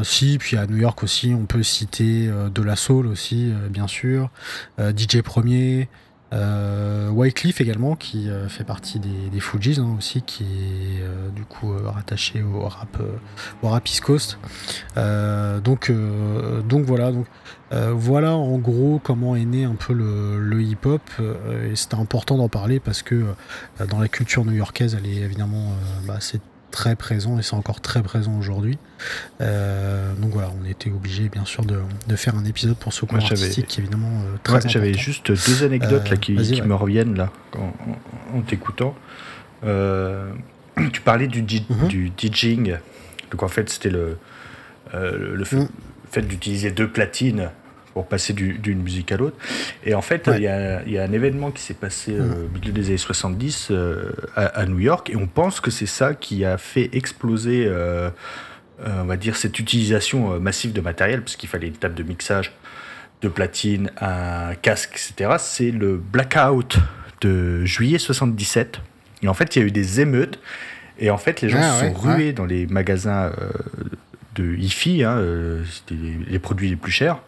si, 0.03 0.37
puis 0.37 0.57
à 0.57 0.65
New 0.67 0.77
York 0.77 1.03
aussi, 1.03 1.33
on 1.33 1.45
peut 1.45 1.63
citer 1.63 2.27
de 2.27 2.61
la 2.61 2.75
soul 2.75 3.07
aussi, 3.07 3.51
bien 3.69 3.87
sûr. 3.87 4.29
DJ 4.79 5.21
Premier. 5.21 5.89
Euh, 6.31 7.09
Wycliffe 7.09 7.59
également, 7.61 7.95
qui 7.95 8.29
euh, 8.29 8.47
fait 8.49 8.63
partie 8.63 8.99
des, 8.99 9.29
des 9.31 9.39
Fujis 9.39 9.79
hein, 9.79 9.95
aussi, 9.97 10.21
qui 10.21 10.43
est 10.43 11.01
euh, 11.01 11.29
du 11.29 11.43
coup 11.43 11.73
euh, 11.73 11.89
rattaché 11.89 12.43
au 12.43 12.67
rap, 12.67 13.01
au 13.63 13.69
rap 13.69 13.87
East 13.87 14.01
Coast. 14.01 14.37
donc, 14.95 15.91
donc 16.67 16.85
voilà, 16.85 17.11
donc 17.11 17.25
voilà 17.71 18.35
en 18.35 18.57
gros 18.57 18.99
comment 19.03 19.35
est 19.35 19.45
né 19.45 19.63
un 19.63 19.75
peu 19.75 19.93
le, 19.93 20.61
hip-hop. 20.61 21.01
et 21.19 21.75
c'était 21.75 21.95
important 21.95 22.37
d'en 22.37 22.49
parler 22.49 22.79
parce 22.79 23.01
que 23.01 23.25
dans 23.89 23.99
la 23.99 24.07
culture 24.07 24.45
new-yorkaise, 24.45 24.97
elle 24.99 25.09
est 25.09 25.17
évidemment 25.17 25.73
bah, 26.05 26.17
c'est 26.19 26.41
très 26.69 26.95
présent 26.95 27.37
et 27.39 27.43
c'est 27.43 27.55
encore 27.55 27.81
très 27.81 28.01
présent 28.01 28.37
aujourd'hui. 28.37 28.77
Euh, 29.41 30.13
donc 30.15 30.31
voilà, 30.31 30.51
on 30.61 30.65
était 30.65 30.89
obligé 30.89 31.29
bien 31.29 31.45
sûr 31.45 31.65
de, 31.65 31.79
de, 32.07 32.15
faire 32.15 32.35
un 32.35 32.45
épisode 32.45 32.75
pour 32.77 32.93
ce 32.93 33.05
cours 33.05 33.17
artistique 33.17 33.79
évidemment 33.79 34.11
euh, 34.25 34.37
très 34.43 34.67
J'avais 34.67 34.93
juste 34.93 35.31
deux 35.31 35.63
anecdotes 35.63 36.09
là, 36.09 36.17
qui, 36.17 36.37
euh, 36.37 36.41
qui 36.41 36.61
me 36.61 36.75
reviennent 36.75 37.15
là 37.15 37.31
en, 38.33 38.41
t'écoutant. 38.41 38.95
tu 39.63 41.01
parlais 41.01 41.27
du, 41.27 41.41
mhm. 41.41 41.87
du 41.87 42.11
DJing, 42.17 42.77
donc 43.31 43.43
en 43.43 43.47
fait 43.47 43.69
c'était 43.69 43.89
le, 43.89 44.17
le 44.93 45.43
fait, 45.43 45.57
mhm. 45.57 45.69
fait 46.11 46.21
d'utiliser 46.21 46.71
deux 46.71 46.87
platines 46.87 47.49
pour 47.93 48.07
passer 48.07 48.33
d'une 48.33 48.81
musique 48.81 49.11
à 49.11 49.17
l'autre. 49.17 49.37
Et 49.83 49.93
en 49.93 50.01
fait, 50.01 50.29
il 50.35 50.43
y, 50.43 50.47
a, 50.47 50.83
y, 50.87 50.97
a 50.97 51.03
un 51.03 51.11
événement 51.11 51.51
qui 51.51 51.61
s'est 51.61 51.73
passé 51.73 52.13
mm. 52.13 52.31
au 52.45 52.49
milieu 52.53 52.71
des 52.71 52.87
années 52.87 52.97
70 52.97 53.69
euh, 53.71 54.11
à, 54.35 54.65
New 54.65 54.79
York, 54.79 55.09
et 55.09 55.15
on 55.15 55.27
pense 55.27 55.59
que 55.59 55.71
c'est 55.71 55.85
ça 55.85 56.13
qui 56.13 56.45
a 56.45 56.57
fait 56.57 56.89
exploser, 56.93 57.65
euh, 57.67 58.09
euh, 58.81 59.01
on 59.01 59.05
va 59.05 59.17
dire, 59.17 59.35
cette 59.35 59.59
utilisation 59.59 60.39
massive 60.39 60.73
de 60.73 60.81
matériel, 60.81 61.21
parce 61.21 61.35
qu'il 61.35 61.49
fallait 61.49 61.67
une 61.67 61.77
table 61.77 61.95
de 61.95 62.03
mixage, 62.03 62.53
de 63.21 63.27
platine, 63.27 63.91
un 63.99 64.55
casque, 64.55 64.91
etc. 64.93 65.35
C'est 65.39 65.71
le 65.71 65.97
blackout 65.97 66.77
de 67.21 67.65
juillet 67.65 67.99
77. 67.99 68.79
Et 69.21 69.27
en 69.27 69.33
fait, 69.33 69.55
il 69.55 69.59
y 69.59 69.61
a 69.63 69.65
eu 69.65 69.71
des 69.71 69.99
émeutes, 69.99 70.39
et 70.99 71.09
en 71.09 71.17
fait, 71.17 71.41
les 71.41 71.49
gens 71.49 71.59
ah 71.61 71.79
se 71.79 71.85
sont 71.87 71.93
rués 71.93 72.33
dans 72.33 72.45
les 72.45 72.67
magasins 72.67 73.31
de 74.35 74.55
hi-fi, 74.55 75.03
hein, 75.03 75.21
les 75.89 76.39
produits 76.39 76.69
les 76.69 76.75
plus 76.75 76.91
chers. 76.91 77.19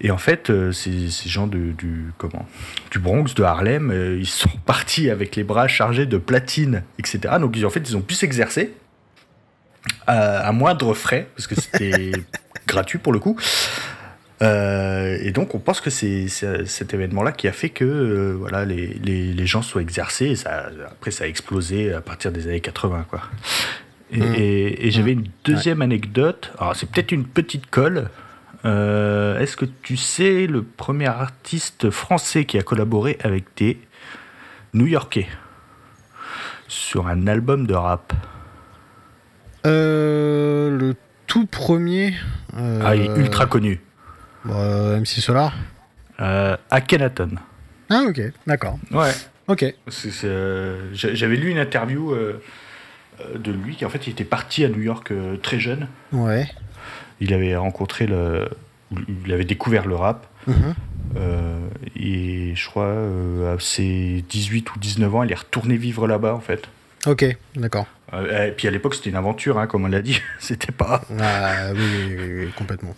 Et 0.00 0.10
en 0.10 0.18
fait, 0.18 0.50
euh, 0.50 0.70
ces, 0.70 1.08
gens 1.28 1.46
du, 1.46 2.12
comment, 2.18 2.46
du 2.90 2.98
Bronx, 2.98 3.34
de 3.34 3.42
Harlem, 3.42 3.90
euh, 3.90 4.18
ils 4.18 4.28
sont 4.28 4.50
partis 4.66 5.10
avec 5.10 5.34
les 5.36 5.44
bras 5.44 5.66
chargés 5.66 6.06
de 6.06 6.18
platine, 6.18 6.82
etc. 6.98 7.34
Donc 7.40 7.56
en 7.64 7.70
fait, 7.70 7.88
ils 7.88 7.96
ont 7.96 8.02
pu 8.02 8.14
s'exercer 8.14 8.74
à, 10.06 10.52
moindre 10.52 10.94
frais, 10.94 11.28
parce 11.34 11.46
que 11.46 11.54
c'était 11.54 12.12
gratuit 12.66 12.98
pour 12.98 13.12
le 13.12 13.18
coup. 13.18 13.36
Euh, 14.40 15.18
et 15.20 15.32
donc 15.32 15.56
on 15.56 15.58
pense 15.58 15.80
que 15.80 15.90
c'est 15.90 16.28
cet 16.28 16.94
événement-là 16.94 17.32
qui 17.32 17.48
a 17.48 17.52
fait 17.52 17.70
que 17.70 18.36
voilà, 18.38 18.64
les, 18.64 18.86
les, 18.86 19.46
gens 19.46 19.62
soient 19.62 19.82
exercés. 19.82 20.26
Et 20.26 20.36
ça, 20.36 20.70
après, 20.86 21.10
ça 21.10 21.24
a 21.24 21.26
explosé 21.26 21.92
à 21.92 22.00
partir 22.00 22.30
des 22.30 22.46
années 22.46 22.60
80. 22.60 23.06
Quoi. 23.10 23.22
Et, 24.12 24.18
mmh. 24.18 24.34
et, 24.36 24.90
j'avais 24.90 25.14
mmh. 25.14 25.18
une 25.18 25.28
deuxième 25.44 25.82
anecdote. 25.82 26.52
Alors 26.58 26.76
c'est 26.76 26.88
peut-être 26.88 27.12
une 27.12 27.24
petite 27.24 27.68
colle. 27.68 28.08
Euh, 28.64 29.38
est-ce 29.38 29.56
que 29.56 29.64
tu 29.64 29.96
sais 29.96 30.46
le 30.46 30.62
premier 30.62 31.06
artiste 31.06 31.90
français 31.90 32.44
qui 32.44 32.58
a 32.58 32.62
collaboré 32.62 33.18
avec 33.22 33.44
des 33.56 33.80
New-Yorkais 34.74 35.28
sur 36.66 37.06
un 37.06 37.26
album 37.26 37.66
de 37.66 37.74
rap? 37.74 38.12
Euh, 39.66 40.76
Le 40.76 40.94
tout 41.26 41.46
premier. 41.46 42.14
Euh, 42.56 42.80
ah, 42.84 42.96
il 42.96 43.02
est 43.02 43.16
ultra 43.16 43.46
connu. 43.46 43.80
MC 44.44 45.06
Solar 45.06 45.54
Akhenaton. 46.18 47.30
Ah, 47.90 48.04
ok, 48.08 48.20
d'accord. 48.46 48.78
Ouais. 48.90 49.12
Ok. 49.46 49.64
J'avais 50.92 51.36
lu 51.36 51.50
une 51.50 51.58
interview 51.58 52.14
de 53.34 53.52
lui 53.52 53.76
qui 53.76 53.84
en 53.84 53.88
fait 53.88 54.06
il 54.06 54.10
était 54.10 54.24
parti 54.24 54.64
à 54.64 54.68
New 54.68 54.80
York 54.80 55.12
très 55.42 55.60
jeune. 55.60 55.86
Ouais 56.12 56.48
il 57.20 57.34
avait 57.34 57.56
rencontré 57.56 58.06
le. 58.06 58.48
Il 59.26 59.32
avait 59.32 59.44
découvert 59.44 59.86
le 59.86 59.96
rap. 59.96 60.26
Mhm. 60.46 60.74
Euh, 61.16 61.68
et 61.96 62.52
je 62.54 62.66
crois, 62.68 62.84
euh, 62.84 63.54
à 63.54 63.60
ses 63.60 64.24
18 64.28 64.74
ou 64.74 64.78
19 64.78 65.14
ans, 65.14 65.22
il 65.22 65.32
est 65.32 65.38
retourné 65.38 65.76
vivre 65.76 66.06
là-bas, 66.06 66.34
en 66.34 66.40
fait. 66.40 66.68
Ok, 67.06 67.24
d'accord. 67.54 67.86
Euh, 68.12 68.48
et 68.48 68.52
puis 68.52 68.66
à 68.66 68.70
l'époque, 68.70 68.94
c'était 68.94 69.10
une 69.10 69.16
aventure, 69.16 69.58
hein, 69.58 69.66
comme 69.66 69.84
on 69.84 69.88
l'a 69.88 70.02
dit. 70.02 70.20
c'était 70.38 70.72
pas. 70.72 71.02
Ah, 71.20 71.70
oui, 71.74 72.16
oui, 72.18 72.48
complètement, 72.56 72.94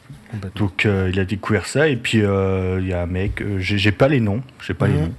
Donc 0.54 0.84
il 0.86 1.18
a 1.18 1.24
découvert 1.24 1.66
ça. 1.66 1.88
Et 1.88 1.96
puis 1.96 2.18
il 2.18 2.86
y 2.86 2.92
a 2.92 3.02
un 3.02 3.06
mec, 3.06 3.42
j'ai 3.58 3.92
pas 3.92 4.08
les 4.08 4.20
noms, 4.20 4.42
j'ai 4.64 4.74
pas 4.74 4.86
les 4.86 4.94
mhm. 4.94 5.12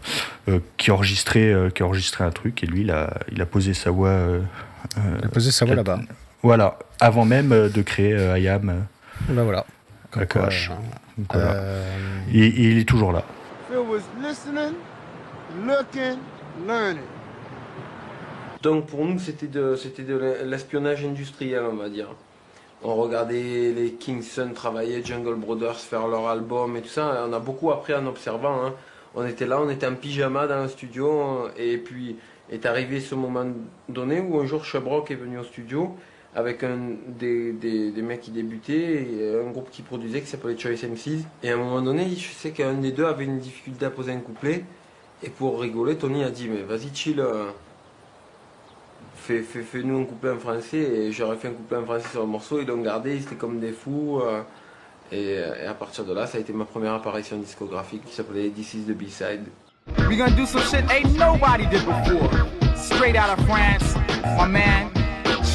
noms, 0.48 0.62
qui, 0.78 0.92
enregistrait, 0.92 1.54
qui 1.76 1.84
enregistrait 1.84 2.24
un 2.24 2.32
truc. 2.32 2.64
Et 2.64 2.68
lui, 2.68 2.82
il 2.82 2.92
a, 2.92 3.14
il 3.32 3.42
a 3.42 3.46
posé 3.46 3.74
sa 3.74 3.92
voix. 3.92 4.18
il 4.98 5.26
a 5.26 5.30
posé 5.30 5.52
sa 5.52 5.66
voix 5.66 5.76
là-bas. 5.76 6.00
Voilà, 6.44 6.80
avant 7.00 7.26
même 7.26 7.50
de 7.50 7.82
créer 7.84 8.16
IAM. 8.40 8.88
Ben 9.30 9.44
voilà. 9.44 9.66
il, 12.34 12.80
est 12.80 12.88
toujours 12.88 13.12
là. 13.12 13.24
Donc 18.62 18.88
pour 18.88 19.06
nous, 19.06 19.20
c'était 19.20 19.48
de, 19.48 19.76
c'était 19.76 20.04
de 20.04 20.36
l'espionnage 20.44 21.04
industriel, 21.04 21.64
on 21.72 21.76
va 21.76 21.90
dire. 21.90 22.08
On 22.84 22.96
regardait 22.96 23.72
les 23.74 23.94
Kingston 23.94 24.52
travailler, 24.54 25.04
Jungle 25.04 25.36
Brothers 25.36 25.80
faire 25.80 26.08
leur 26.08 26.28
album 26.28 26.76
et 26.78 26.82
tout 26.82 26.90
ça. 26.90 27.26
On 27.28 27.34
a 27.34 27.40
beaucoup 27.40 27.72
appris 27.72 27.94
en 27.94 28.06
observant. 28.08 28.66
Hein. 28.66 28.74
On 29.16 29.26
était 29.26 29.46
là, 29.46 29.60
on 29.62 29.70
était 29.70 29.88
en 29.88 29.96
pyjama 29.96 30.48
dans 30.48 30.64
le 30.64 30.68
studio. 30.68 31.48
Et 31.58 31.78
puis 31.78 32.18
est 32.52 32.66
arrivé 32.66 33.00
ce 33.00 33.16
moment 33.16 33.46
donné 33.88 34.20
où 34.20 34.40
un 34.40 34.46
jour 34.46 34.66
Shabrock 34.66 35.10
est 35.12 35.16
venu 35.16 35.38
au 35.38 35.44
studio 35.44 35.96
avec 36.36 36.64
un, 36.64 36.80
des, 37.08 37.52
des, 37.52 38.02
mecs 38.02 38.22
qui 38.22 38.32
débutaient 38.32 39.04
et 39.04 39.40
un 39.46 39.52
groupe 39.52 39.70
qui 39.70 39.82
produisait 39.82 40.22
qui 40.22 40.28
s'appelait 40.28 40.58
Choice 40.58 40.88
MCs. 40.88 41.26
Et 41.44 41.50
à 41.50 41.56
un 41.56 41.58
moment 41.58 41.82
donné, 41.82 42.10
je 42.16 42.32
sais 42.32 42.52
qu'un 42.52 42.74
des 42.74 42.92
deux 42.92 43.06
avait 43.06 43.26
une 43.26 43.40
difficulté 43.40 43.86
à 43.86 43.90
poser 43.90 44.14
un 44.14 44.20
couplet. 44.20 44.64
Et 45.24 45.30
pour 45.30 45.60
rigoler, 45.60 45.98
Tony 45.98 46.24
a 46.24 46.30
dit 46.30 46.48
Mais 46.48 46.64
vas-y, 46.64 46.96
chill, 46.96 47.20
euh, 47.20 47.52
fais, 49.16 49.42
fais, 49.42 49.84
un 49.84 50.04
couplet 50.06 50.32
en 50.32 50.40
français. 50.40 50.78
Et 50.78 51.12
j'aurais 51.12 51.36
fait 51.36 51.50
un 51.50 51.54
couplet 51.54 51.78
en 51.78 51.84
français 51.86 52.08
sur 52.10 52.22
le 52.22 52.28
morceau. 52.28 52.62
Ils 52.62 52.68
l'ont 52.68 52.82
gardé, 52.82 53.18
ils 53.18 53.24
étaient 53.24 53.36
comme 53.36 53.60
des 53.60 53.74
fous. 53.74 54.22
Euh, 54.22 54.42
et, 55.12 55.34
et, 55.34 55.66
à 55.68 55.74
partir 55.74 56.06
de 56.06 56.14
là, 56.14 56.28
ça 56.28 56.38
a 56.38 56.42
été 56.42 56.54
ma 56.54 56.64
première 56.64 56.94
apparition 56.94 57.38
discographique 57.38 58.06
qui 58.06 58.16
s'appelait 58.16 58.50
This 58.50 58.74
is 58.74 58.84
the 58.86 58.96
B-side. 58.96 59.48
We 60.08 60.18
gonna 60.18 60.32
do 60.36 60.46
some 60.46 60.62
shit 60.62 60.86
ain't 60.90 61.18
nobody 61.18 61.66
did 61.66 61.86
before. 61.86 62.30
Straight 62.78 63.18
out 63.18 63.38
of 63.38 63.46
France, 63.46 63.96
my 64.38 64.48
man. 64.48 64.91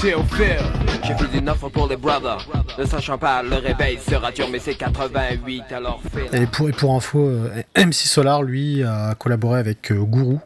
J'ai 0.02 1.14
fait 1.14 1.38
une 1.38 1.48
offre 1.48 1.70
pour 1.70 1.88
les 1.88 1.96
brothers. 1.96 2.46
Ne 2.78 2.84
sachant 2.84 3.16
pas, 3.16 3.42
le 3.42 3.56
réveil 3.56 3.98
sera 3.98 4.30
dur, 4.30 4.46
mais 4.52 4.58
c'est 4.58 4.74
88 4.74 5.64
alors. 5.72 6.02
Et 6.32 6.46
pour, 6.46 6.68
et 6.68 6.72
pour 6.72 6.94
info, 6.94 7.20
euh, 7.20 7.62
MC 7.76 7.94
Solar, 7.94 8.42
lui, 8.42 8.82
a 8.82 9.14
collaboré 9.14 9.58
avec 9.58 9.90
euh, 9.90 10.02
Guru. 10.02 10.36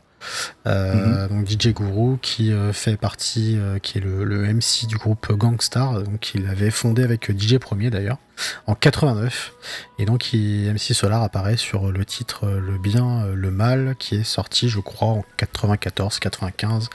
Euh, 0.66 1.28
donc 1.28 1.48
DJ 1.48 1.68
Guru 1.68 2.18
qui 2.20 2.52
euh, 2.52 2.72
fait 2.72 2.96
partie, 2.96 3.56
euh, 3.58 3.78
qui 3.78 3.98
est 3.98 4.00
le, 4.00 4.24
le, 4.24 4.52
MC 4.52 4.86
du 4.86 4.96
groupe 4.96 5.32
Gangstar, 5.32 6.02
donc 6.02 6.34
il 6.34 6.46
avait 6.46 6.70
fondé 6.70 7.02
avec 7.02 7.30
DJ 7.30 7.58
Premier 7.58 7.90
d'ailleurs 7.90 8.18
en 8.66 8.74
89 8.74 9.52
et 9.98 10.04
donc 10.04 10.32
MC 10.32 10.94
Solar 10.94 11.22
apparaît 11.22 11.56
sur 11.56 11.90
le 11.90 12.04
titre 12.04 12.48
Le 12.48 12.78
bien, 12.78 13.26
le 13.34 13.50
mal 13.50 13.96
qui 13.98 14.16
est 14.16 14.24
sorti 14.24 14.68
je 14.68 14.80
crois 14.80 15.08
en 15.08 15.24
94, 15.36 16.18
95, 16.18 16.88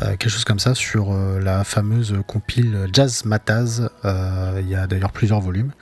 quelque 0.00 0.28
chose 0.28 0.44
comme 0.44 0.58
ça 0.58 0.74
sur 0.74 1.12
la 1.12 1.64
fameuse 1.64 2.14
compile 2.26 2.88
Jazz 2.92 3.24
Mataz. 3.24 3.88
il 4.04 4.68
y 4.68 4.74
a 4.74 4.86
d'ailleurs 4.86 5.12
plusieurs 5.12 5.40
volumes. 5.40 5.72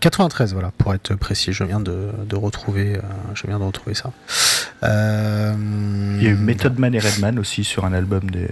93 0.00 0.52
voilà 0.52 0.72
pour 0.76 0.94
être 0.94 1.14
précis. 1.14 1.52
Je 1.52 1.64
viens 1.64 1.80
de, 1.80 2.10
de 2.26 2.36
retrouver, 2.36 3.00
je 3.34 3.46
viens 3.46 3.58
de 3.58 3.64
retrouver 3.64 3.94
ça. 3.94 4.12
Il 4.82 6.22
y 6.22 6.26
a 6.26 6.30
eu 6.30 6.36
Method 6.36 6.78
Man 6.78 6.94
et 6.94 6.98
Redman 6.98 7.38
aussi 7.38 7.64
sur 7.64 7.84
un 7.84 7.92
album 7.92 8.30
de, 8.30 8.48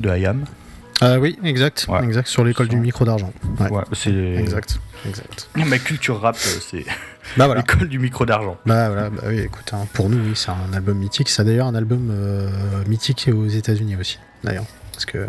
de 0.00 0.16
IAM. 0.16 0.44
Ah 1.02 1.18
oui, 1.18 1.38
exact, 1.44 1.86
exact 2.02 2.28
sur 2.28 2.44
l'école 2.44 2.68
du 2.68 2.76
micro 2.76 3.04
d'argent. 3.06 3.32
Ouais, 3.58 3.82
c'est 3.92 4.12
exact, 4.12 4.78
exact. 5.06 5.48
Ma 5.56 5.78
culture 5.78 6.20
rap, 6.20 6.36
euh, 6.36 6.58
c'est 6.60 6.84
bah 7.38 7.46
voilà. 7.46 7.62
l'école 7.62 7.88
du 7.88 7.98
micro 7.98 8.26
d'argent. 8.26 8.58
Bah 8.66 8.88
voilà, 8.88 9.08
bah 9.08 9.22
oui, 9.26 9.38
écoute, 9.38 9.70
hein, 9.72 9.86
pour 9.94 10.10
nous, 10.10 10.18
oui, 10.18 10.32
c'est 10.34 10.50
un 10.50 10.72
album 10.74 10.98
mythique. 10.98 11.30
C'est 11.30 11.42
d'ailleurs 11.44 11.68
un 11.68 11.74
album 11.74 12.10
euh, 12.10 12.50
mythique 12.86 13.30
aux 13.32 13.48
États-Unis 13.48 13.96
aussi, 13.96 14.18
d'ailleurs, 14.44 14.66
parce 14.92 15.06
que 15.06 15.26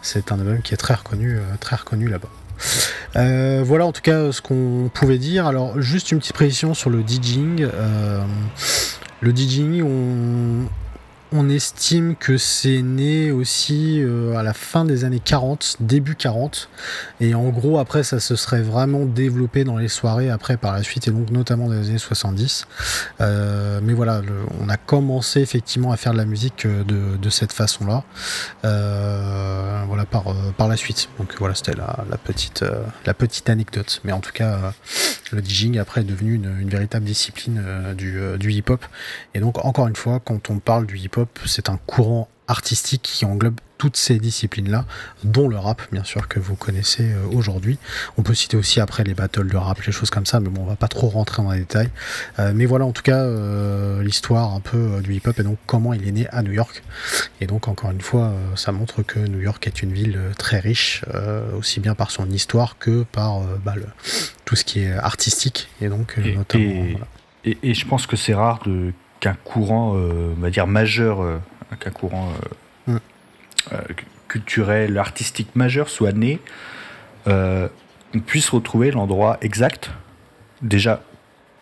c'est 0.00 0.32
un 0.32 0.38
album 0.40 0.62
qui 0.62 0.72
est 0.72 0.78
très 0.78 0.94
reconnu, 0.94 1.36
euh, 1.36 1.42
très 1.60 1.76
reconnu 1.76 2.08
là-bas. 2.08 2.28
voilà 3.64 3.84
en 3.84 3.92
tout 3.92 4.02
cas 4.02 4.32
ce 4.32 4.40
qu'on 4.40 4.90
pouvait 4.94 5.18
dire. 5.18 5.46
Alors 5.46 5.80
juste 5.82 6.12
une 6.12 6.18
petite 6.18 6.32
précision 6.32 6.72
sur 6.72 6.88
le 6.88 7.02
DJing. 7.06 7.68
le 9.20 9.36
DJing, 9.36 9.82
on, 9.82 10.66
on 11.32 11.48
estime 11.48 12.16
que 12.16 12.38
c'est 12.38 12.80
né 12.80 13.30
aussi 13.30 14.00
euh, 14.00 14.36
à 14.36 14.42
la 14.42 14.54
fin 14.54 14.84
des 14.84 15.04
années 15.04 15.20
40, 15.20 15.76
début 15.80 16.14
40. 16.14 16.68
Et 17.20 17.34
en 17.34 17.48
gros, 17.48 17.78
après, 17.78 18.02
ça 18.02 18.18
se 18.18 18.34
serait 18.34 18.62
vraiment 18.62 19.04
développé 19.04 19.64
dans 19.64 19.76
les 19.76 19.88
soirées 19.88 20.30
après 20.30 20.56
par 20.56 20.72
la 20.72 20.82
suite, 20.82 21.06
et 21.08 21.10
donc 21.10 21.30
notamment 21.30 21.68
dans 21.68 21.74
les 21.74 21.90
années 21.90 21.98
70. 21.98 22.66
Euh, 23.20 23.80
mais 23.82 23.92
voilà, 23.92 24.22
on 24.60 24.68
a 24.68 24.76
commencé 24.76 25.40
effectivement 25.40 25.92
à 25.92 25.96
faire 25.96 26.12
de 26.12 26.18
la 26.18 26.24
musique 26.24 26.64
euh, 26.66 26.84
de, 26.84 27.30
cette 27.30 27.52
façon-là. 27.52 28.04
voilà, 28.62 30.06
par, 30.06 30.68
la 30.68 30.76
suite. 30.76 31.08
Donc 31.18 31.34
voilà, 31.38 31.54
c'était 31.54 31.74
la, 31.74 32.16
petite, 32.16 32.64
la 33.04 33.14
petite 33.14 33.50
anecdote. 33.50 34.00
Mais 34.04 34.12
en 34.12 34.20
tout 34.20 34.32
cas, 34.32 34.72
le 35.30 35.42
DJing 35.42 35.78
après 35.78 36.00
est 36.00 36.04
devenu 36.04 36.34
une, 36.34 36.68
véritable 36.68 37.04
discipline 37.04 37.62
du 37.96 38.52
hip-hop. 38.52 38.84
Et 39.34 39.40
donc, 39.40 39.64
encore 39.64 39.88
une 39.88 39.96
fois, 39.96 40.20
quand 40.24 40.50
on 40.50 40.58
parle 40.58 40.86
du 40.86 40.96
hip-hop, 40.96 41.17
c'est 41.46 41.68
un 41.68 41.78
courant 41.86 42.28
artistique 42.48 43.02
qui 43.02 43.24
englobe 43.24 43.60
toutes 43.78 43.96
ces 43.96 44.18
disciplines-là, 44.18 44.84
dont 45.22 45.48
le 45.48 45.56
rap, 45.56 45.82
bien 45.92 46.02
sûr, 46.02 46.26
que 46.26 46.40
vous 46.40 46.56
connaissez 46.56 47.12
euh, 47.12 47.26
aujourd'hui. 47.30 47.78
On 48.16 48.22
peut 48.22 48.34
citer 48.34 48.56
aussi 48.56 48.80
après 48.80 49.04
les 49.04 49.14
battles 49.14 49.48
de 49.48 49.56
rap, 49.56 49.80
les 49.82 49.92
choses 49.92 50.10
comme 50.10 50.26
ça, 50.26 50.40
mais 50.40 50.48
bon, 50.48 50.62
on 50.62 50.66
va 50.66 50.74
pas 50.74 50.88
trop 50.88 51.08
rentrer 51.08 51.42
dans 51.42 51.52
les 51.52 51.60
détails. 51.60 51.90
Euh, 52.40 52.52
mais 52.54 52.66
voilà, 52.66 52.84
en 52.84 52.92
tout 52.92 53.02
cas, 53.02 53.20
euh, 53.20 54.02
l'histoire 54.02 54.52
un 54.52 54.60
peu 54.60 55.00
du 55.00 55.14
hip-hop 55.14 55.38
et 55.38 55.44
donc 55.44 55.58
comment 55.66 55.94
il 55.94 56.06
est 56.08 56.12
né 56.12 56.26
à 56.30 56.42
New 56.42 56.52
York. 56.52 56.82
Et 57.40 57.46
donc, 57.46 57.68
encore 57.68 57.92
une 57.92 58.00
fois, 58.00 58.32
ça 58.56 58.72
montre 58.72 59.02
que 59.02 59.20
New 59.20 59.40
York 59.40 59.64
est 59.66 59.80
une 59.82 59.92
ville 59.92 60.18
très 60.36 60.58
riche, 60.58 61.04
aussi 61.56 61.78
bien 61.78 61.94
par 61.94 62.10
son 62.10 62.28
histoire 62.30 62.78
que 62.78 63.04
par 63.04 63.40
bah, 63.64 63.74
tout 64.44 64.56
ce 64.56 64.64
qui 64.64 64.80
est 64.80 64.92
artistique. 64.92 65.68
Et 65.80 65.88
donc, 65.88 66.16
notamment. 66.18 66.84
et, 67.44 67.74
je 67.74 67.86
pense 67.86 68.06
que 68.06 68.16
c'est 68.16 68.34
rare 68.34 68.60
de 68.66 68.92
qu'un 69.20 69.34
courant, 69.44 69.94
euh, 69.96 70.34
on 70.36 70.40
va 70.40 70.50
dire 70.50 70.66
majeur, 70.66 71.22
euh, 71.22 71.38
qu'un 71.80 71.90
courant 71.90 72.32
euh, 72.88 72.98
culturel, 74.28 74.98
artistique 74.98 75.54
majeur 75.54 75.88
soit 75.88 76.12
né, 76.12 76.40
on 77.26 78.20
puisse 78.24 78.48
retrouver 78.48 78.90
l'endroit 78.90 79.36
exact. 79.42 79.90
Déjà, 80.62 81.02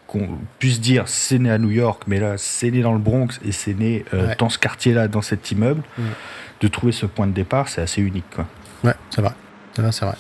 qu'on 0.07 0.38
puisse 0.61 0.80
dire 0.80 1.09
c'est 1.09 1.38
né 1.40 1.50
à 1.50 1.59
New 1.59 1.70
York, 1.70 2.04
mais 2.07 2.20
là 2.20 2.38
c'est 2.38 2.70
né 2.70 2.82
dans 2.82 2.92
le 2.92 3.00
Bronx 3.00 3.40
et 3.44 3.50
c'est 3.50 3.74
né 3.74 4.04
dans 4.38 4.48
ce 4.48 4.59
quartier-là, 4.59 5.09
dans 5.09 5.22
cet 5.22 5.50
immeuble, 5.50 5.82
de 6.61 6.68
trouver 6.68 6.92
ce 6.92 7.07
point 7.07 7.26
de 7.26 7.32
départ, 7.32 7.68
c'est 7.68 7.82
assez 7.82 8.00
unique. 8.00 8.30
Quoi. 8.32 8.46
Ouais, 8.84 8.94
c'est 9.11 9.20
vrai. 9.20 9.32
C'est 9.74 9.82
vrai, 9.82 9.92
c'est 9.92 10.04
vrai. 10.04 10.16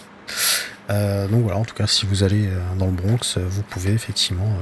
Donc 0.88 1.42
voilà, 1.42 1.58
en 1.58 1.64
tout 1.64 1.74
cas, 1.74 1.86
si 1.86 2.06
vous 2.06 2.22
allez 2.22 2.48
dans 2.78 2.86
le 2.86 2.92
Bronx, 2.92 3.38
vous 3.38 3.62
pouvez 3.62 3.92
effectivement 3.92 4.58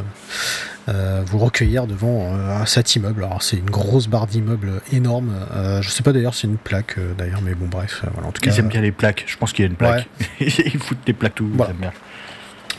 euh, 0.88 1.22
vous 1.24 1.38
recueillir 1.38 1.86
devant 1.86 2.34
euh, 2.34 2.64
cet 2.66 2.94
immeuble. 2.94 3.24
Alors 3.24 3.42
c'est 3.42 3.56
une 3.56 3.70
grosse 3.70 4.06
barre 4.06 4.26
d'immeuble 4.26 4.82
énorme. 4.92 5.32
Euh, 5.54 5.80
je 5.80 5.88
sais 5.88 6.02
pas 6.02 6.12
d'ailleurs 6.12 6.34
c'est 6.34 6.46
une 6.46 6.58
plaque 6.58 6.98
d'ailleurs, 7.16 7.40
mais 7.42 7.54
bon 7.54 7.66
bref. 7.66 8.04
voilà, 8.12 8.28
en 8.28 8.32
tout 8.32 8.42
Ils 8.44 8.50
cas, 8.50 8.56
aiment 8.56 8.68
bien 8.68 8.82
les 8.82 8.92
plaques. 8.92 9.24
Je 9.26 9.36
pense 9.38 9.52
qu'il 9.52 9.64
y 9.64 9.68
a 9.68 9.70
une 9.70 9.76
plaque. 9.76 10.06
Ils 10.40 10.78
foutent 10.78 11.06
des 11.06 11.14
plaques 11.14 11.36
tout. 11.36 11.48
Voilà. 11.54 11.72
Bien. 11.72 11.92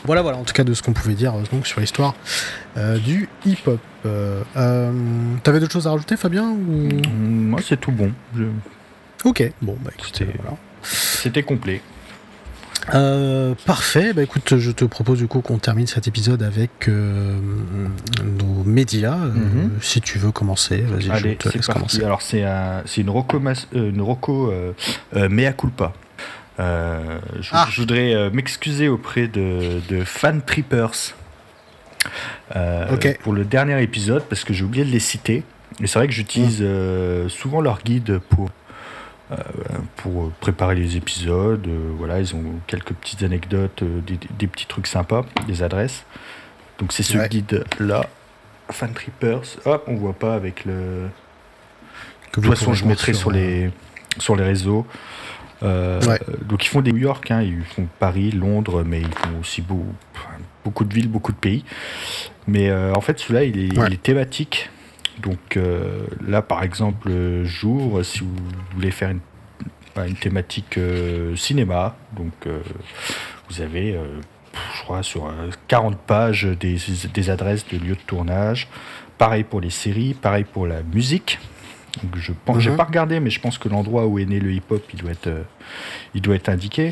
Voilà, 0.04 0.22
voilà, 0.22 0.38
en 0.38 0.44
tout 0.44 0.54
cas 0.54 0.62
de 0.62 0.72
ce 0.72 0.82
qu'on 0.82 0.92
pouvait 0.92 1.14
dire 1.14 1.32
donc 1.50 1.66
sur 1.66 1.80
l'histoire 1.80 2.14
du 2.76 3.28
hip-hop. 3.44 3.80
T'avais 5.42 5.58
d'autres 5.58 5.72
choses 5.72 5.88
à 5.88 5.90
rajouter, 5.90 6.16
Fabien 6.16 6.48
ou... 6.50 6.88
Moi, 7.18 7.60
c'est 7.66 7.80
tout 7.80 7.90
bon. 7.90 8.12
Ok, 9.24 9.50
bon, 9.60 9.76
bah 9.84 9.90
écoutez, 9.98 10.28
voilà. 10.40 10.56
C'était 10.82 11.42
complet. 11.42 11.80
Euh, 12.94 13.54
parfait, 13.64 14.12
bah 14.12 14.22
écoute, 14.22 14.58
je 14.58 14.70
te 14.70 14.84
propose 14.84 15.18
du 15.18 15.26
coup 15.26 15.40
qu'on 15.40 15.58
termine 15.58 15.86
cet 15.86 16.06
épisode 16.06 16.42
avec 16.42 16.88
euh, 16.88 17.36
nos 18.22 18.64
médias. 18.64 19.16
Euh, 19.16 19.32
mhm. 19.32 19.70
si 19.80 20.00
tu 20.00 20.18
veux 20.18 20.30
commencer, 20.30 20.78
vas-y, 20.78 21.18
je 21.18 21.34
te 21.34 21.48
laisse 21.48 21.66
commencer. 21.66 22.04
Alors 22.04 22.22
c'est 22.22 22.42
une 22.96 23.10
roco, 23.10 23.40
une 23.72 24.00
roco 24.00 24.52
mea 25.14 25.52
culpa. 25.52 25.92
Je, 26.58 26.62
ah. 27.52 27.66
je, 27.70 27.80
voudrais 27.80 28.30
m'excuser 28.30 28.88
auprès 28.88 29.26
de, 29.26 29.80
de 29.88 30.04
Fan 30.04 30.40
Trippers 30.42 31.14
pour 33.22 33.32
le 33.32 33.44
dernier 33.44 33.82
épisode 33.82 34.22
parce 34.28 34.44
que 34.44 34.54
j'ai 34.54 34.64
oublié 34.64 34.84
de 34.84 34.90
les 34.90 35.00
citer. 35.00 35.42
Et 35.82 35.86
c'est 35.86 35.98
vrai 35.98 36.06
que 36.06 36.14
j'utilise 36.14 36.62
mm. 36.62 37.28
souvent 37.28 37.60
leur 37.60 37.82
guide 37.82 38.20
pour 38.30 38.48
pour 39.96 40.30
préparer 40.32 40.76
les 40.76 40.96
épisodes. 40.96 41.66
Euh, 41.66 41.92
voilà, 41.98 42.20
ils 42.20 42.34
ont 42.34 42.44
quelques 42.66 42.92
petites 42.92 43.22
anecdotes, 43.22 43.82
euh, 43.82 44.00
des, 44.00 44.46
petits 44.46 44.66
trucs 44.66 44.86
sympas, 44.86 45.24
des 45.48 45.62
adresses. 45.62 46.04
Donc 46.78 46.92
c'est 46.92 47.02
ce 47.02 47.18
guide-là, 47.26 48.08
Fan 48.70 48.92
Trippers. 48.92 49.58
Hop, 49.64 49.84
on 49.88 49.96
voit 49.96 50.12
pas 50.12 50.34
avec 50.34 50.64
le. 50.64 50.74
de 50.74 51.08
toute 52.30 52.46
façon, 52.46 52.74
je 52.74 52.84
mettrai 52.84 53.14
sur, 53.14 53.30
les, 53.30 53.70
sur 54.18 54.36
les 54.36 54.44
réseaux. 54.44 54.86
Donc 55.62 56.64
ils 56.64 56.68
font 56.68 56.82
des 56.82 56.92
New 56.92 56.98
York, 56.98 57.30
hein, 57.30 57.42
ils 57.42 57.64
font 57.64 57.88
Paris, 57.98 58.30
Londres, 58.30 58.84
mais 58.84 59.00
ils 59.00 59.14
font 59.14 59.40
aussi 59.40 59.62
beau, 59.62 59.86
beaucoup 60.64 60.84
de 60.84 60.94
villes, 60.94 61.08
beaucoup 61.08 61.32
de 61.32 61.38
pays. 61.38 61.64
Mais 62.46 62.70
en 62.72 63.00
fait, 63.00 63.18
celui-là, 63.18 63.44
il, 63.44 63.72
il, 63.72 63.92
est 63.92 64.02
thématique. 64.02 64.70
Donc 65.20 65.56
euh, 65.56 66.06
là, 66.26 66.42
par 66.42 66.62
exemple, 66.62 67.10
jour, 67.44 68.04
si 68.04 68.20
vous 68.20 68.34
voulez 68.74 68.90
faire 68.90 69.10
une, 69.10 69.20
bah, 69.94 70.04
thématique 70.20 70.78
euh, 70.78 71.34
cinéma, 71.36 71.96
donc 72.14 72.32
euh, 72.46 72.60
vous 73.48 73.60
avez, 73.62 73.98
je 74.74 74.82
crois, 74.82 75.02
sur 75.02 75.32
40 75.68 75.96
pages 75.98 76.44
des, 76.44 77.30
adresses 77.30 77.66
de 77.68 77.78
lieux 77.78 77.94
de 77.94 78.00
tournage. 78.06 78.68
Pareil 79.18 79.44
pour 79.44 79.60
les 79.60 79.70
séries, 79.70 80.14
pareil 80.14 80.44
pour 80.44 80.66
la 80.66 80.82
musique. 80.82 81.38
Donc 82.02 82.16
je 82.16 82.32
pense, 82.44 82.58
j'ai 82.58 82.70
mhm. 82.70 82.76
pas 82.76 82.84
regardé, 82.84 83.20
mais 83.20 83.30
je 83.30 83.40
pense 83.40 83.56
que 83.56 83.70
l'endroit 83.70 84.06
où 84.06 84.18
est 84.18 84.26
né 84.26 84.38
le 84.38 84.52
hip-hop, 84.52 84.82
il 84.92 85.00
doit 85.00 85.12
être, 85.12 85.30
il 86.14 86.20
doit 86.20 86.34
être 86.34 86.50
indiqué. 86.50 86.90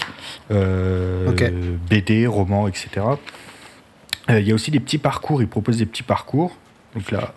BD, 0.49 2.27
romans, 2.27 2.67
etc. 2.69 2.89
Il 4.31 4.49
y 4.49 4.53
a 4.53 4.55
aussi 4.55 4.71
des 4.71 4.81
petits 4.81 4.97
parcours. 4.97 5.43
Ils 5.43 5.49
proposent 5.49 5.77
des 5.77 5.85
petits 5.85 6.03
parcours. 6.03 6.57
Donc 6.95 7.11
là, 7.11 7.35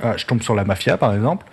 ah, 0.00 0.16
je 0.16 0.26
tombe 0.26 0.42
sur 0.42 0.54
la 0.54 0.64
mafia, 0.64 0.96
par 0.96 1.14
exemple. 1.14 1.46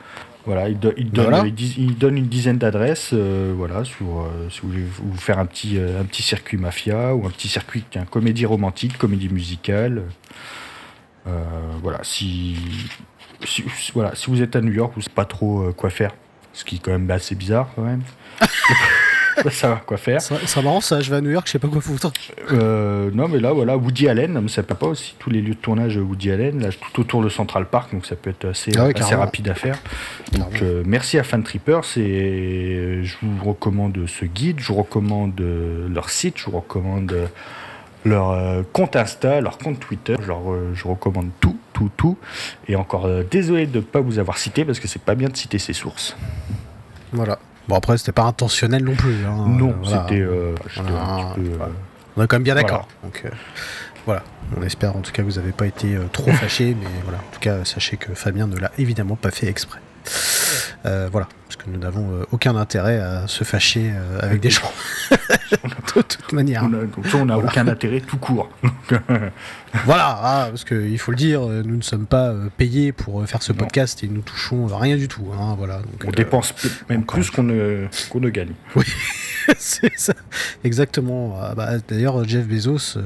Voilà, 0.45 0.69
il, 0.69 0.79
donne, 0.79 0.95
il 0.97 1.97
donne, 1.97 2.17
une 2.17 2.25
dizaine 2.25 2.57
d'adresses, 2.57 3.11
euh, 3.13 3.53
voilà, 3.55 3.83
sur, 3.83 4.21
euh, 4.21 4.49
si 4.49 4.61
vous 4.61 4.69
voulez 4.69 4.83
vous 4.83 5.17
faire 5.17 5.37
un 5.37 5.45
petit, 5.45 5.77
euh, 5.77 6.01
un 6.01 6.03
petit 6.03 6.23
circuit 6.23 6.57
mafia 6.57 7.13
ou 7.13 7.27
un 7.27 7.29
petit 7.29 7.47
circuit 7.47 7.83
un 7.95 8.05
comédie 8.05 8.47
romantique, 8.47 8.97
comédie 8.97 9.29
musicale. 9.29 10.03
voilà, 11.83 11.99
si, 12.01 12.57
voilà, 13.93 14.15
si 14.15 14.31
vous 14.31 14.41
êtes 14.41 14.55
à 14.55 14.61
New 14.61 14.73
York, 14.73 14.93
vous 14.95 15.01
ne 15.01 15.03
savez 15.03 15.13
pas 15.13 15.25
trop 15.25 15.71
quoi 15.73 15.91
faire, 15.91 16.11
ce 16.53 16.65
qui 16.65 16.77
est 16.77 16.79
quand 16.79 16.91
même 16.91 17.09
assez 17.11 17.35
bizarre 17.35 17.69
quand 17.75 17.83
même. 17.83 18.01
ça 19.51 19.69
va 19.69 19.75
quoi 19.85 19.97
faire. 19.97 20.21
C'est 20.21 20.63
marrant 20.63 20.81
ça, 20.81 21.01
je 21.01 21.09
vais 21.09 21.17
à 21.17 21.21
New 21.21 21.29
York, 21.29 21.47
je 21.47 21.53
sais 21.53 21.59
pas 21.59 21.67
quoi 21.67 21.81
foutre. 21.81 22.11
Euh, 22.51 23.09
non 23.13 23.27
mais 23.27 23.39
là 23.39 23.53
voilà, 23.53 23.77
Woody 23.77 24.07
Allen, 24.07 24.47
ça 24.49 24.63
peut 24.63 24.75
pas 24.75 24.87
aussi 24.87 25.15
tous 25.19 25.29
les 25.29 25.41
lieux 25.41 25.53
de 25.53 25.59
tournage 25.59 25.97
Woody 25.97 26.31
Allen, 26.31 26.61
là 26.61 26.69
tout 26.71 27.01
autour 27.01 27.23
de 27.23 27.29
Central 27.29 27.65
Park, 27.65 27.93
donc 27.93 28.05
ça 28.05 28.15
peut 28.15 28.29
être 28.29 28.45
assez, 28.45 28.71
ah 28.77 28.87
assez 28.95 29.15
rapide 29.15 29.49
à 29.49 29.55
faire. 29.55 29.77
Donc 30.33 30.61
euh, 30.61 30.83
merci 30.85 31.17
à 31.17 31.23
Fan 31.23 31.43
Trippers 31.43 31.97
et 31.97 33.01
je 33.03 33.15
vous 33.21 33.49
recommande 33.49 34.05
ce 34.07 34.25
guide, 34.25 34.59
je 34.59 34.67
vous 34.67 34.79
recommande 34.79 35.41
leur 35.89 36.09
site, 36.09 36.37
je 36.37 36.45
vous 36.45 36.59
recommande 36.59 37.29
leur 38.03 38.63
compte 38.71 38.95
Insta, 38.95 39.41
leur 39.41 39.57
compte 39.57 39.79
Twitter. 39.79 40.15
Je, 40.19 40.33
je 40.73 40.87
recommande 40.87 41.29
tout, 41.39 41.57
tout, 41.71 41.91
tout. 41.95 42.17
Et 42.67 42.75
encore 42.75 43.07
désolé 43.29 43.67
de 43.67 43.77
ne 43.77 43.83
pas 43.83 43.99
vous 43.99 44.17
avoir 44.17 44.37
cité 44.37 44.65
parce 44.65 44.79
que 44.79 44.87
c'est 44.87 45.01
pas 45.01 45.15
bien 45.15 45.29
de 45.29 45.37
citer 45.37 45.59
ses 45.59 45.73
sources. 45.73 46.15
Voilà. 47.13 47.37
Bon, 47.71 47.77
après, 47.77 47.97
c'était 47.97 48.11
pas 48.11 48.23
intentionnel 48.23 48.83
non 48.83 48.95
plus. 48.95 49.25
Hein. 49.25 49.45
Non, 49.47 49.73
c'était. 49.85 50.25
on 52.17 52.21
est 52.21 52.27
quand 52.27 52.35
même 52.35 52.43
bien 52.43 52.55
d'accord. 52.55 52.85
Donc, 53.01 53.23
voilà. 54.05 54.23
On 54.57 54.61
espère 54.63 54.97
en 54.97 54.99
tout 54.99 55.13
cas 55.13 55.23
que 55.23 55.27
vous 55.27 55.39
n'avez 55.39 55.53
pas 55.53 55.67
été 55.67 55.97
trop 56.11 56.31
fâché, 56.33 56.75
mais 56.77 56.89
voilà. 57.03 57.19
En 57.19 57.33
tout 57.33 57.39
cas, 57.39 57.63
sachez 57.63 57.95
que 57.95 58.13
Fabien 58.13 58.47
ne 58.47 58.57
l'a 58.57 58.71
évidemment 58.77 59.15
pas 59.15 59.31
fait 59.31 59.47
exprès. 59.47 59.79
Euh, 60.85 61.09
voilà, 61.11 61.27
parce 61.45 61.57
que 61.57 61.69
nous 61.69 61.77
n'avons 61.77 62.11
euh, 62.11 62.25
aucun 62.31 62.55
intérêt 62.55 62.99
à 62.99 63.27
se 63.27 63.43
fâcher 63.43 63.91
euh, 63.93 64.19
avec 64.21 64.41
des 64.41 64.49
gens. 64.49 64.71
de 65.11 66.01
toute 66.01 66.33
manière. 66.33 66.67
On 67.13 67.25
n'a 67.25 67.37
aucun 67.37 67.67
intérêt 67.67 68.01
tout 68.01 68.17
court. 68.17 68.49
voilà, 69.85 70.19
ah, 70.21 70.47
parce 70.49 70.63
qu'il 70.63 70.97
faut 70.97 71.11
le 71.11 71.17
dire, 71.17 71.41
nous 71.41 71.77
ne 71.77 71.81
sommes 71.81 72.07
pas 72.07 72.33
payés 72.57 72.91
pour 72.91 73.27
faire 73.27 73.43
ce 73.43 73.53
podcast 73.53 74.03
et 74.03 74.07
nous 74.07 74.21
touchons 74.21 74.65
rien 74.65 74.97
du 74.97 75.07
tout. 75.07 75.27
Hein, 75.37 75.55
voilà, 75.57 75.77
donc, 75.77 76.03
on 76.05 76.11
dépense 76.11 76.53
même 76.89 77.05
plus 77.05 77.29
qu'on 77.29 77.43
ne, 77.43 77.87
ne 78.13 78.29
gagne. 78.29 78.53
Oui, 78.75 78.85
c'est 79.57 79.97
ça. 79.97 80.13
Exactement. 80.63 81.37
Ah, 81.39 81.53
bah, 81.55 81.73
d'ailleurs, 81.87 82.27
Jeff 82.27 82.47
Bezos, 82.47 82.97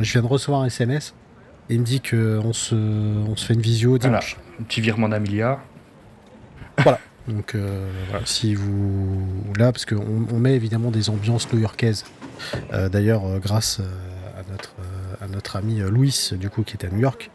je 0.00 0.12
viens 0.12 0.22
de 0.22 0.26
recevoir 0.26 0.62
un 0.62 0.66
SMS. 0.66 1.14
Et 1.68 1.74
il 1.74 1.80
me 1.80 1.84
dit 1.84 2.00
qu'on 2.00 2.52
se, 2.52 2.74
on 2.74 3.36
se 3.36 3.46
fait 3.46 3.54
une 3.54 3.60
visio 3.60 3.96
dimanche. 3.96 4.36
Un 4.58 4.64
petit 4.64 4.80
virement 4.80 5.08
d'un 5.08 5.20
milliard. 5.20 5.60
Voilà. 6.82 7.00
Donc 7.28 7.54
euh, 7.54 7.90
voilà, 8.08 8.24
si 8.26 8.54
vous 8.54 9.26
là, 9.56 9.72
parce 9.72 9.84
qu'on 9.84 10.26
on 10.30 10.38
met 10.38 10.54
évidemment 10.54 10.90
des 10.90 11.10
ambiances 11.10 11.52
new-yorkaises. 11.52 12.04
Euh, 12.72 12.88
d'ailleurs, 12.88 13.24
euh, 13.26 13.38
grâce 13.38 13.80
à 14.36 14.50
notre 14.50 14.74
à 15.20 15.28
notre 15.28 15.56
ami 15.56 15.80
Louis, 15.80 16.30
du 16.32 16.48
coup, 16.48 16.62
qui 16.62 16.76
est 16.76 16.86
à 16.86 16.88
New 16.88 17.00
York, 17.00 17.30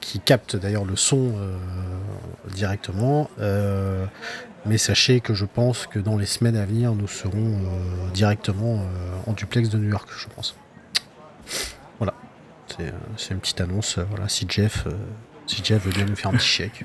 qui 0.00 0.20
capte 0.20 0.56
d'ailleurs 0.56 0.84
le 0.84 0.94
son 0.94 1.32
directement. 2.54 3.30
mais 4.66 4.76
sachez 4.76 5.20
que 5.20 5.32
je 5.32 5.46
pense 5.46 5.86
que 5.86 5.98
dans 5.98 6.18
les 6.18 6.26
semaines 6.26 6.56
à 6.56 6.66
venir, 6.66 6.94
nous 6.94 7.08
serons 7.08 7.58
directement 8.12 8.84
en 9.26 9.32
duplex 9.32 9.70
de 9.70 9.78
New 9.78 9.88
York, 9.88 10.06
je 10.14 10.26
pense. 10.36 10.54
Voilà, 11.98 12.12
c'est 13.16 13.32
une 13.32 13.40
petite 13.40 13.62
annonce. 13.62 13.98
voilà, 14.10 14.28
si 14.28 14.44
Jeff, 14.46 14.86
si 15.46 15.64
Jeff 15.64 15.82
veut 15.86 15.92
bien 15.92 16.04
nous 16.04 16.14
faire 16.16 16.30
un 16.30 16.34
petit 16.34 16.46
chèque, 16.46 16.84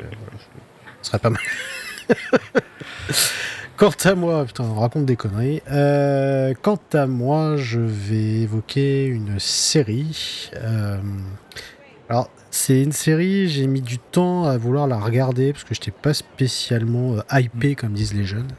ce 1.03 1.09
serait 1.09 1.19
pas 1.19 1.29
mal. 1.29 1.41
Quant 3.75 3.91
à 4.05 4.15
moi, 4.15 4.45
putain, 4.45 4.63
on 4.65 4.79
raconte 4.79 5.05
des 5.05 5.15
conneries. 5.15 5.61
Euh, 5.71 6.53
quant 6.61 6.79
à 6.93 7.07
moi, 7.07 7.57
je 7.57 7.79
vais 7.79 8.41
évoquer 8.41 9.05
une 9.05 9.39
série. 9.39 10.51
Euh, 10.55 10.99
alors, 12.07 12.29
c'est 12.51 12.83
une 12.83 12.91
série, 12.91 13.49
j'ai 13.49 13.65
mis 13.65 13.81
du 13.81 13.97
temps 13.97 14.45
à 14.45 14.57
vouloir 14.57 14.85
la 14.87 14.99
regarder 14.99 15.53
parce 15.53 15.63
que 15.63 15.73
je 15.73 15.81
n'étais 15.81 15.91
pas 15.91 16.13
spécialement 16.13 17.15
euh, 17.15 17.39
hypé, 17.39 17.73
comme 17.73 17.93
disent 17.93 18.13
les 18.13 18.25
jeunes. 18.25 18.51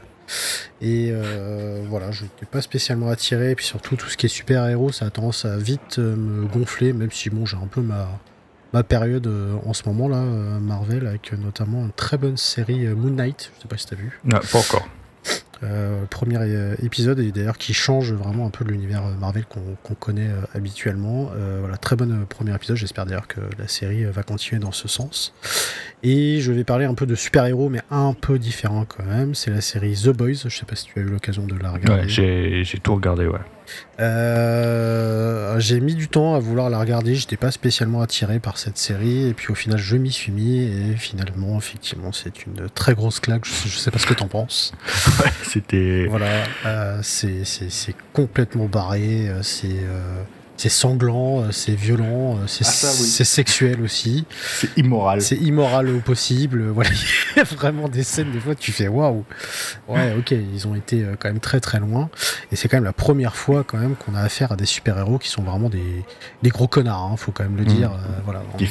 Et 0.81 1.13
voilà, 1.89 2.11
je 2.11 2.23
n'étais 2.23 2.45
pas 2.45 2.61
spécialement 2.61 3.09
attiré. 3.09 3.51
Et 3.51 3.55
puis 3.55 3.65
surtout, 3.65 3.95
tout 3.95 4.09
ce 4.09 4.17
qui 4.17 4.25
est 4.25 4.29
super-héros, 4.29 4.91
ça 4.91 5.05
a 5.05 5.09
tendance 5.11 5.45
à 5.45 5.57
vite 5.57 5.97
me 5.97 6.45
gonfler, 6.45 6.93
même 6.93 7.11
si 7.11 7.29
bon, 7.29 7.45
j'ai 7.45 7.57
un 7.57 7.67
peu 7.67 7.81
ma, 7.81 8.09
ma 8.75 8.83
période 8.83 9.25
euh, 9.27 9.55
en 9.65 9.71
ce 9.71 9.83
moment 9.87 10.09
là, 10.09 10.17
euh, 10.17 10.59
Marvel, 10.59 11.07
avec 11.07 11.31
euh, 11.31 11.37
notamment 11.37 11.85
une 11.85 11.93
très 11.93 12.17
bonne 12.17 12.35
série 12.35 12.85
Moon 12.89 13.11
Knight. 13.11 13.53
Je 13.55 13.61
sais 13.61 13.67
pas 13.69 13.77
si 13.77 13.87
t'as 13.87 13.95
vu. 13.95 14.19
Non, 14.25 14.39
pas 14.51 14.59
encore. 14.59 14.87
premier 16.09 16.37
épisode 16.83 17.19
et 17.19 17.31
d'ailleurs 17.31 17.57
qui 17.57 17.73
change 17.73 18.11
vraiment 18.11 18.45
un 18.45 18.49
peu 18.49 18.65
l'univers 18.65 19.03
Marvel 19.17 19.45
qu'on 19.45 19.95
connaît 19.95 20.29
habituellement. 20.53 21.31
voilà, 21.61 21.77
très 21.77 21.95
bon 21.95 22.25
premier 22.27 22.53
épisode. 22.53 22.75
J'espère 22.75 23.05
d'ailleurs 23.05 23.27
que 23.27 23.39
la 23.57 23.69
série 23.69 24.03
va 24.03 24.23
continuer 24.23 24.59
dans 24.59 24.73
ce 24.73 24.89
sens. 24.89 25.33
Et 26.03 26.41
je 26.41 26.51
vais 26.51 26.65
parler 26.65 26.85
un 26.85 26.93
peu 26.93 27.05
de 27.05 27.15
super-héros, 27.15 27.69
mais 27.69 27.81
un 27.89 28.13
peu 28.13 28.37
différent 28.37 28.85
quand 28.85 29.05
même. 29.05 29.33
C'est 29.33 29.51
la 29.51 29.61
série 29.61 29.95
The 29.95 30.09
Boys. 30.09 30.43
Je 30.45 30.49
sais 30.49 30.65
pas 30.65 30.75
si 30.75 30.87
tu 30.87 30.99
as 30.99 31.01
eu 31.01 31.05
l'occasion 31.05 31.47
de 31.47 31.55
la 31.55 31.71
regarder. 31.71 32.03
Ouais, 32.03 32.63
j'ai 32.63 32.79
tout 32.79 32.93
regardé, 32.93 33.25
ouais. 33.25 33.39
Euh, 33.99 35.59
j'ai 35.59 35.79
mis 35.79 35.95
du 35.95 36.07
temps 36.07 36.35
à 36.35 36.39
vouloir 36.39 36.69
la 36.69 36.79
regarder, 36.79 37.15
j'étais 37.15 37.37
pas 37.37 37.51
spécialement 37.51 38.01
attiré 38.01 38.39
par 38.39 38.57
cette 38.57 38.77
série, 38.77 39.27
et 39.27 39.33
puis 39.33 39.51
au 39.51 39.55
final 39.55 39.77
je 39.77 39.95
m'y 39.95 40.11
suis 40.11 40.31
mis, 40.31 40.57
et 40.57 40.95
finalement, 40.97 41.57
effectivement, 41.57 42.11
c'est 42.11 42.45
une 42.45 42.69
très 42.69 42.93
grosse 42.93 43.19
claque, 43.19 43.45
je 43.45 43.69
sais, 43.69 43.91
pas 43.91 43.99
ce 43.99 44.07
que 44.07 44.13
t'en 44.13 44.27
penses. 44.27 44.73
ouais, 45.23 45.31
c'était... 45.43 46.07
Voilà, 46.09 46.43
euh, 46.65 46.99
c'est 47.01 47.95
complètement 48.13 48.65
barré, 48.65 49.29
euh, 49.29 49.41
c'est 50.57 50.69
sanglant, 50.69 51.41
euh, 51.41 51.51
c'est 51.51 51.75
violent, 51.75 52.37
euh, 52.37 52.45
ah, 52.45 52.47
c'est 52.47 53.25
sexuel 53.25 53.81
aussi. 53.81 54.25
C'est 54.59 54.77
immoral. 54.77 55.21
C'est 55.21 55.35
immoral 55.35 55.89
au 55.89 55.99
possible. 55.99 56.63
Voilà, 56.75 56.89
il 56.91 57.37
y 57.37 57.39
a 57.39 57.43
vraiment 57.43 57.87
des 57.87 58.03
scènes, 58.03 58.31
des 58.31 58.39
fois, 58.39 58.53
tu 58.55 58.71
fais 58.71 58.87
waouh. 58.87 59.23
Ouais, 59.87 60.13
ok, 60.17 60.31
ils 60.31 60.67
ont 60.67 60.75
été 60.75 61.03
euh, 61.03 61.15
quand 61.17 61.29
même 61.29 61.39
très 61.39 61.59
très 61.59 61.79
loin. 61.79 62.09
Et 62.51 62.55
c'est 62.55 62.67
quand 62.67 62.77
même 62.77 62.83
la 62.83 62.93
première 62.93 63.35
fois 63.35 63.63
quand 63.63 63.77
même 63.77 63.95
qu'on 63.95 64.13
a 64.15 64.21
affaire 64.21 64.51
à 64.51 64.55
des 64.55 64.65
super-héros 64.65 65.17
qui 65.19 65.29
sont 65.29 65.43
vraiment 65.43 65.69
des, 65.69 66.03
des 66.43 66.49
gros 66.49 66.67
connards, 66.67 67.11
hein, 67.11 67.17
faut 67.17 67.31
quand 67.31 67.43
même 67.43 67.55
le 67.55 67.63
mmh. 67.63 67.77
dire. 67.77 67.91
voilà, 68.25 68.41
des, 68.57 68.69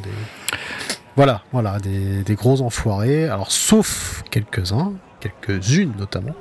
voilà, 1.16 1.42
voilà, 1.52 1.78
des, 1.78 2.22
des 2.22 2.34
gros 2.34 2.60
enfoirés. 2.60 3.28
Alors, 3.28 3.50
sauf 3.50 4.22
quelques-uns, 4.30 4.92
quelques-unes 5.20 5.94
notamment. 5.98 6.34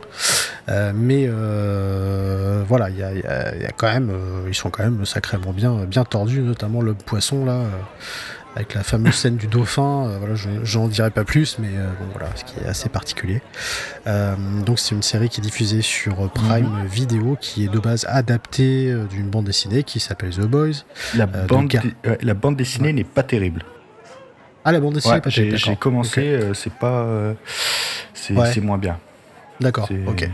Euh, 0.69 0.91
mais 0.95 1.25
euh, 1.27 2.63
voilà, 2.67 2.89
il 2.89 2.97
y 2.97 3.03
a, 3.03 3.71
quand 3.75 3.91
même, 3.91 4.09
euh, 4.09 4.47
ils 4.47 4.55
sont 4.55 4.69
quand 4.69 4.83
même 4.83 5.05
sacrément 5.05 5.51
bien, 5.51 5.85
bien 5.85 6.05
tordus, 6.05 6.39
notamment 6.39 6.81
le 6.81 6.93
poisson 6.93 7.45
là, 7.45 7.63
avec 8.55 8.73
la 8.73 8.83
fameuse 8.83 9.15
scène 9.15 9.35
du 9.35 9.47
dauphin. 9.47 10.17
voilà, 10.19 10.35
j'en 10.63 10.87
dirai 10.87 11.11
pas 11.11 11.25
plus, 11.25 11.57
mais 11.59 11.69
bon 11.69 12.05
voilà, 12.13 12.29
ce 12.35 12.45
qui 12.45 12.59
est 12.63 12.67
assez 12.67 12.87
particulier. 12.87 13.41
donc 14.65 14.79
c'est 14.79 14.95
une 14.95 15.01
série 15.01 15.29
qui 15.29 15.41
est 15.41 15.43
diffusée 15.43 15.81
sur 15.81 16.29
Prime 16.31 16.69
mhm. 16.69 16.85
Video, 16.87 17.37
qui 17.39 17.65
est 17.65 17.69
de 17.69 17.79
base 17.79 18.05
adaptée 18.07 18.95
d'une 19.09 19.29
bande 19.29 19.45
dessinée 19.45 19.83
qui 19.83 19.99
s'appelle 19.99 20.31
The 20.31 20.41
Boys. 20.41 20.85
La, 21.15 21.25
bande, 21.25 21.73
la 22.21 22.33
bande 22.33 22.55
dessinée 22.55 22.93
n'est 22.93 23.03
pas 23.03 23.23
terrible. 23.23 23.63
Ah, 24.65 24.71
la 24.71 24.79
bande 24.79 24.93
dessinée, 24.93 25.19
J'ai 25.57 25.75
commencé, 25.75 26.39
c'est 26.53 26.73
pas. 26.73 27.33
c'est 28.13 28.61
moins 28.61 28.77
bien. 28.77 28.97
D'accord, 29.59 29.89
ok. 30.07 30.29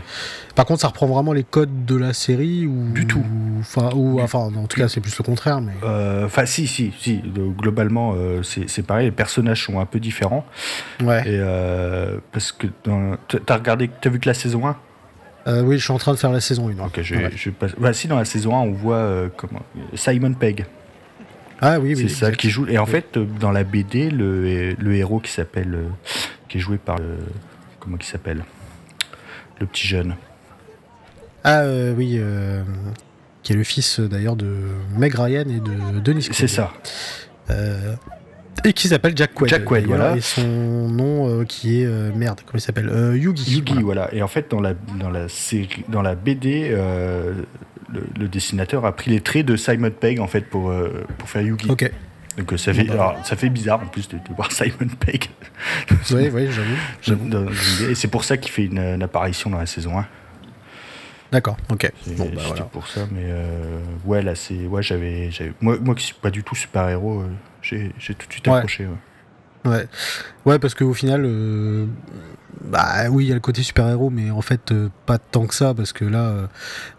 Par 0.54 0.64
contre, 0.64 0.80
ça 0.80 0.88
reprend 0.88 1.06
vraiment 1.06 1.32
les 1.32 1.44
codes 1.44 1.84
de 1.84 1.96
la 1.96 2.12
série 2.12 2.66
ou 2.66 2.90
du 2.92 3.06
tout. 3.06 3.24
Enfin, 3.60 3.90
ou 3.94 4.20
enfin, 4.20 4.38
en 4.38 4.66
tout 4.66 4.80
cas, 4.80 4.88
c'est 4.88 5.00
plus 5.00 5.16
le 5.16 5.24
contraire, 5.24 5.60
mais. 5.60 5.72
Euh, 5.84 6.26
enfin, 6.26 6.46
si, 6.46 6.66
si, 6.66 6.92
si. 6.98 7.22
Globalement, 7.58 8.14
euh, 8.16 8.42
c'est 8.42 8.82
pareil. 8.84 9.06
Les 9.06 9.12
personnages 9.12 9.64
sont 9.64 9.78
un 9.78 9.86
peu 9.86 10.00
différents. 10.00 10.44
Ouais. 11.02 11.20
Et 11.20 11.38
euh, 11.38 12.18
parce 12.32 12.52
que 12.52 12.66
t'as 12.66 13.56
regardé, 13.56 13.90
t'as 14.00 14.10
vu 14.10 14.20
que 14.20 14.28
la 14.28 14.34
saison 14.34 14.66
1 15.46 15.62
Oui, 15.62 15.78
je 15.78 15.84
suis 15.84 15.92
en 15.92 15.98
train 15.98 16.12
de 16.12 16.18
faire 16.18 16.32
la 16.32 16.40
saison 16.40 16.68
1. 16.68 16.84
Ok, 16.84 17.00
je, 17.02 17.14
je 17.36 17.50
passe... 17.50 17.72
bah, 17.78 17.92
si 17.92 18.08
dans 18.08 18.18
la 18.18 18.24
saison 18.24 18.56
1, 18.56 18.60
on 18.60 18.72
voit 18.72 19.30
comment 19.36 19.62
Simon 19.94 20.32
Pegg. 20.32 20.66
Ah 21.60 21.78
oui, 21.78 21.94
oui. 21.94 22.08
C'est 22.08 22.24
ça 22.24 22.32
qui 22.32 22.48
joue. 22.48 22.66
Et 22.68 22.78
en 22.78 22.86
fait, 22.86 23.18
dans 23.18 23.52
la 23.52 23.64
BD, 23.64 24.10
le, 24.10 24.72
le 24.72 24.94
héros 24.96 25.20
qui 25.20 25.30
s'appelle, 25.30 25.78
qui 26.48 26.56
est 26.56 26.60
joué 26.60 26.78
par, 26.78 26.96
comment 27.78 27.98
il 28.00 28.06
s'appelle? 28.06 28.44
Le 29.60 29.66
petit 29.66 29.86
jeune. 29.86 30.16
Ah 31.44 31.60
euh, 31.60 31.94
oui, 31.96 32.16
euh, 32.18 32.62
qui 33.42 33.52
est 33.52 33.56
le 33.56 33.64
fils 33.64 34.00
d'ailleurs 34.00 34.36
de 34.36 34.56
Meg 34.96 35.14
Ryan 35.14 35.42
et 35.42 35.60
de 35.60 36.00
Denis 36.00 36.28
C'est 36.32 36.48
ça. 36.48 36.72
Euh, 37.50 37.94
et 38.64 38.72
qui 38.72 38.88
s'appelle 38.88 39.16
Jack 39.16 39.32
Quaid. 39.32 39.50
Jack 39.50 39.64
Quaid, 39.64 39.86
voilà. 39.86 40.16
Et 40.16 40.20
son 40.20 40.42
nom 40.88 41.44
qui 41.46 41.80
est 41.82 41.86
merde, 42.14 42.40
comment 42.44 42.58
il 42.58 42.60
s'appelle 42.60 42.90
Yugi. 43.14 43.56
Yugi, 43.56 43.82
voilà. 43.82 44.12
Et 44.12 44.22
en 44.22 44.28
fait, 44.28 44.50
dans 44.50 44.60
la 44.60 44.74
dans 44.98 45.10
la 45.10 45.28
série, 45.28 45.84
dans 45.88 46.02
la 46.02 46.14
BD, 46.14 46.68
le, 46.68 48.28
dessinateur 48.28 48.84
a 48.84 48.94
pris 48.94 49.10
les 49.10 49.20
traits 49.20 49.46
de 49.46 49.56
Simon 49.56 49.90
Pegg 49.90 50.20
en 50.20 50.26
fait 50.26 50.42
pour 50.42 50.72
pour 51.18 51.28
faire 51.28 51.42
Yugi. 51.42 51.70
Ok. 51.70 51.90
Donc 52.40 52.58
ça 52.58 52.72
fait, 52.72 52.86
ça 53.24 53.36
fait 53.36 53.50
bizarre 53.50 53.82
en 53.82 53.86
plus 53.86 54.08
de, 54.08 54.18
voir 54.34 54.50
Simon 54.50 54.88
Pegg. 54.98 55.26
oui, 56.12 56.30
oui, 56.32 56.48
j'avoue. 57.02 57.28
Et 57.88 57.94
c'est 57.94 58.08
pour 58.08 58.24
ça 58.24 58.36
qu'il 58.36 58.50
fait 58.50 58.64
une, 58.64 59.02
apparition 59.02 59.50
dans 59.50 59.58
la 59.58 59.66
saison 59.66 59.98
1. 59.98 60.06
D'accord, 61.32 61.56
ok. 61.70 61.92
Bon, 62.16 62.28
bah, 62.34 62.42
voilà. 62.44 62.62
pour 62.64 62.88
ça, 62.88 63.02
mais 63.12 63.22
euh, 63.24 63.78
ouais, 64.04 64.20
là, 64.20 64.34
c'est. 64.34 64.66
Ouais, 64.66 64.82
j'avais. 64.82 65.30
Moi, 65.60 65.76
moi 65.80 65.94
qui 65.94 66.04
suis 66.04 66.14
pas 66.14 66.30
du 66.30 66.42
tout 66.42 66.56
super-héros, 66.56 67.20
euh, 67.20 67.28
j'ai 67.62 68.14
tout 68.14 68.26
de 68.26 68.32
suite 68.32 68.48
accroché. 68.48 68.88
Ouais. 69.64 69.70
ouais. 69.70 69.86
Ouais, 70.44 70.58
parce 70.58 70.74
qu'au 70.74 70.92
final, 70.92 71.22
euh, 71.24 71.86
bah 72.64 73.08
oui, 73.10 73.24
il 73.24 73.28
y 73.28 73.32
a 73.32 73.34
le 73.34 73.40
côté 73.40 73.62
super-héros, 73.62 74.10
mais 74.10 74.30
en 74.30 74.42
fait, 74.42 74.72
euh, 74.72 74.88
pas 75.06 75.18
tant 75.18 75.46
que 75.46 75.54
ça, 75.54 75.72
parce 75.72 75.92
que 75.92 76.04
là, 76.04 76.24
euh, 76.24 76.46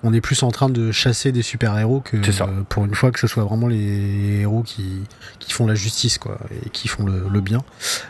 on 0.04 0.12
est 0.12 0.22
plus 0.22 0.42
en 0.44 0.50
train 0.50 0.70
de 0.70 0.92
chasser 0.92 1.32
des 1.32 1.44
super-héros 1.44 2.02
que 2.02 2.18
euh, 2.18 2.64
pour 2.68 2.86
une 2.86 2.96
fois 2.96 3.12
que 3.12 3.20
ce 3.20 3.28
soit 3.28 3.44
vraiment 3.44 3.68
les 3.68 4.40
héros 4.42 4.64
qui, 4.64 5.04
qui 5.40 5.52
font 5.52 5.68
la 5.68 5.76
justice, 5.76 6.18
quoi, 6.18 6.40
et 6.66 6.70
qui 6.70 6.88
font 6.88 7.06
le, 7.06 7.42
bien. 7.42 7.64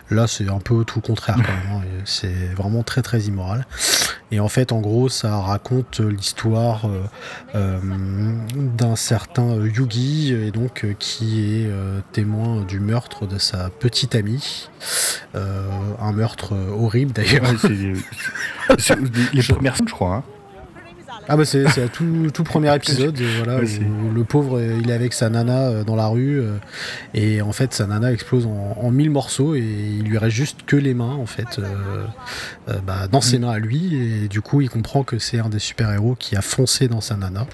Là, 0.10 0.28
c'est 0.28 0.50
un 0.50 0.60
peu 0.60 0.84
tout 0.86 1.00
le 1.00 1.08
contraire, 1.08 1.36
quand 1.36 1.72
même. 1.72 1.84
Hein, 1.84 2.02
c'est 2.06 2.54
vraiment 2.56 2.84
très, 2.84 3.02
très 3.02 3.22
immoral. 3.22 3.66
Et 4.32 4.40
en 4.40 4.48
fait, 4.48 4.72
en 4.72 4.80
gros, 4.80 5.10
ça 5.10 5.38
raconte 5.38 6.00
l'histoire 6.00 6.88
d'un 7.54 8.96
certain 8.96 9.56
Yugi, 9.66 10.34
et 10.34 10.52
donc 10.52 10.86
qui 11.00 11.42
est 11.42 11.70
témoin 12.12 12.62
du 12.62 12.80
meurtre 12.80 13.26
de 13.26 13.38
sa 13.38 13.70
petite 13.70 14.16
amie. 14.16 14.70
un 15.34 16.12
meurtre 16.14 16.54
horrible 16.78 17.12
d'ailleurs 17.14 17.41
c'est 17.58 17.70
les 19.34 19.44
premières 19.44 19.76
je 19.76 19.84
crois. 19.94 20.16
Hein. 20.16 20.24
Ah 21.28 21.38
bah 21.38 21.46
c'est 21.46 21.66
tout, 21.92 22.30
tout, 22.34 22.44
premier 22.44 22.76
épisode 22.76 23.20
voilà, 23.38 23.60
où 23.60 24.12
le 24.12 24.24
pauvre 24.24 24.62
il 24.62 24.90
est 24.90 24.94
avec 24.94 25.14
sa 25.14 25.30
nana 25.30 25.70
euh, 25.70 25.84
dans 25.84 25.96
la 25.96 26.08
rue 26.08 26.40
euh, 26.40 26.58
et 27.14 27.42
en 27.42 27.52
fait 27.52 27.74
sa 27.74 27.86
nana 27.86 28.12
explose 28.12 28.48
en, 28.48 28.92
mille 28.92 29.12
morceaux 29.12 29.56
et 29.56 29.60
il 29.60 30.04
lui 30.04 30.18
reste 30.18 30.36
juste 30.36 30.60
que 30.66 30.76
les 30.76 30.94
mains 30.94 31.16
en 31.16 31.26
fait 31.26 31.60
euh, 31.60 32.06
bah, 32.86 33.08
dans 33.08 33.22
ses 33.22 33.38
mm. 33.38 33.42
mains 33.42 33.52
à 33.52 33.60
lui 33.60 33.96
et 33.96 34.28
du 34.28 34.42
coup 34.42 34.62
il 34.62 34.70
comprend 34.70 35.04
que 35.04 35.20
c'est 35.20 35.40
un 35.40 35.50
des 35.50 35.60
super 35.60 35.92
héros 35.92 36.16
qui 36.16 36.36
a 36.36 36.42
foncé 36.42 36.88
dans 36.88 37.02
sa 37.02 37.16
nana 37.16 37.46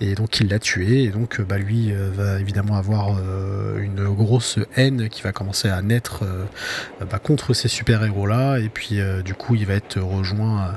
et 0.00 0.14
donc 0.14 0.38
il 0.40 0.48
l'a 0.48 0.58
tué 0.58 1.04
et 1.04 1.08
donc 1.08 1.40
bah, 1.40 1.58
lui 1.58 1.92
va 2.14 2.38
évidemment 2.40 2.76
avoir 2.76 3.16
une 3.78 4.04
grosse 4.04 4.58
haine 4.76 5.08
qui 5.08 5.22
va 5.22 5.32
commencer 5.32 5.68
à 5.68 5.80
naître 5.82 6.24
bah, 7.10 7.18
contre 7.18 7.54
ces 7.54 7.68
super 7.68 8.04
héros 8.04 8.26
là 8.26 8.58
et 8.58 8.68
puis 8.68 9.00
du 9.24 9.34
coup 9.34 9.54
il 9.54 9.66
va 9.66 9.74
être 9.74 10.00
rejoint 10.00 10.74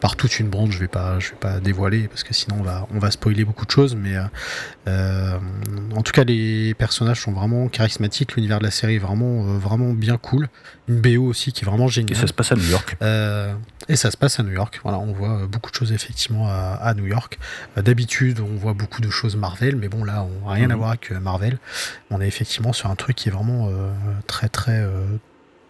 par 0.00 0.16
toute 0.16 0.38
une 0.38 0.48
branche 0.48 0.74
je 0.74 0.80
vais 0.80 0.88
pas 0.88 1.18
je 1.18 1.30
vais 1.30 1.36
pas 1.36 1.53
dévoiler 1.60 2.08
parce 2.08 2.22
que 2.22 2.34
sinon 2.34 2.56
on 2.60 2.62
va, 2.62 2.86
on 2.94 2.98
va 2.98 3.10
spoiler 3.10 3.44
beaucoup 3.44 3.66
de 3.66 3.70
choses. 3.70 3.94
Mais 3.94 4.16
euh, 4.16 4.24
euh, 4.88 5.38
en 5.94 6.02
tout 6.02 6.12
cas, 6.12 6.24
les 6.24 6.74
personnages 6.74 7.20
sont 7.20 7.32
vraiment 7.32 7.68
charismatiques. 7.68 8.36
L'univers 8.36 8.58
de 8.58 8.64
la 8.64 8.70
série 8.70 8.96
est 8.96 8.98
vraiment, 8.98 9.46
euh, 9.46 9.58
vraiment 9.58 9.92
bien 9.92 10.16
cool. 10.16 10.48
Une 10.88 11.00
BO 11.00 11.24
aussi 11.24 11.52
qui 11.52 11.64
est 11.64 11.68
vraiment 11.68 11.88
géniale. 11.88 12.16
Et 12.16 12.20
ça 12.20 12.26
se 12.26 12.32
passe 12.32 12.52
à 12.52 12.56
New 12.56 12.68
York. 12.68 12.96
et 13.88 13.96
ça 13.96 14.10
se 14.10 14.16
passe 14.16 14.40
à 14.40 14.42
New 14.42 14.52
York. 14.52 14.80
Voilà, 14.82 14.98
on 14.98 15.12
voit 15.12 15.46
beaucoup 15.46 15.70
de 15.70 15.76
choses 15.76 15.92
effectivement 15.92 16.48
à, 16.48 16.92
New 16.94 17.06
York. 17.06 17.38
D'habitude, 17.76 18.40
on 18.40 18.56
voit 18.56 18.74
beaucoup 18.74 19.00
de 19.00 19.10
choses 19.10 19.36
Marvel, 19.36 19.76
mais 19.76 19.88
bon, 19.88 20.04
là, 20.04 20.26
on 20.42 20.48
n'a 20.48 20.54
rien 20.54 20.70
à 20.70 20.74
mhm. 20.74 20.78
voir 20.78 20.90
avec 20.90 21.10
Marvel. 21.10 21.58
On 22.10 22.20
est 22.20 22.28
effectivement 22.28 22.72
sur 22.72 22.90
un 22.90 22.96
truc 22.96 23.16
qui 23.16 23.28
est 23.28 23.32
vraiment 23.32 23.70
très, 24.26 24.48
très, 24.48 24.86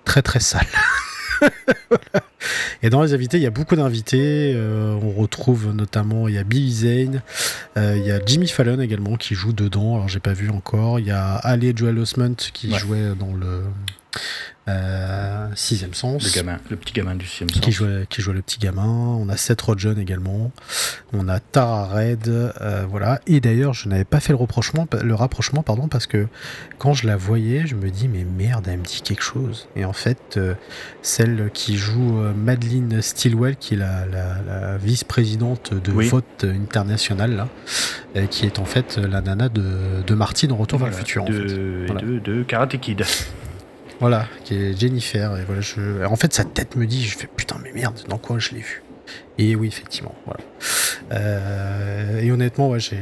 très, 0.04 0.22
très 0.22 0.40
sale. 0.40 0.66
Et 2.82 2.90
dans 2.90 3.02
les 3.02 3.14
invités, 3.14 3.38
il 3.38 3.42
y 3.42 3.46
a 3.46 3.50
beaucoup 3.50 3.76
d'invités. 3.76 4.52
Euh, 4.54 4.94
on 5.02 5.10
retrouve 5.12 5.72
notamment, 5.72 6.28
il 6.28 6.34
y 6.34 6.38
a 6.38 6.44
Billy 6.44 6.72
Zane, 6.72 7.22
euh, 7.76 7.96
il 7.96 8.06
y 8.06 8.10
a 8.10 8.20
Jimmy 8.24 8.48
Fallon 8.48 8.80
également 8.80 9.16
qui 9.16 9.34
joue 9.34 9.52
dedans. 9.52 9.94
Alors 9.94 10.08
j'ai 10.08 10.20
pas 10.20 10.34
vu 10.34 10.50
encore. 10.50 11.00
Il 11.00 11.06
y 11.06 11.10
a 11.10 11.34
Ali 11.36 11.72
Joel 11.74 11.98
Osment 11.98 12.36
qui 12.52 12.74
jouait 12.74 13.14
dans 13.18 13.32
le 13.32 13.62
euh, 14.66 15.48
sixième 15.54 15.92
sens. 15.92 16.24
Le, 16.24 16.30
gamin, 16.34 16.58
le 16.70 16.76
petit 16.76 16.94
gamin 16.94 17.14
du 17.14 17.26
sixième 17.26 17.50
sens. 17.50 17.60
Qui 17.60 17.70
jouait, 17.70 18.06
qui 18.08 18.22
jouait 18.22 18.34
le 18.34 18.40
petit 18.40 18.58
gamin. 18.58 18.86
On 18.86 19.28
a 19.28 19.36
Seth 19.36 19.60
Rogen 19.60 19.98
également. 19.98 20.52
On 21.12 21.28
a 21.28 21.38
Tara 21.38 21.86
Red. 21.86 22.28
Euh, 22.28 22.86
voilà. 22.88 23.20
Et 23.26 23.40
d'ailleurs, 23.40 23.74
je 23.74 23.88
n'avais 23.88 24.04
pas 24.04 24.20
fait 24.20 24.32
le 24.32 24.38
rapprochement, 24.38 24.86
le 25.02 25.14
rapprochement 25.14 25.62
pardon, 25.62 25.88
parce 25.88 26.06
que 26.06 26.28
quand 26.78 26.94
je 26.94 27.06
la 27.06 27.16
voyais, 27.16 27.66
je 27.66 27.74
me 27.74 27.90
dis, 27.90 28.08
mais 28.08 28.24
merde, 28.24 28.66
elle 28.66 28.78
me 28.78 28.84
dit 28.84 29.02
quelque 29.04 29.22
chose. 29.22 29.68
Et 29.76 29.84
en 29.84 29.92
fait, 29.92 30.36
euh, 30.38 30.54
celle 31.02 31.50
qui 31.52 31.76
joue 31.76 32.22
Madeleine 32.34 33.02
Stilwell, 33.02 33.56
qui 33.56 33.74
est 33.74 33.78
la, 33.78 34.78
vice-présidente 34.78 35.74
de 35.74 35.92
vote 35.92 36.44
international, 36.44 37.48
là, 38.14 38.26
qui 38.28 38.46
est 38.46 38.58
en 38.58 38.64
fait 38.64 38.96
la 38.96 39.20
nana 39.20 39.48
de, 39.48 40.02
de 40.06 40.14
Martine 40.14 40.52
en 40.52 40.56
Retour 40.56 40.78
vers 40.78 40.88
le 40.88 40.94
futur. 40.94 41.24
De, 41.24 41.86
de, 42.02 42.18
de 42.18 42.42
Karate 42.42 42.78
Kid. 42.80 43.04
Voilà, 44.04 44.26
qui 44.44 44.54
est 44.54 44.78
Jennifer. 44.78 45.34
Et 45.38 45.44
voilà, 45.44 45.62
je... 45.62 46.04
En 46.04 46.16
fait, 46.16 46.34
sa 46.34 46.44
tête 46.44 46.76
me 46.76 46.86
dit, 46.86 47.02
je 47.06 47.16
fais 47.16 47.26
putain, 47.26 47.56
mais 47.62 47.72
merde, 47.72 48.02
dans 48.06 48.18
quoi 48.18 48.38
je 48.38 48.50
l'ai 48.50 48.60
vu 48.60 48.82
Et 49.38 49.56
oui, 49.56 49.66
effectivement, 49.66 50.14
voilà. 50.26 50.40
Euh, 51.10 52.20
et 52.20 52.30
honnêtement, 52.30 52.68
ouais, 52.68 52.80
je, 52.80 52.96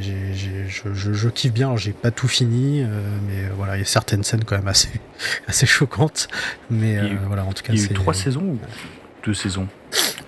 je, 0.93 1.29
kiffe 1.29 1.53
bien. 1.53 1.77
j'ai 1.77 1.91
pas 1.91 2.13
tout 2.13 2.29
fini, 2.29 2.83
euh, 2.83 2.87
mais 3.27 3.49
voilà, 3.57 3.75
il 3.77 3.81
y 3.81 3.83
a 3.83 3.85
certaines 3.85 4.23
scènes 4.23 4.45
quand 4.45 4.57
même 4.57 4.69
assez, 4.69 4.91
assez 5.49 5.67
choquantes. 5.67 6.29
Mais 6.71 6.99
euh, 6.99 7.17
voilà, 7.27 7.47
en 7.47 7.53
tout 7.53 7.65
cas, 7.65 7.73
il 7.73 7.81
y 7.81 7.83
a 7.83 7.87
eu 7.87 7.95
trois 7.95 8.15
saisons 8.15 8.43
ou 8.43 8.59
deux 9.25 9.35
saisons? 9.35 9.67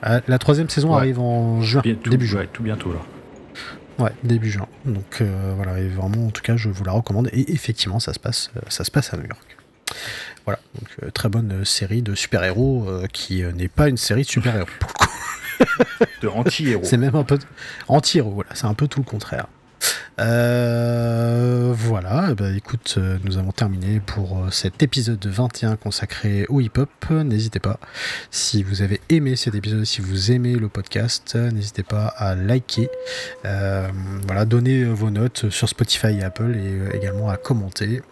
La 0.02 0.38
troisième 0.40 0.70
saison 0.70 0.92
arrive 0.92 1.20
en 1.20 1.60
juin, 1.62 1.82
début 1.84 2.26
juin. 2.26 2.46
tout 2.52 2.64
bientôt 2.64 2.92
là. 2.92 4.04
Ouais, 4.04 4.10
début 4.24 4.50
juin. 4.50 4.66
Donc 4.84 5.22
voilà, 5.54 5.78
et 5.78 5.86
vraiment, 5.86 6.26
en 6.26 6.30
tout 6.30 6.42
cas, 6.42 6.56
je 6.56 6.68
vous 6.68 6.82
la 6.82 6.90
recommande. 6.90 7.28
Et 7.32 7.52
effectivement, 7.52 8.00
ça 8.00 8.12
se 8.12 8.18
passe, 8.18 8.50
ça 8.66 8.82
se 8.82 8.90
passe 8.90 9.14
à 9.14 9.18
New 9.18 9.28
York. 9.28 9.56
Voilà, 10.44 10.60
donc 10.78 10.88
euh, 11.02 11.10
très 11.10 11.28
bonne 11.28 11.52
euh, 11.52 11.64
série 11.64 12.02
de 12.02 12.14
super-héros 12.14 12.86
euh, 12.86 13.06
qui 13.12 13.42
n'est 13.42 13.68
pas 13.68 13.88
une 13.88 13.96
série 13.96 14.22
de 14.22 14.28
super-héros 14.28 14.68
pour 14.78 14.90
le 15.00 15.06
coup. 15.06 15.12
de 16.22 16.28
anti-héros. 16.28 16.84
C'est 16.84 16.98
même 16.98 17.14
un 17.14 17.24
peu 17.24 17.38
anti-héros, 17.88 18.32
voilà, 18.32 18.50
c'est 18.54 18.66
un 18.66 18.74
peu 18.74 18.86
tout 18.88 19.00
le 19.00 19.06
contraire. 19.06 19.46
voilà, 21.76 22.34
bah, 22.34 22.50
écoute, 22.54 22.98
nous 23.24 23.38
avons 23.38 23.52
terminé 23.52 24.00
pour 24.00 24.46
cet 24.50 24.82
épisode 24.82 25.24
21 25.24 25.76
consacré 25.76 26.44
au 26.48 26.60
hip-hop. 26.60 26.90
N'hésitez 27.10 27.60
pas, 27.60 27.78
si 28.30 28.62
vous 28.62 28.82
avez 28.82 29.00
aimé 29.08 29.36
cet 29.36 29.54
épisode, 29.54 29.84
si 29.84 30.00
vous 30.02 30.30
aimez 30.32 30.54
le 30.56 30.68
podcast, 30.68 31.36
n'hésitez 31.36 31.84
pas 31.84 32.06
à 32.06 32.34
liker, 32.34 32.90
voilà, 33.42 34.44
donner 34.44 34.84
vos 34.84 35.10
notes 35.10 35.50
sur 35.50 35.68
Spotify 35.68 36.18
et 36.18 36.24
Apple 36.24 36.54
et 36.56 36.96
également 36.96 37.30
à 37.30 37.36
commenter. 37.36 38.02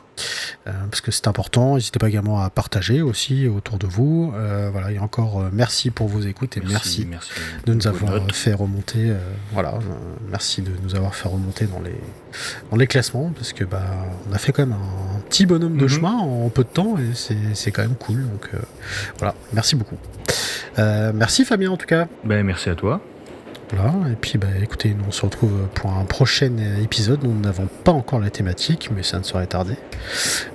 Euh, 0.67 0.73
parce 0.91 1.01
que 1.01 1.11
c'est 1.11 1.27
important. 1.29 1.75
N'hésitez 1.75 1.99
pas 1.99 2.09
également 2.09 2.41
à 2.41 2.51
partager 2.51 3.03
aussi 3.03 3.49
autour 3.49 3.79
de 3.79 3.87
vous. 3.87 4.33
Euh, 4.37 4.71
voilà, 4.73 4.93
et 4.93 4.99
encore 4.99 5.41
euh, 5.41 5.51
merci 5.53 5.91
pour 5.91 6.09
vos 6.09 6.21
écoutes 6.21 6.57
et 6.57 6.61
merci, 6.61 7.07
de 7.67 7.75
nous 7.75 7.87
avoir 7.87 8.13
fait 8.33 8.53
remonter. 8.53 9.13
voilà, 9.53 9.75
merci 10.31 10.63
de 10.63 10.73
nous 10.83 10.95
avoir 10.95 11.15
fait 11.15 11.29
remonter 11.29 11.67
dans 11.67 11.81
les 11.81 11.97
dans 12.71 12.77
les 12.77 12.87
classements 12.87 13.33
parce 13.35 13.53
que 13.53 13.65
bah 13.65 13.83
on 14.29 14.33
a 14.33 14.39
fait 14.39 14.53
quand 14.53 14.67
même 14.67 14.77
un, 14.77 15.21
petit 15.29 15.47
bonhomme 15.47 15.77
de 15.77 15.83
mhm. 15.83 15.89
chemin 15.89 16.15
en 16.15 16.49
peu 16.49 16.65
de 16.65 16.69
temps 16.69 16.97
et 16.99 17.15
c'est 17.55 17.73
quand 17.73 17.83
même 17.83 17.97
cool. 17.97 18.27
Donc 18.29 18.51
voilà, 19.19 19.35
merci 19.53 19.77
beaucoup. 19.77 19.97
merci 20.79 21.45
Fabien 21.45 21.71
en 21.71 21.77
tout 21.77 21.87
cas. 21.87 22.07
Ben, 22.25 22.45
merci 22.45 22.69
à 22.71 22.75
toi. 22.75 23.01
Et 23.73 24.17
puis, 24.21 24.39
bah, 24.39 24.49
écoutez, 24.61 24.91
nous 24.91 25.05
on 25.09 25.11
se 25.11 25.23
retrouve 25.23 25.53
pour 25.75 25.93
un 25.93 26.05
prochain 26.05 26.53
épisode. 26.83 27.25
Nous 27.25 27.39
n'avons 27.41 27.69
pas 27.85 27.93
encore 27.93 28.21
la 28.21 28.31
thématique, 28.31 28.91
mais 28.95 29.03
ça 29.03 29.19
ne 29.19 29.23
saurait 29.23 29.47
tarder. 29.47 29.77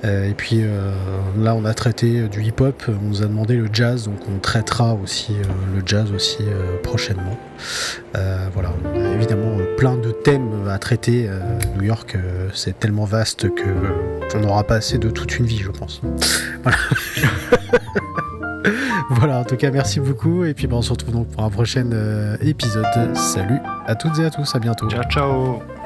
Euh, 0.06 0.30
et 0.30 0.34
puis 0.34 0.62
euh, 0.62 0.92
là, 1.38 1.56
on 1.56 1.66
a 1.66 1.74
traité 1.74 2.28
du 2.28 2.44
hip-hop. 2.44 2.84
On 2.88 3.08
nous 3.08 3.24
a 3.24 3.26
demandé 3.26 3.56
le 3.56 3.70
jazz, 3.72 4.06
donc 4.06 4.20
on 4.30 4.40
traitera 4.40 4.94
aussi 4.94 5.34
euh, 5.34 5.76
le 5.76 5.82
jazz 5.86 6.12
aussi 6.12 6.44
prochainement. 6.84 7.38
voilà, 8.54 8.72
on 8.94 9.06
a 9.06 9.14
évidemment 9.14 9.58
plein 9.78 9.96
de 9.96 10.12
thèmes 10.12 10.68
à 10.70 10.78
traiter. 10.78 11.30
New 11.76 11.84
York, 11.84 12.18
c'est 12.54 12.80
tellement 12.80 13.06
vaste 13.06 13.54
que 13.54 14.36
on 14.36 14.40
n'aura 14.40 14.64
pas 14.64 14.76
assez 14.76 14.98
de 14.98 15.10
toute 15.10 15.38
une 15.38 15.46
vie, 15.46 15.60
je 15.60 15.72
pense. 15.72 16.02
Voilà. 16.64 16.78
voilà, 19.10 19.40
en 19.40 19.44
tout 19.44 19.58
cas, 19.58 19.72
merci 19.72 20.00
beaucoup. 20.00 20.44
Et 20.44 20.54
puis, 20.54 20.68
ben, 20.68 20.78
on 20.78 20.82
se 20.82 20.92
retrouve 20.92 21.14
donc 21.14 21.28
pour 21.28 21.44
un 21.44 21.50
prochain 21.50 21.90
euh, 21.92 22.38
épisode. 22.42 22.86
Salut 23.16 23.60
à 23.86 23.96
toutes 23.96 24.20
et 24.20 24.26
à 24.26 24.30
tous, 24.30 24.56
à 24.56 24.60
bientôt. 24.60 24.90
Ciao, 24.90 25.04
ciao. 25.04 25.77